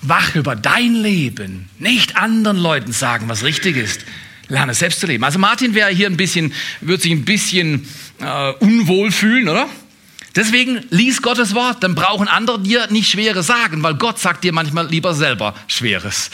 wach 0.00 0.36
über 0.36 0.56
dein 0.56 0.94
Leben, 0.94 1.68
nicht 1.78 2.16
anderen 2.16 2.56
Leuten 2.56 2.92
sagen, 2.92 3.28
was 3.28 3.44
richtig 3.44 3.76
ist. 3.76 4.06
Lerne 4.48 4.72
selbst 4.72 5.00
zu 5.00 5.06
leben. 5.06 5.22
Also 5.22 5.38
Martin 5.38 5.74
wäre 5.74 5.90
hier 5.90 6.06
ein 6.06 6.16
bisschen, 6.16 6.54
wird 6.80 7.02
sich 7.02 7.12
ein 7.12 7.26
bisschen 7.26 7.86
äh, 8.22 8.52
unwohl 8.52 9.12
fühlen, 9.12 9.50
oder? 9.50 9.68
Deswegen 10.34 10.80
lies 10.90 11.20
Gottes 11.20 11.54
Wort, 11.54 11.82
dann 11.82 11.94
brauchen 11.94 12.26
andere 12.26 12.60
dir 12.60 12.86
nicht 12.90 13.10
Schweres 13.10 13.46
sagen, 13.46 13.82
weil 13.82 13.94
Gott 13.94 14.18
sagt 14.18 14.44
dir 14.44 14.52
manchmal 14.52 14.88
lieber 14.88 15.14
selber 15.14 15.54
Schweres. 15.66 16.30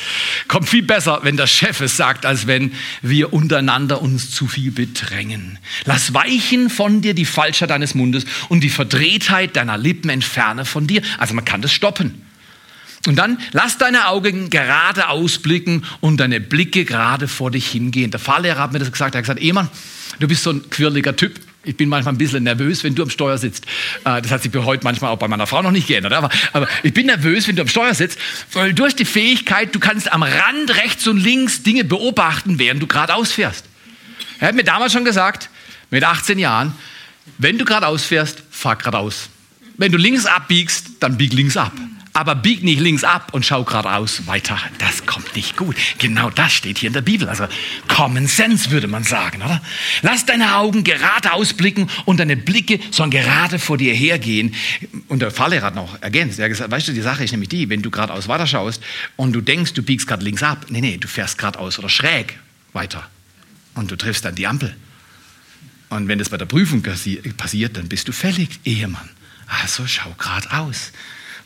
Kommt 0.47 0.69
viel 0.69 0.83
besser, 0.83 1.21
wenn 1.23 1.37
der 1.37 1.49
Chef 1.49 1.81
es 1.81 1.97
sagt, 1.97 2.25
als 2.25 2.47
wenn 2.47 2.73
wir 3.03 3.33
untereinander 3.33 4.01
uns 4.01 4.31
zu 4.31 4.47
viel 4.47 4.71
bedrängen. 4.71 5.59
Lass 5.85 6.15
weichen 6.15 6.71
von 6.71 7.01
dir 7.03 7.15
die 7.15 7.25
Falschheit 7.25 7.71
deines 7.71 7.95
Mundes 7.95 8.25
und 8.49 8.61
die 8.61 8.71
Verdrehtheit 8.71 9.57
deiner 9.57 9.77
Lippen 9.77 10.11
entferne 10.11 10.65
von 10.65 10.87
dir. 10.87 11.03
Also 11.19 11.35
man 11.35 11.45
kann 11.45 11.63
das 11.63 11.73
stoppen. 11.73 12.23
Und 13.07 13.17
dann 13.17 13.39
lass 13.53 13.79
deine 13.79 14.09
Augen 14.09 14.51
gerade 14.51 15.09
ausblicken 15.09 15.85
und 16.01 16.19
deine 16.19 16.41
Blicke 16.41 16.85
gerade 16.85 17.27
vor 17.29 17.51
dich 17.51 17.69
hingehen. 17.69 18.11
Der 18.11 18.21
Fahrlehrer 18.21 18.61
hat 18.61 18.73
mir 18.73 18.81
das 18.81 18.93
gesagt. 18.93 19.15
Er 19.15 19.19
hat 19.19 19.25
gesagt, 19.25 19.41
Ehemann, 19.41 19.69
du 20.19 20.29
bist 20.29 20.43
so 20.43 20.51
ein 20.51 20.69
quirliger 20.71 21.17
Typ. 21.17 21.41
Ich 21.65 21.77
bin 21.77 21.89
manchmal 21.89 22.15
ein 22.15 22.19
bisschen 22.19 22.45
nervös, 22.45 22.85
wenn 22.85 22.95
du 22.95 23.03
am 23.03 23.11
Steuer 23.11 23.37
sitzt. 23.37 23.67
Äh, 24.05 24.23
das 24.23 24.31
hat 24.31 24.43
sich 24.43 24.55
heute 24.55 24.85
manchmal 24.85 25.11
auch 25.11 25.19
bei 25.19 25.29
meiner 25.29 25.47
Frau 25.47 25.61
noch 25.63 25.73
nicht 25.73 25.89
geändert. 25.89 26.13
Aber, 26.13 26.31
aber 26.53 26.69
ich 26.83 26.95
bin 26.95 27.07
nervös, 27.07 27.49
wenn 27.49 27.57
du 27.57 27.63
am 27.63 27.69
Steuer 27.69 27.95
sitzt, 27.95 28.19
weil 28.53 28.73
du 28.73 28.85
hast 28.85 28.97
die 28.97 29.05
Fähigkeit, 29.05 29.75
du 29.75 29.81
kannst 29.81 30.13
am 30.13 30.23
Rand 30.23 30.77
rechts 30.77 31.07
und 31.09 31.19
links 31.19 31.63
Dinge 31.63 31.85
beobachten, 31.85 32.59
während 32.59 32.83
du 32.83 32.87
geradeaus 32.87 33.33
fährst. 33.33 33.65
Er 34.39 34.49
hat 34.49 34.55
mir 34.55 34.65
damals 34.65 34.93
schon 34.93 35.05
gesagt, 35.05 35.51
mit 35.91 36.05
18 36.05 36.39
Jahren, 36.39 36.75
wenn 37.39 37.59
du 37.59 37.65
geradeaus 37.65 38.05
fährst, 38.05 38.43
fahr 38.51 38.77
geradeaus. 38.77 39.29
Wenn 39.77 39.93
du 39.93 39.99
links 39.99 40.27
abbiegst, 40.27 40.87
dann 41.01 41.19
bieg 41.19 41.33
links 41.33 41.57
ab 41.57 41.73
aber 42.19 42.35
bieg 42.35 42.65
nicht 42.65 42.81
links 42.81 43.05
ab 43.05 43.33
und 43.33 43.47
schau 43.47 43.63
geradeaus 43.63 44.27
weiter. 44.27 44.59
Das 44.79 45.07
kommt 45.07 45.37
nicht 45.37 45.57
gut. 45.57 45.77
Genau 45.99 46.31
das 46.31 46.53
steht 46.53 46.79
hier 46.79 46.89
in 46.89 46.93
der 46.93 47.01
Bibel. 47.01 47.29
Also 47.29 47.47
Common 47.87 48.27
Sense 48.27 48.73
würde 48.73 48.89
man 48.89 49.05
sagen, 49.05 49.41
oder? 49.41 49.63
Lass 50.03 50.27
deine 50.27 50.57
Augen 50.57 50.83
gerade 50.83 51.33
ausblicken 51.33 51.89
und 52.07 52.19
deine 52.19 52.37
Blicke 52.37 52.81
sollen 52.91 53.13
gerade 53.13 53.61
vor 53.61 53.79
dir 53.79 53.95
hergehen. 53.95 54.53
Und 55.07 55.23
der 55.23 55.31
Fahrlehrer 55.31 55.67
hat 55.67 55.77
noch 55.77 56.03
ergänzt. 56.03 56.41
Er 56.41 56.47
hat 56.47 56.51
gesagt, 56.51 56.73
weißt 56.73 56.89
du, 56.89 56.93
die 56.93 57.03
Sache 57.03 57.23
ist 57.23 57.31
nämlich 57.31 57.51
die, 57.51 57.69
wenn 57.69 57.83
du 57.83 57.91
geradeaus 57.93 58.27
weiterschaust 58.27 58.83
und 59.15 59.33
du 59.33 59.41
denkst, 59.41 59.75
du 59.75 59.83
biegst 59.85 60.09
gerade 60.09 60.25
links 60.25 60.43
ab. 60.43 60.67
Nee, 60.71 60.81
nee, 60.81 60.97
du 60.97 61.07
fährst 61.07 61.39
geradeaus 61.39 61.79
oder 61.79 61.89
schräg 61.89 62.37
weiter. 62.73 63.09
Und 63.75 63.93
du 63.93 63.97
triffst 63.97 64.25
dann 64.25 64.35
die 64.35 64.49
Ampel. 64.49 64.75
Und 65.89 66.09
wenn 66.09 66.19
das 66.19 66.31
bei 66.31 66.37
der 66.37 66.47
Prüfung 66.47 66.83
passiert, 66.83 67.77
dann 67.77 67.89
bist 67.89 68.09
du 68.09 68.13
fällig, 68.13 68.59
Ehemann. 68.65 69.09
Also 69.47 69.87
schau 69.87 70.13
geradeaus. 70.19 70.91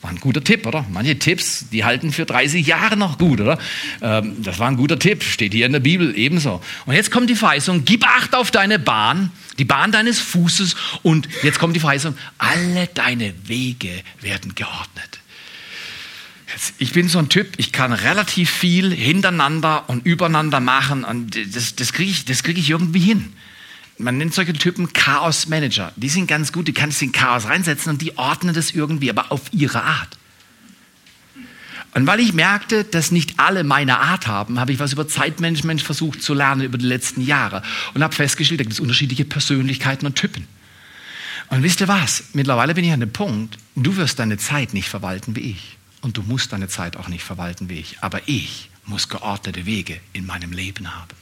War 0.03 0.11
ein 0.11 0.19
guter 0.19 0.43
Tipp, 0.43 0.67
oder? 0.67 0.85
Manche 0.91 1.17
Tipps, 1.17 1.67
die 1.71 1.85
halten 1.85 2.13
für 2.13 2.27
30 2.27 2.67
Jahre 2.67 2.97
noch 2.97 3.19
gut, 3.19 3.41
oder? 3.41 3.59
Ähm, 4.01 4.43
das 4.43 4.59
war 4.59 4.67
ein 4.67 4.77
guter 4.77 4.99
Tipp, 4.99 5.23
steht 5.23 5.55
hier 5.55 5.65
in 5.65 5.73
der 5.73 5.81
Bibel 5.81 6.17
ebenso. 6.19 6.61
Und 6.87 6.95
jetzt 6.95 7.13
kommt 7.13 7.31
die 7.31 7.37
Verheißung, 7.37 7.85
gib 7.85 8.05
Acht 8.05 8.35
auf 8.35 8.51
deine 8.51 8.81
Bahn, 8.81 9.31
die 9.59 9.65
Bahn 9.65 9.93
deines 9.93 10.19
Fußes 10.19 10.75
und 11.03 11.29
jetzt 11.45 11.61
kommt 11.61 11.77
die 11.77 11.81
Verheißung, 11.81 12.17
alle 12.37 12.89
deine 12.89 13.33
Wege 13.47 14.03
werden 14.21 14.57
geordnet. 14.57 15.21
Ich 16.79 16.93
bin 16.93 17.09
so 17.09 17.21
ein 17.21 17.29
Typ, 17.29 17.53
ich 17.57 17.71
kann 17.71 17.93
relativ 17.93 18.51
viel 18.51 18.93
hintereinander 18.93 19.89
und 19.89 20.05
übereinander 20.05 20.59
machen 20.59 21.05
und 21.05 21.39
das, 21.55 21.77
das 21.77 21.93
kriege 21.93 22.11
ich, 22.11 22.43
krieg 22.43 22.59
ich 22.59 22.69
irgendwie 22.69 23.01
hin 23.01 23.33
man 23.99 24.18
nennt 24.18 24.34
solche 24.34 24.53
Typen 24.53 24.93
Chaos 24.93 25.47
Manager. 25.47 25.93
Die 25.97 26.09
sind 26.09 26.26
ganz 26.26 26.53
gut, 26.53 26.68
die 26.68 26.72
kannst 26.72 27.01
du 27.01 27.07
in 27.07 27.12
Chaos 27.12 27.47
reinsetzen 27.47 27.93
und 27.93 28.03
die 28.03 28.16
ordnen 28.18 28.55
das 28.55 28.72
irgendwie, 28.72 29.11
aber 29.11 29.30
auf 29.30 29.43
ihre 29.53 29.82
Art. 29.82 30.18
Und 31.95 32.07
weil 32.07 32.20
ich 32.20 32.32
merkte, 32.32 32.84
dass 32.84 33.11
nicht 33.11 33.38
alle 33.38 33.64
meine 33.64 33.99
Art 33.99 34.26
haben, 34.26 34.59
habe 34.59 34.72
ich 34.72 34.78
was 34.78 34.95
über 34.95 35.07
Zeitmanagement 35.07 35.82
versucht 35.82 36.22
zu 36.22 36.32
lernen 36.32 36.62
über 36.62 36.78
die 36.78 36.86
letzten 36.86 37.20
Jahre 37.20 37.62
und 37.93 38.03
habe 38.03 38.14
festgestellt, 38.14 38.61
da 38.61 38.64
gibt 38.64 38.72
es 38.72 38.80
unterschiedliche 38.80 39.26
Persönlichkeiten 39.26 40.07
und 40.07 40.16
Typen. 40.16 40.47
Und 41.51 41.62
wisst 41.62 41.82
ihr 41.82 41.88
was? 41.88 42.24
Mittlerweile 42.32 42.74
bin 42.74 42.84
ich 42.84 42.93
an 42.93 43.01
dem 43.01 43.12
Punkt, 43.12 43.59
du 43.76 43.97
wirst 43.97 44.18
deine 44.18 44.38
Zeit 44.38 44.72
nicht 44.72 44.88
verwalten 44.88 45.36
wie 45.36 45.40
ich. 45.40 45.76
Und 46.01 46.16
du 46.16 46.22
musst 46.22 46.53
deine 46.53 46.68
Zeit 46.68 46.97
auch 46.97 47.09
nicht 47.09 47.24
verwalten 47.24 47.68
wie 47.68 47.78
ich. 47.78 47.99
Aber 48.01 48.20
ich 48.26 48.70
muss 48.86 49.11
geordnete 49.11 49.66
Wege 49.66 50.01
in 50.14 50.26
meinem 50.26 50.53
Leben 50.53 50.95
haben. 50.97 51.22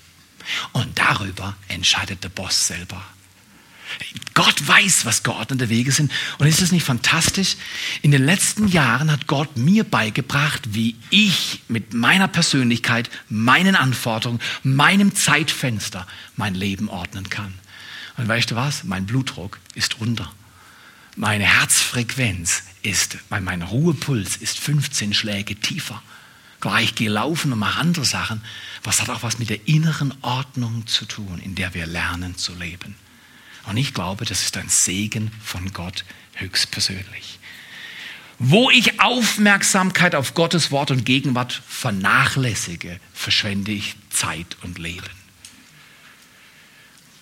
Und 0.73 0.99
darüber 0.99 1.57
entscheidet 1.69 2.25
der 2.25 2.29
Boss 2.29 2.67
selber. 2.67 3.03
Gott 4.35 4.67
weiß, 4.67 5.05
was 5.05 5.23
geordnete 5.23 5.69
Wege 5.69 5.93
sind. 5.93 6.13
Und 6.39 6.47
ist 6.47 6.63
es 6.63 6.73
nicht 6.73 6.85
fantastisch? 6.85 7.57
In 8.03 8.11
den 8.11 8.25
letzten 8.25 8.69
Jahren 8.69 9.11
hat 9.11 9.27
Gott 9.27 9.57
mir 9.57 9.85
beigebracht, 9.85 10.75
wie 10.75 10.97
ich 11.11 11.63
mit 11.69 11.93
meiner 11.93 12.29
Persönlichkeit, 12.29 13.11
meinen 13.29 13.75
Anforderungen, 13.75 14.41
meinem 14.63 15.15
Zeitfenster 15.15 16.07
mein 16.37 16.55
Leben 16.55 16.89
ordnen 16.89 17.29
kann. 17.29 17.55
Und 18.17 18.29
weißt 18.29 18.51
du 18.51 18.57
was? 18.57 18.85
Mein 18.85 19.07
Blutdruck 19.07 19.59
ist 19.75 20.01
runter. 20.01 20.31
Meine 21.17 21.45
Herzfrequenz 21.45 22.63
ist, 22.83 23.19
mein 23.29 23.63
Ruhepuls 23.63 24.37
ist 24.37 24.59
15 24.59 25.13
Schläge 25.13 25.57
tiefer. 25.57 26.03
Gleich 26.61 26.95
gehe 26.95 27.09
laufen 27.09 27.53
und 27.53 27.59
mache 27.59 27.81
andere 27.81 28.05
Sachen. 28.05 28.43
Was 28.83 29.01
hat 29.01 29.11
auch 29.11 29.23
was 29.23 29.39
mit 29.39 29.51
der 29.51 29.67
inneren 29.67 30.15
Ordnung 30.23 30.87
zu 30.87 31.07
tun, 31.07 31.41
in 31.43 31.55
der 31.55 31.75
wir 31.75 31.87
lernen 31.87 32.37
zu 32.37 32.55
leben. 32.55 32.97
Und 33.67 33.77
ich 33.77 33.95
glaube, 33.95 34.25
das 34.25 34.43
ist 34.43 34.57
ein 34.57 34.69
Segen 34.69 35.31
von 35.43 35.73
Gott 35.73 36.05
höchstpersönlich. 36.35 37.39
Wo 38.39 38.71
ich 38.71 39.01
Aufmerksamkeit 39.01 40.15
auf 40.15 40.35
Gottes 40.35 40.71
Wort 40.71 40.91
und 40.91 41.05
Gegenwart 41.05 41.61
vernachlässige, 41.69 42.99
verschwende 43.13 43.71
ich 43.71 43.97
Zeit 44.09 44.57
und 44.63 44.79
Leben. 44.79 45.11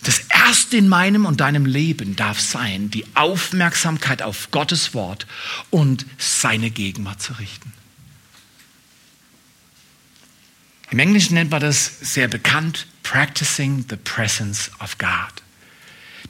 Das 0.04 0.20
Erste 0.30 0.76
in 0.76 0.88
meinem 0.88 1.26
und 1.26 1.40
deinem 1.40 1.66
Leben 1.66 2.14
darf 2.14 2.40
sein, 2.40 2.90
die 2.90 3.04
Aufmerksamkeit 3.14 4.22
auf 4.22 4.52
Gottes 4.52 4.94
Wort 4.94 5.26
und 5.70 6.06
seine 6.18 6.70
Gegenwart 6.70 7.20
zu 7.20 7.32
richten. 7.34 7.72
Im 10.90 10.98
Englischen 10.98 11.34
nennt 11.34 11.50
man 11.50 11.60
das 11.60 12.00
sehr 12.00 12.28
bekannt, 12.28 12.86
practicing 13.02 13.84
the 13.88 13.96
presence 13.96 14.70
of 14.80 14.96
God. 14.98 15.42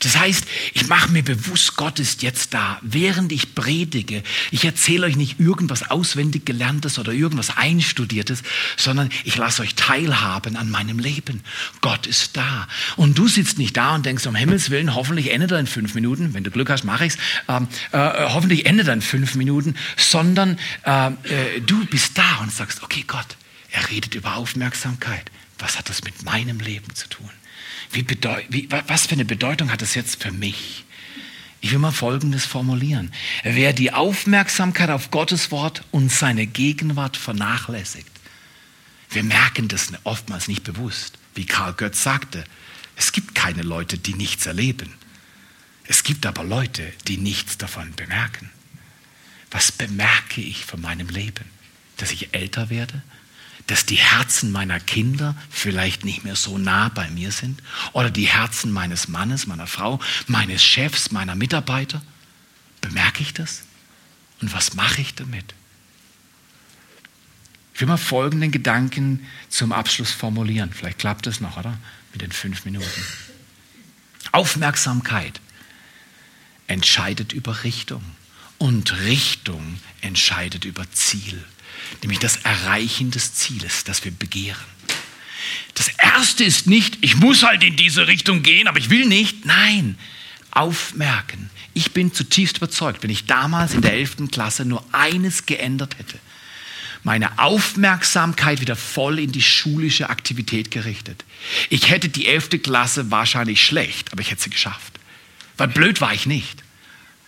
Das 0.00 0.16
heißt, 0.16 0.44
ich 0.74 0.86
mache 0.86 1.10
mir 1.10 1.24
bewusst, 1.24 1.76
Gott 1.76 1.98
ist 1.98 2.22
jetzt 2.22 2.54
da, 2.54 2.78
während 2.82 3.32
ich 3.32 3.54
predige. 3.54 4.22
Ich 4.50 4.64
erzähle 4.64 5.06
euch 5.06 5.16
nicht 5.16 5.40
irgendwas 5.40 5.90
auswendig 5.90 6.44
gelerntes 6.44 6.98
oder 6.98 7.12
irgendwas 7.12 7.56
einstudiertes, 7.56 8.42
sondern 8.76 9.10
ich 9.24 9.36
lasse 9.36 9.62
euch 9.62 9.74
teilhaben 9.74 10.56
an 10.56 10.70
meinem 10.70 10.98
Leben. 10.98 11.42
Gott 11.80 12.06
ist 12.06 12.36
da. 12.36 12.68
Und 12.96 13.18
du 13.18 13.26
sitzt 13.26 13.58
nicht 13.58 13.76
da 13.76 13.94
und 13.94 14.06
denkst, 14.06 14.26
um 14.26 14.36
Himmels 14.36 14.70
Willen, 14.70 14.94
hoffentlich 14.94 15.32
endet 15.32 15.50
er 15.50 15.58
in 15.58 15.66
fünf 15.66 15.94
Minuten. 15.94 16.32
Wenn 16.32 16.44
du 16.44 16.50
Glück 16.50 16.70
hast, 16.70 16.84
mache 16.84 17.06
ich's. 17.06 17.16
Ähm, 17.48 17.66
äh, 17.90 17.98
hoffentlich 18.28 18.66
endet 18.66 18.86
er 18.86 18.94
in 18.94 19.02
fünf 19.02 19.34
Minuten. 19.34 19.74
Sondern 19.96 20.58
äh, 20.84 21.08
äh, 21.08 21.60
du 21.66 21.84
bist 21.86 22.16
da 22.16 22.38
und 22.40 22.52
sagst, 22.52 22.84
okay 22.84 23.04
Gott, 23.06 23.36
er 23.70 23.90
redet 23.90 24.14
über 24.14 24.36
Aufmerksamkeit. 24.36 25.30
Was 25.58 25.78
hat 25.78 25.88
das 25.88 26.04
mit 26.04 26.22
meinem 26.22 26.60
Leben 26.60 26.94
zu 26.94 27.08
tun? 27.08 27.30
Wie 27.90 28.06
wie, 28.48 28.68
was 28.86 29.06
für 29.06 29.12
eine 29.12 29.24
Bedeutung 29.24 29.70
hat 29.72 29.82
das 29.82 29.94
jetzt 29.94 30.22
für 30.22 30.30
mich? 30.30 30.84
Ich 31.60 31.72
will 31.72 31.78
mal 31.78 31.92
Folgendes 31.92 32.46
formulieren. 32.46 33.12
Wer 33.42 33.72
die 33.72 33.92
Aufmerksamkeit 33.92 34.90
auf 34.90 35.10
Gottes 35.10 35.50
Wort 35.50 35.82
und 35.90 36.12
seine 36.12 36.46
Gegenwart 36.46 37.16
vernachlässigt, 37.16 38.10
wir 39.10 39.24
merken 39.24 39.68
das 39.68 39.92
oftmals 40.04 40.48
nicht 40.48 40.64
bewusst. 40.64 41.18
Wie 41.34 41.46
Karl 41.46 41.72
Götz 41.72 42.02
sagte, 42.02 42.44
es 42.94 43.12
gibt 43.12 43.34
keine 43.34 43.62
Leute, 43.62 43.98
die 43.98 44.14
nichts 44.14 44.46
erleben. 44.46 44.94
Es 45.84 46.02
gibt 46.02 46.26
aber 46.26 46.44
Leute, 46.44 46.92
die 47.06 47.16
nichts 47.16 47.56
davon 47.56 47.94
bemerken. 47.94 48.50
Was 49.50 49.72
bemerke 49.72 50.42
ich 50.42 50.66
von 50.66 50.80
meinem 50.80 51.08
Leben? 51.08 51.44
Dass 51.96 52.12
ich 52.12 52.34
älter 52.34 52.70
werde? 52.70 53.02
Dass 53.68 53.86
die 53.86 53.96
Herzen 53.96 54.50
meiner 54.50 54.80
Kinder 54.80 55.36
vielleicht 55.50 56.04
nicht 56.04 56.24
mehr 56.24 56.36
so 56.36 56.58
nah 56.58 56.88
bei 56.88 57.08
mir 57.10 57.30
sind 57.30 57.62
oder 57.92 58.10
die 58.10 58.26
Herzen 58.26 58.72
meines 58.72 59.08
Mannes, 59.08 59.46
meiner 59.46 59.66
Frau, 59.66 60.00
meines 60.26 60.64
Chefs, 60.64 61.12
meiner 61.12 61.34
Mitarbeiter? 61.34 62.02
Bemerke 62.80 63.22
ich 63.22 63.34
das? 63.34 63.64
Und 64.40 64.52
was 64.52 64.74
mache 64.74 65.02
ich 65.02 65.14
damit? 65.14 65.54
Ich 67.74 67.80
will 67.80 67.88
mal 67.88 67.98
folgenden 67.98 68.50
Gedanken 68.50 69.26
zum 69.50 69.72
Abschluss 69.72 70.10
formulieren. 70.10 70.72
Vielleicht 70.72 70.98
klappt 70.98 71.26
es 71.26 71.40
noch, 71.40 71.58
oder? 71.58 71.78
Mit 72.12 72.22
den 72.22 72.32
fünf 72.32 72.64
Minuten. 72.64 73.02
Aufmerksamkeit 74.32 75.40
entscheidet 76.66 77.32
über 77.34 77.64
Richtung 77.64 78.02
und 78.56 78.98
Richtung 79.00 79.78
entscheidet 80.00 80.64
über 80.64 80.90
Ziel 80.90 81.44
nämlich 82.02 82.18
das 82.18 82.36
Erreichen 82.36 83.10
des 83.10 83.34
Zieles, 83.34 83.84
das 83.84 84.04
wir 84.04 84.12
begehren. 84.12 84.64
Das 85.74 85.88
Erste 85.88 86.44
ist 86.44 86.66
nicht, 86.66 86.98
ich 87.00 87.16
muss 87.16 87.42
halt 87.42 87.62
in 87.62 87.76
diese 87.76 88.06
Richtung 88.06 88.42
gehen, 88.42 88.68
aber 88.68 88.78
ich 88.78 88.90
will 88.90 89.06
nicht. 89.06 89.44
Nein, 89.44 89.98
aufmerken. 90.50 91.50
Ich 91.74 91.92
bin 91.92 92.12
zutiefst 92.12 92.56
überzeugt, 92.56 93.02
wenn 93.02 93.10
ich 93.10 93.26
damals 93.26 93.74
in 93.74 93.82
der 93.82 93.92
11. 93.92 94.30
Klasse 94.32 94.64
nur 94.64 94.84
eines 94.92 95.46
geändert 95.46 95.96
hätte, 95.98 96.18
meine 97.04 97.38
Aufmerksamkeit 97.38 98.60
wieder 98.60 98.74
voll 98.74 99.20
in 99.20 99.30
die 99.30 99.42
schulische 99.42 100.10
Aktivität 100.10 100.70
gerichtet. 100.70 101.24
Ich 101.70 101.90
hätte 101.90 102.08
die 102.08 102.26
11. 102.26 102.62
Klasse 102.62 103.10
wahrscheinlich 103.10 103.64
schlecht, 103.64 104.12
aber 104.12 104.20
ich 104.20 104.30
hätte 104.30 104.42
sie 104.42 104.50
geschafft. 104.50 104.98
Weil 105.56 105.68
blöd 105.68 106.00
war 106.00 106.12
ich 106.12 106.26
nicht. 106.26 106.62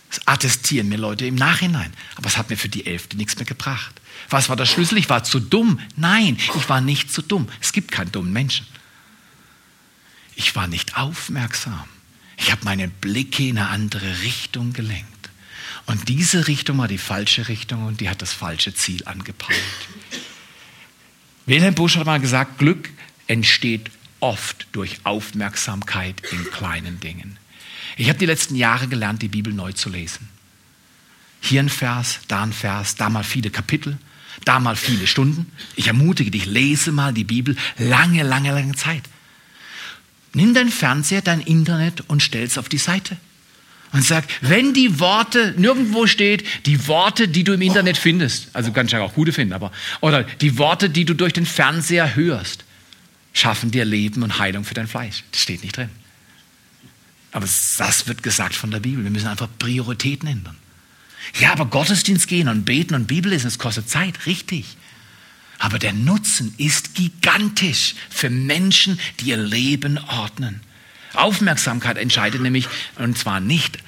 Das 0.09 0.26
attestieren 0.26 0.88
mir 0.88 0.99
Leute 0.99 1.26
im 1.26 1.36
Nachhinein. 1.36 1.93
Aber 2.16 2.26
es 2.26 2.36
hat 2.36 2.51
mir 2.51 2.57
für 2.57 2.68
die 2.68 2.86
11. 2.86 3.11
nichts 3.14 3.36
mehr 3.36 3.47
gebracht. 3.47 4.00
Was 4.29 4.49
war 4.49 4.57
der 4.57 4.66
Schlüssel? 4.66 4.99
Ich 4.99 5.09
war 5.09 5.25
zu 5.25 5.41
dumm. 5.41 5.81
Nein, 5.97 6.37
ich 6.57 6.68
war 6.68 6.81
nicht 6.81 7.12
zu 7.12 7.23
dumm. 7.23 7.49
Es 7.61 7.73
gibt 7.73 7.91
keinen 7.91 8.12
dummen 8.12 8.33
Menschen. 8.33 8.66
Ich 10.37 10.55
war 10.55 10.66
nicht 10.66 10.97
aufmerksam. 10.97 11.85
Ich 12.37 12.51
habe 12.51 12.64
meine 12.64 12.89
Blicke 12.89 13.47
in 13.47 13.59
eine 13.59 13.68
andere 13.68 14.23
Richtung 14.23 14.73
gelenkt. 14.73 15.31
Und 15.87 16.09
diese 16.09 16.47
Richtung 16.47 16.79
war 16.79 16.89
die 16.89 16.99
falsche 16.99 17.49
Richtung 17.49 17.85
und 17.85 18.01
die 18.01 18.09
hat 18.09 18.23
das 18.23 18.33
falsche 18.33 18.75
Ziel 18.75 19.05
angepeilt. 19.07 19.61
Wilhelm 21.47 21.75
Busch 21.75 21.97
hat 21.97 22.07
mal 22.07 22.21
gesagt, 22.21 22.59
Glück 22.59 22.91
entsteht 23.27 23.91
oft 24.21 24.68
durch 24.73 24.99
Aufmerksamkeit 25.05 26.23
in 26.31 26.51
kleinen 26.51 27.01
Dingen. 27.01 27.39
Ich 27.97 28.09
habe 28.09 28.18
die 28.18 28.27
letzten 28.27 28.55
Jahre 28.55 28.89
gelernt, 28.89 29.23
die 29.23 29.29
Bibel 29.29 29.53
neu 29.53 29.73
zu 29.73 29.89
lesen. 29.89 30.29
Hier 31.41 31.61
ein 31.61 31.68
Vers, 31.68 32.21
da 32.29 32.43
ein 32.43 32.53
Vers, 32.53 32.97
da 32.97 33.11
mal 33.11 33.25
viele 33.25 33.51
Kapitel, 33.51 33.99
da 34.45 34.61
mal 34.61 34.76
viele 34.76 35.07
Stunden. 35.07 35.51
Ich 35.76 35.86
ermutige 35.86 36.30
dich, 36.30 36.47
lese 36.47 36.93
mal 36.93 37.12
die 37.12 37.24
Bibel 37.24 37.57
lange, 37.78 38.22
lange, 38.22 38.53
lange 38.53 38.74
Zeit. 38.74 39.03
Nimm 40.32 40.55
dein 40.55 40.70
Fernseher, 40.70 41.22
dein 41.22 41.41
Internet 41.41 42.03
und 42.09 42.22
stell 42.22 42.45
es 42.45 42.59
auf 42.59 42.68
die 42.68 42.78
Seite. 42.78 43.16
Und 43.93 44.05
sag, 44.05 44.24
wenn 44.41 44.72
die 44.72 45.01
Worte, 45.01 45.55
nirgendwo 45.57 46.07
steht, 46.07 46.45
die 46.66 46.86
Worte, 46.86 47.26
die 47.26 47.43
du 47.43 47.53
im 47.53 47.62
Internet 47.62 47.97
findest, 47.97 48.49
also 48.53 48.70
kannst 48.70 48.93
du 48.93 48.99
ja 48.99 49.03
auch 49.03 49.14
gute 49.14 49.32
finden, 49.32 49.53
aber, 49.53 49.72
oder 50.01 50.22
die 50.22 50.59
Worte, 50.59 50.88
die 50.91 51.05
du 51.05 51.14
durch 51.14 51.32
den 51.32 51.45
Fernseher 51.45 52.14
hörst, 52.14 52.64
schaffen 53.32 53.72
dir 53.72 53.84
Leben 53.84 54.22
und 54.22 54.38
Heilung 54.38 54.64
für 54.64 54.74
dein 54.74 54.86
Fleisch. 54.86 55.24
Das 55.32 55.43
steht 55.43 55.64
nicht 55.64 55.76
drin. 55.76 55.91
Aber 57.32 57.47
das 57.47 58.07
wird 58.07 58.22
gesagt 58.22 58.55
von 58.55 58.70
der 58.70 58.80
Bibel. 58.80 59.03
Wir 59.05 59.11
müssen 59.11 59.28
einfach 59.28 59.49
Prioritäten 59.59 60.28
ändern. 60.28 60.57
Ja, 61.39 61.53
aber 61.53 61.66
Gottesdienst 61.66 62.29
gehen 62.29 62.49
und 62.49 62.64
beten 62.64 62.95
und 62.95 63.07
Bibel 63.07 63.31
lesen, 63.31 63.47
das 63.47 63.59
kostet 63.59 63.89
Zeit, 63.89 64.27
richtig. 64.27 64.77
Aber 65.59 65.79
der 65.79 65.93
Nutzen 65.93 66.55
ist 66.57 66.95
gigantisch 66.95 67.95
für 68.09 68.31
Menschen, 68.31 68.99
die 69.21 69.27
ihr 69.27 69.37
Leben 69.37 69.99
ordnen. 69.99 70.61
Aufmerksamkeit 71.12 71.99
entscheidet 71.99 72.41
nämlich, 72.41 72.66
und 72.97 73.18
zwar 73.18 73.41
nicht 73.41 73.79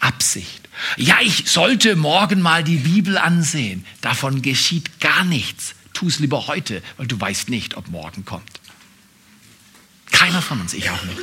Absicht. 0.00 0.68
Ja, 0.96 1.18
ich 1.22 1.48
sollte 1.48 1.96
morgen 1.96 2.40
mal 2.42 2.64
die 2.64 2.76
Bibel 2.76 3.16
ansehen. 3.16 3.86
Davon 4.00 4.42
geschieht 4.42 5.00
gar 5.00 5.24
nichts. 5.24 5.74
Tu 5.92 6.08
es 6.08 6.18
lieber 6.18 6.46
heute, 6.46 6.82
weil 6.96 7.06
du 7.06 7.20
weißt 7.20 7.48
nicht, 7.48 7.76
ob 7.76 7.88
morgen 7.88 8.24
kommt. 8.24 8.60
Keiner 10.10 10.42
von 10.42 10.60
uns, 10.60 10.74
ich 10.74 10.90
auch 10.90 11.02
nicht. 11.04 11.18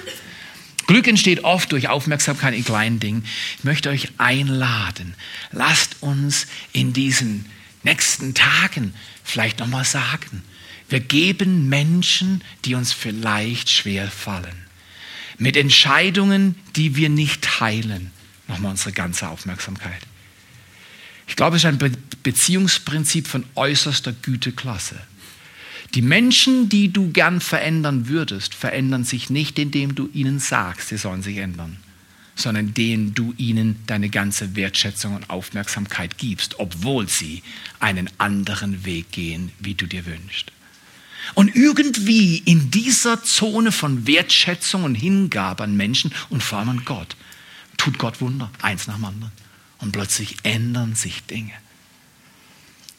Glück 0.89 1.07
entsteht 1.07 1.43
oft 1.43 1.71
durch 1.71 1.87
Aufmerksamkeit 1.87 2.55
in 2.55 2.65
kleinen 2.65 2.99
Dingen. 2.99 3.23
Ich 3.59 3.63
möchte 3.63 3.91
euch 3.91 4.07
einladen. 4.17 5.13
Lasst 5.51 5.97
uns 6.01 6.47
in 6.73 6.93
diesen 6.93 7.45
nächsten 7.83 8.33
Tagen 8.33 8.95
vielleicht 9.23 9.59
nochmal 9.59 9.85
sagen, 9.85 10.41
wir 10.89 10.99
geben 10.99 11.69
Menschen, 11.69 12.43
die 12.65 12.73
uns 12.73 12.91
vielleicht 12.91 13.69
schwer 13.69 14.09
fallen, 14.09 14.65
mit 15.37 15.57
Entscheidungen, 15.57 16.55
die 16.75 16.95
wir 16.95 17.09
nicht 17.09 17.43
teilen, 17.43 18.09
nochmal 18.47 18.71
unsere 18.71 18.91
ganze 18.91 19.29
Aufmerksamkeit. 19.29 20.01
Ich 21.27 21.35
glaube, 21.35 21.57
es 21.57 21.61
ist 21.61 21.67
ein 21.67 21.77
Be 21.77 21.91
Beziehungsprinzip 22.23 23.27
von 23.27 23.45
äußerster 23.53 24.11
Güteklasse. 24.11 24.99
Die 25.95 26.01
Menschen, 26.03 26.69
die 26.69 26.93
du 26.93 27.11
gern 27.11 27.41
verändern 27.41 28.07
würdest, 28.07 28.53
verändern 28.53 29.03
sich 29.03 29.29
nicht, 29.29 29.57
indem 29.57 29.95
du 29.95 30.09
ihnen 30.13 30.39
sagst, 30.39 30.89
sie 30.89 30.97
sollen 30.97 31.23
sich 31.23 31.37
ändern, 31.37 31.77
sondern 32.35 32.67
indem 32.67 33.15
du 33.15 33.33
ihnen 33.37 33.81
deine 33.87 34.09
ganze 34.09 34.55
Wertschätzung 34.55 35.15
und 35.15 35.29
Aufmerksamkeit 35.31 36.17
gibst, 36.19 36.59
obwohl 36.59 37.09
sie 37.09 37.41
einen 37.79 38.09
anderen 38.19 38.85
Weg 38.85 39.11
gehen, 39.11 39.51
wie 39.59 39.73
du 39.73 39.87
dir 39.87 40.05
wünschst. 40.05 40.51
Und 41.33 41.55
irgendwie 41.55 42.37
in 42.37 42.71
dieser 42.71 43.23
Zone 43.23 43.71
von 43.71 44.05
Wertschätzung 44.05 44.83
und 44.83 44.95
Hingabe 44.95 45.63
an 45.63 45.75
Menschen 45.75 46.11
und 46.29 46.43
vor 46.43 46.59
allem 46.59 46.69
an 46.69 46.85
Gott 46.85 47.15
tut 47.77 47.97
Gott 47.97 48.21
Wunder, 48.21 48.51
eins 48.61 48.87
nach 48.87 48.95
dem 48.95 49.05
anderen. 49.05 49.31
Und 49.79 49.91
plötzlich 49.91 50.37
ändern 50.43 50.95
sich 50.95 51.23
Dinge. 51.23 51.53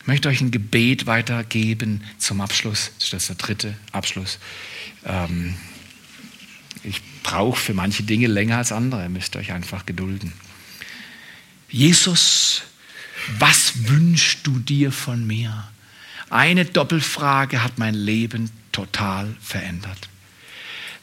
Ich 0.00 0.06
möchte 0.06 0.28
euch 0.28 0.40
ein 0.40 0.50
Gebet 0.50 1.06
weitergeben 1.06 2.02
zum 2.18 2.40
Abschluss. 2.40 2.92
Das 2.98 3.12
ist 3.12 3.28
der 3.28 3.36
dritte 3.36 3.74
Abschluss. 3.92 4.38
Ähm, 5.04 5.54
ich 6.82 7.02
brauche 7.22 7.60
für 7.60 7.74
manche 7.74 8.02
Dinge 8.02 8.26
länger 8.26 8.58
als 8.58 8.72
andere. 8.72 9.02
Ihr 9.02 9.08
müsst 9.10 9.36
euch 9.36 9.52
einfach 9.52 9.84
gedulden. 9.84 10.32
Jesus, 11.68 12.62
was 13.38 13.88
wünschst 13.88 14.46
du 14.46 14.58
dir 14.58 14.90
von 14.90 15.26
mir? 15.26 15.68
Eine 16.30 16.64
Doppelfrage 16.64 17.62
hat 17.62 17.78
mein 17.78 17.94
Leben 17.94 18.50
total 18.72 19.34
verändert. 19.40 20.08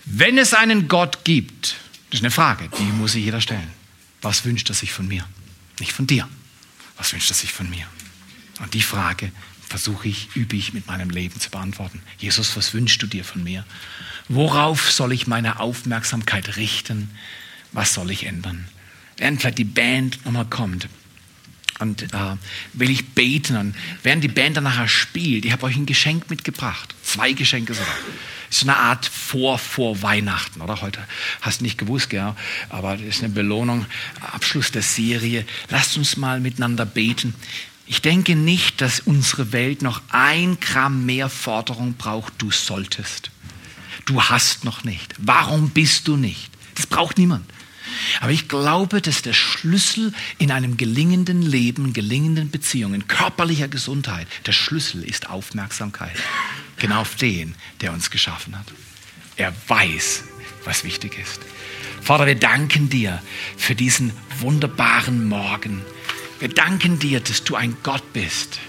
Wenn 0.05 0.37
es 0.37 0.53
einen 0.53 0.87
Gott 0.87 1.23
gibt, 1.25 1.75
das 2.09 2.19
ist 2.19 2.23
eine 2.23 2.31
Frage, 2.31 2.69
die 2.79 2.83
muss 2.83 3.11
sich 3.11 3.25
jeder 3.25 3.41
stellen. 3.41 3.69
Was 4.21 4.45
wünscht 4.45 4.69
er 4.69 4.75
sich 4.75 4.91
von 4.91 5.07
mir? 5.07 5.25
Nicht 5.79 5.91
von 5.91 6.07
dir. 6.07 6.27
Was 6.97 7.13
wünscht 7.13 7.29
er 7.29 7.35
sich 7.35 7.51
von 7.51 7.69
mir? 7.69 7.85
Und 8.59 8.73
die 8.73 8.81
Frage 8.81 9.31
versuche 9.67 10.07
ich, 10.07 10.35
übe 10.35 10.55
ich 10.55 10.73
mit 10.73 10.87
meinem 10.87 11.09
Leben 11.09 11.39
zu 11.39 11.49
beantworten. 11.49 12.01
Jesus, 12.17 12.55
was 12.55 12.73
wünschst 12.73 13.01
du 13.01 13.07
dir 13.07 13.23
von 13.23 13.43
mir? 13.43 13.65
Worauf 14.29 14.91
soll 14.91 15.13
ich 15.13 15.27
meine 15.27 15.59
Aufmerksamkeit 15.59 16.57
richten? 16.57 17.09
Was 17.73 17.93
soll 17.93 18.11
ich 18.11 18.25
ändern? 18.25 18.67
Während 19.17 19.41
vielleicht 19.41 19.57
die 19.57 19.63
Band 19.63 20.25
nochmal 20.25 20.45
kommt 20.45 20.87
und 21.79 22.01
äh, 22.01 22.35
will 22.73 22.89
ich 22.89 23.09
beten 23.09 23.57
und 23.57 23.75
während 24.03 24.23
die 24.23 24.29
Band 24.29 24.57
dann 24.57 24.63
nachher 24.63 24.87
spielt, 24.87 25.45
ich 25.45 25.51
habe 25.51 25.65
euch 25.65 25.75
ein 25.75 25.85
Geschenk 25.85 26.29
mitgebracht. 26.29 26.95
Zwei 27.03 27.33
Geschenke 27.33 27.73
sogar. 27.73 27.93
Ist 28.49 28.63
eine 28.63 28.77
Art 28.77 29.05
vor, 29.05 29.59
vor 29.59 30.01
Weihnachten, 30.01 30.61
oder? 30.61 30.81
Heute 30.81 31.05
hast 31.41 31.59
du 31.59 31.65
nicht 31.65 31.77
gewusst, 31.77 32.09
gell? 32.09 32.33
aber 32.69 32.95
das 32.95 33.05
ist 33.05 33.23
eine 33.23 33.33
Belohnung, 33.33 33.85
Abschluss 34.21 34.71
der 34.71 34.81
Serie. 34.81 35.45
Lasst 35.69 35.97
uns 35.97 36.15
mal 36.15 36.39
miteinander 36.39 36.85
beten. 36.85 37.35
Ich 37.87 38.01
denke 38.01 38.35
nicht, 38.35 38.81
dass 38.81 38.99
unsere 38.99 39.53
Welt 39.53 39.81
noch 39.81 40.01
ein 40.09 40.59
Gramm 40.59 41.05
mehr 41.05 41.29
Forderung 41.29 41.93
braucht, 41.93 42.33
du 42.37 42.51
solltest. 42.51 43.31
Du 44.05 44.21
hast 44.21 44.65
noch 44.65 44.83
nicht. 44.83 45.15
Warum 45.17 45.69
bist 45.69 46.07
du 46.07 46.17
nicht? 46.17 46.51
Das 46.75 46.85
braucht 46.85 47.17
niemand. 47.17 47.45
Aber 48.19 48.31
ich 48.31 48.47
glaube, 48.47 49.01
dass 49.01 49.21
der 49.21 49.33
Schlüssel 49.33 50.13
in 50.37 50.51
einem 50.51 50.77
gelingenden 50.77 51.41
Leben, 51.41 51.93
gelingenden 51.93 52.51
Beziehungen, 52.51 53.07
körperlicher 53.07 53.67
Gesundheit, 53.67 54.27
der 54.45 54.51
Schlüssel 54.51 55.03
ist 55.03 55.29
Aufmerksamkeit. 55.29 56.15
Genau 56.77 57.01
auf 57.01 57.15
den, 57.15 57.55
der 57.81 57.93
uns 57.93 58.11
geschaffen 58.11 58.57
hat. 58.57 58.67
Er 59.37 59.53
weiß, 59.67 60.23
was 60.65 60.83
wichtig 60.83 61.17
ist. 61.17 61.39
Vater, 62.01 62.25
wir 62.25 62.35
danken 62.35 62.89
dir 62.89 63.21
für 63.57 63.75
diesen 63.75 64.11
wunderbaren 64.39 65.27
Morgen. 65.27 65.81
Wir 66.39 66.49
danken 66.49 66.99
dir, 66.99 67.19
dass 67.19 67.43
du 67.43 67.55
ein 67.55 67.77
Gott 67.83 68.13
bist, 68.13 68.59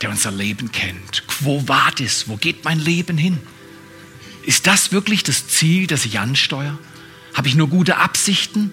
der 0.00 0.10
unser 0.10 0.30
Leben 0.30 0.70
kennt. 0.70 1.26
Quo 1.26 1.66
vadis? 1.66 2.28
Wo 2.28 2.36
geht 2.36 2.64
mein 2.64 2.78
Leben 2.78 3.18
hin? 3.18 3.38
Ist 4.44 4.66
das 4.66 4.92
wirklich 4.92 5.22
das 5.22 5.48
Ziel, 5.48 5.86
das 5.86 6.04
ich 6.04 6.18
ansteuere? 6.18 6.78
Habe 7.34 7.48
ich 7.48 7.54
nur 7.54 7.68
gute 7.68 7.96
Absichten? 7.96 8.72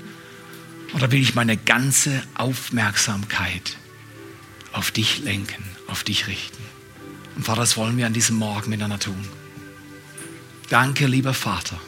Oder 0.93 1.11
will 1.11 1.21
ich 1.21 1.35
meine 1.35 1.57
ganze 1.57 2.23
Aufmerksamkeit 2.35 3.75
auf 4.71 4.91
dich 4.91 5.19
lenken, 5.19 5.63
auf 5.88 6.03
dich 6.03 6.27
richten? 6.27 6.63
Und 7.35 7.43
Vater, 7.43 7.61
das 7.61 7.77
wollen 7.77 7.97
wir 7.97 8.07
an 8.07 8.13
diesem 8.13 8.38
Morgen 8.38 8.69
miteinander 8.69 8.99
tun. 8.99 9.27
Danke, 10.69 11.07
lieber 11.07 11.33
Vater, 11.33 11.79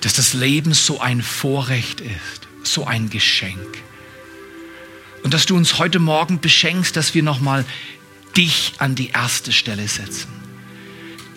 dass 0.00 0.14
das 0.14 0.34
Leben 0.34 0.74
so 0.74 1.00
ein 1.00 1.22
Vorrecht 1.22 2.00
ist, 2.00 2.48
so 2.62 2.86
ein 2.86 3.10
Geschenk. 3.10 3.82
Und 5.22 5.34
dass 5.34 5.46
du 5.46 5.56
uns 5.56 5.78
heute 5.78 5.98
Morgen 5.98 6.40
beschenkst, 6.40 6.96
dass 6.96 7.14
wir 7.14 7.22
nochmal 7.22 7.64
dich 8.36 8.74
an 8.78 8.94
die 8.94 9.08
erste 9.08 9.52
Stelle 9.52 9.86
setzen. 9.86 10.28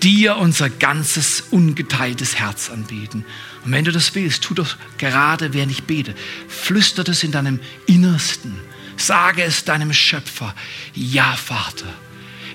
Dir 0.01 0.37
unser 0.37 0.69
ganzes 0.69 1.41
ungeteiltes 1.51 2.35
Herz 2.35 2.69
anbieten. 2.69 3.25
Und 3.63 3.71
wenn 3.71 3.85
du 3.85 3.91
das 3.91 4.13
willst, 4.15 4.43
tu 4.43 4.53
doch 4.53 4.77
gerade, 4.97 5.53
während 5.53 5.71
ich 5.71 5.83
bete, 5.83 6.13
flüster 6.47 7.03
das 7.03 7.23
in 7.23 7.31
deinem 7.31 7.59
Innersten. 7.85 8.55
Sage 8.97 9.43
es 9.43 9.65
deinem 9.65 9.93
Schöpfer. 9.93 10.53
Ja, 10.93 11.35
Vater, 11.35 11.93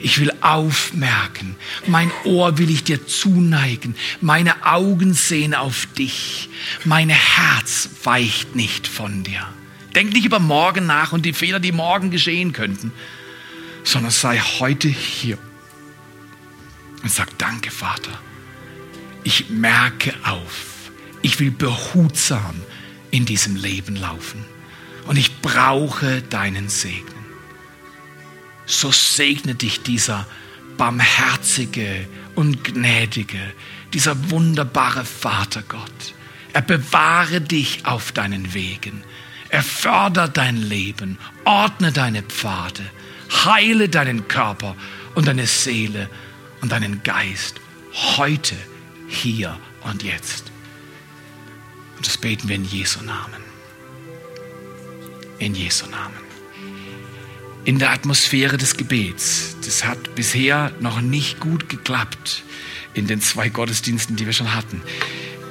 Ich 0.02 0.18
will 0.18 0.32
aufmerken. 0.40 1.56
Mein 1.86 2.10
Ohr 2.24 2.56
will 2.56 2.70
ich 2.70 2.84
dir 2.84 3.06
zuneigen. 3.06 3.94
Meine 4.22 4.64
Augen 4.66 5.12
sehen 5.12 5.54
auf 5.54 5.86
dich. 5.98 6.48
Mein 6.84 7.10
Herz 7.10 7.90
weicht 8.04 8.56
nicht 8.56 8.88
von 8.88 9.22
dir. 9.24 9.46
Denk 9.94 10.12
nicht 10.12 10.24
über 10.24 10.38
morgen 10.38 10.86
nach 10.86 11.12
und 11.12 11.24
die 11.26 11.32
Fehler, 11.32 11.60
die 11.60 11.72
morgen 11.72 12.10
geschehen 12.10 12.52
könnten, 12.52 12.92
sondern 13.82 14.12
sei 14.12 14.38
heute 14.38 14.88
hier 14.88 15.38
und 17.02 17.10
sag 17.10 17.36
Danke, 17.38 17.70
Vater. 17.70 18.18
Ich 19.24 19.50
merke 19.50 20.14
auf. 20.24 20.90
Ich 21.22 21.40
will 21.40 21.50
behutsam 21.50 22.60
in 23.10 23.26
diesem 23.26 23.56
Leben 23.56 23.96
laufen. 23.96 24.44
Und 25.06 25.16
ich 25.16 25.40
brauche 25.40 26.22
deinen 26.22 26.68
Segen. 26.68 27.14
So 28.66 28.92
segne 28.92 29.54
dich 29.54 29.82
dieser 29.82 30.26
barmherzige 30.76 32.08
und 32.36 32.64
gnädige, 32.64 33.40
dieser 33.92 34.30
wunderbare 34.30 35.04
Vater 35.04 35.62
Gott. 35.66 36.14
Er 36.52 36.62
bewahre 36.62 37.40
dich 37.40 37.84
auf 37.84 38.12
deinen 38.12 38.54
Wegen. 38.54 39.02
Er 39.50 39.62
fördert 39.62 40.36
dein 40.36 40.56
Leben, 40.56 41.18
ordne 41.44 41.92
deine 41.92 42.22
Pfade, 42.22 42.82
heile 43.44 43.88
deinen 43.88 44.28
Körper 44.28 44.76
und 45.14 45.26
deine 45.26 45.46
Seele 45.46 46.08
und 46.60 46.70
deinen 46.72 47.02
Geist 47.02 47.60
heute, 47.92 48.54
hier 49.08 49.58
und 49.82 50.02
jetzt. 50.04 50.52
Und 51.96 52.06
das 52.06 52.16
beten 52.16 52.48
wir 52.48 52.56
in 52.56 52.64
Jesu 52.64 53.02
Namen. 53.02 53.42
In 55.38 55.54
Jesu 55.54 55.86
Namen. 55.86 56.14
In 57.64 57.78
der 57.78 57.90
Atmosphäre 57.90 58.56
des 58.56 58.76
Gebets, 58.76 59.56
das 59.64 59.84
hat 59.84 60.14
bisher 60.14 60.72
noch 60.80 61.00
nicht 61.00 61.40
gut 61.40 61.68
geklappt 61.68 62.42
in 62.94 63.06
den 63.06 63.20
zwei 63.20 63.48
Gottesdiensten, 63.48 64.16
die 64.16 64.26
wir 64.26 64.32
schon 64.32 64.54
hatten. 64.54 64.80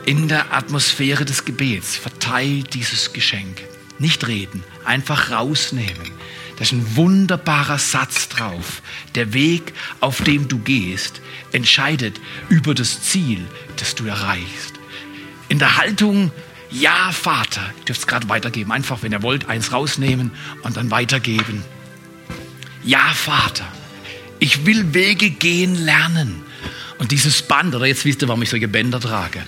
In 0.06 0.28
der 0.28 0.54
Atmosphäre 0.54 1.26
des 1.26 1.46
Gebets 1.46 1.98
verteilt 1.98 2.74
dieses 2.74 3.14
Geschenk. 3.14 3.62
Nicht 4.00 4.28
reden, 4.28 4.64
einfach 4.86 5.32
rausnehmen. 5.32 6.12
Da 6.56 6.64
ist 6.64 6.72
ein 6.72 6.96
wunderbarer 6.96 7.78
Satz 7.78 8.28
drauf. 8.28 8.82
Der 9.16 9.34
Weg, 9.34 9.74
auf 10.00 10.22
dem 10.24 10.48
du 10.48 10.60
gehst, 10.60 11.22
entscheidet 11.52 12.20
über 12.50 12.74
das 12.74 13.02
Ziel, 13.02 13.46
das 13.78 13.96
du 13.96 14.06
erreichst. 14.06 14.74
In 15.48 15.60
der 15.60 15.78
Haltung, 15.78 16.32
ja, 16.70 17.12
Vater, 17.12 17.62
ihr 17.80 17.86
dürft 17.86 18.02
es 18.02 18.08
gerade 18.08 18.30
weitergeben. 18.30 18.72
Einfach, 18.72 19.04
wenn 19.04 19.12
ihr 19.12 19.24
wollt, 19.24 19.48
eins 19.48 19.72
rausnehmen 19.72 20.32
und 20.62 20.78
dann 20.78 20.92
weitergeben. 20.92 21.64
Ja, 22.84 23.14
Vater, 23.14 23.66
ich 24.40 24.66
will 24.66 24.94
Wege 24.94 25.30
gehen 25.30 25.76
lernen. 25.76 26.44
Und 26.98 27.12
dieses 27.12 27.42
Band, 27.42 27.74
oder 27.74 27.86
jetzt 27.86 28.06
wisst 28.06 28.22
ihr, 28.22 28.28
warum 28.28 28.42
ich 28.42 28.50
solche 28.50 28.68
Bänder 28.68 29.00
trage. 29.00 29.44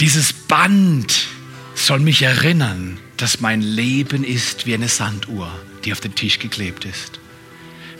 Dieses 0.00 0.32
Band 0.32 1.28
soll 1.74 2.00
mich 2.00 2.22
erinnern, 2.22 2.98
dass 3.22 3.40
mein 3.40 3.60
Leben 3.62 4.24
ist 4.24 4.66
wie 4.66 4.74
eine 4.74 4.88
Sanduhr, 4.88 5.50
die 5.84 5.92
auf 5.92 6.00
den 6.00 6.14
Tisch 6.14 6.38
geklebt 6.38 6.84
ist. 6.84 7.20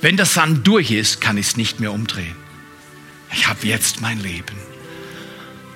Wenn 0.01 0.17
der 0.17 0.27
Sand 0.27 0.67
durch 0.67 0.91
ist, 0.91 1.21
kann 1.21 1.37
ich 1.37 1.49
es 1.49 1.57
nicht 1.57 1.81
mehr 1.81 1.93
umdrehen. 1.93 2.37
Ich 3.33 3.49
habe 3.49 3.67
jetzt 3.67 4.01
mein 4.01 4.21
Leben. 4.21 4.57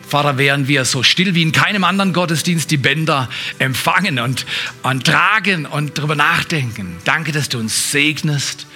Vater, 0.08 0.36
während 0.36 0.68
wir 0.68 0.84
so 0.84 1.02
still 1.02 1.34
wie 1.34 1.42
in 1.42 1.52
keinem 1.52 1.84
anderen 1.84 2.12
Gottesdienst 2.12 2.70
die 2.70 2.76
Bänder 2.76 3.28
empfangen 3.58 4.18
und, 4.18 4.44
und 4.82 5.06
tragen 5.06 5.64
und 5.64 5.96
darüber 5.96 6.14
nachdenken, 6.14 6.98
danke, 7.04 7.32
dass 7.32 7.48
du 7.48 7.58
uns 7.58 7.90
segnest 7.90 8.66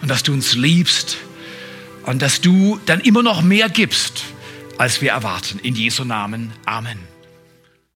und 0.00 0.10
dass 0.10 0.22
du 0.22 0.32
uns 0.32 0.54
liebst 0.54 1.18
und 2.04 2.22
dass 2.22 2.40
du 2.40 2.80
dann 2.86 3.00
immer 3.00 3.22
noch 3.22 3.42
mehr 3.42 3.68
gibst, 3.68 4.22
als 4.78 5.02
wir 5.02 5.10
erwarten. 5.10 5.58
In 5.58 5.74
Jesu 5.74 6.04
Namen. 6.04 6.52
Amen. 6.64 7.15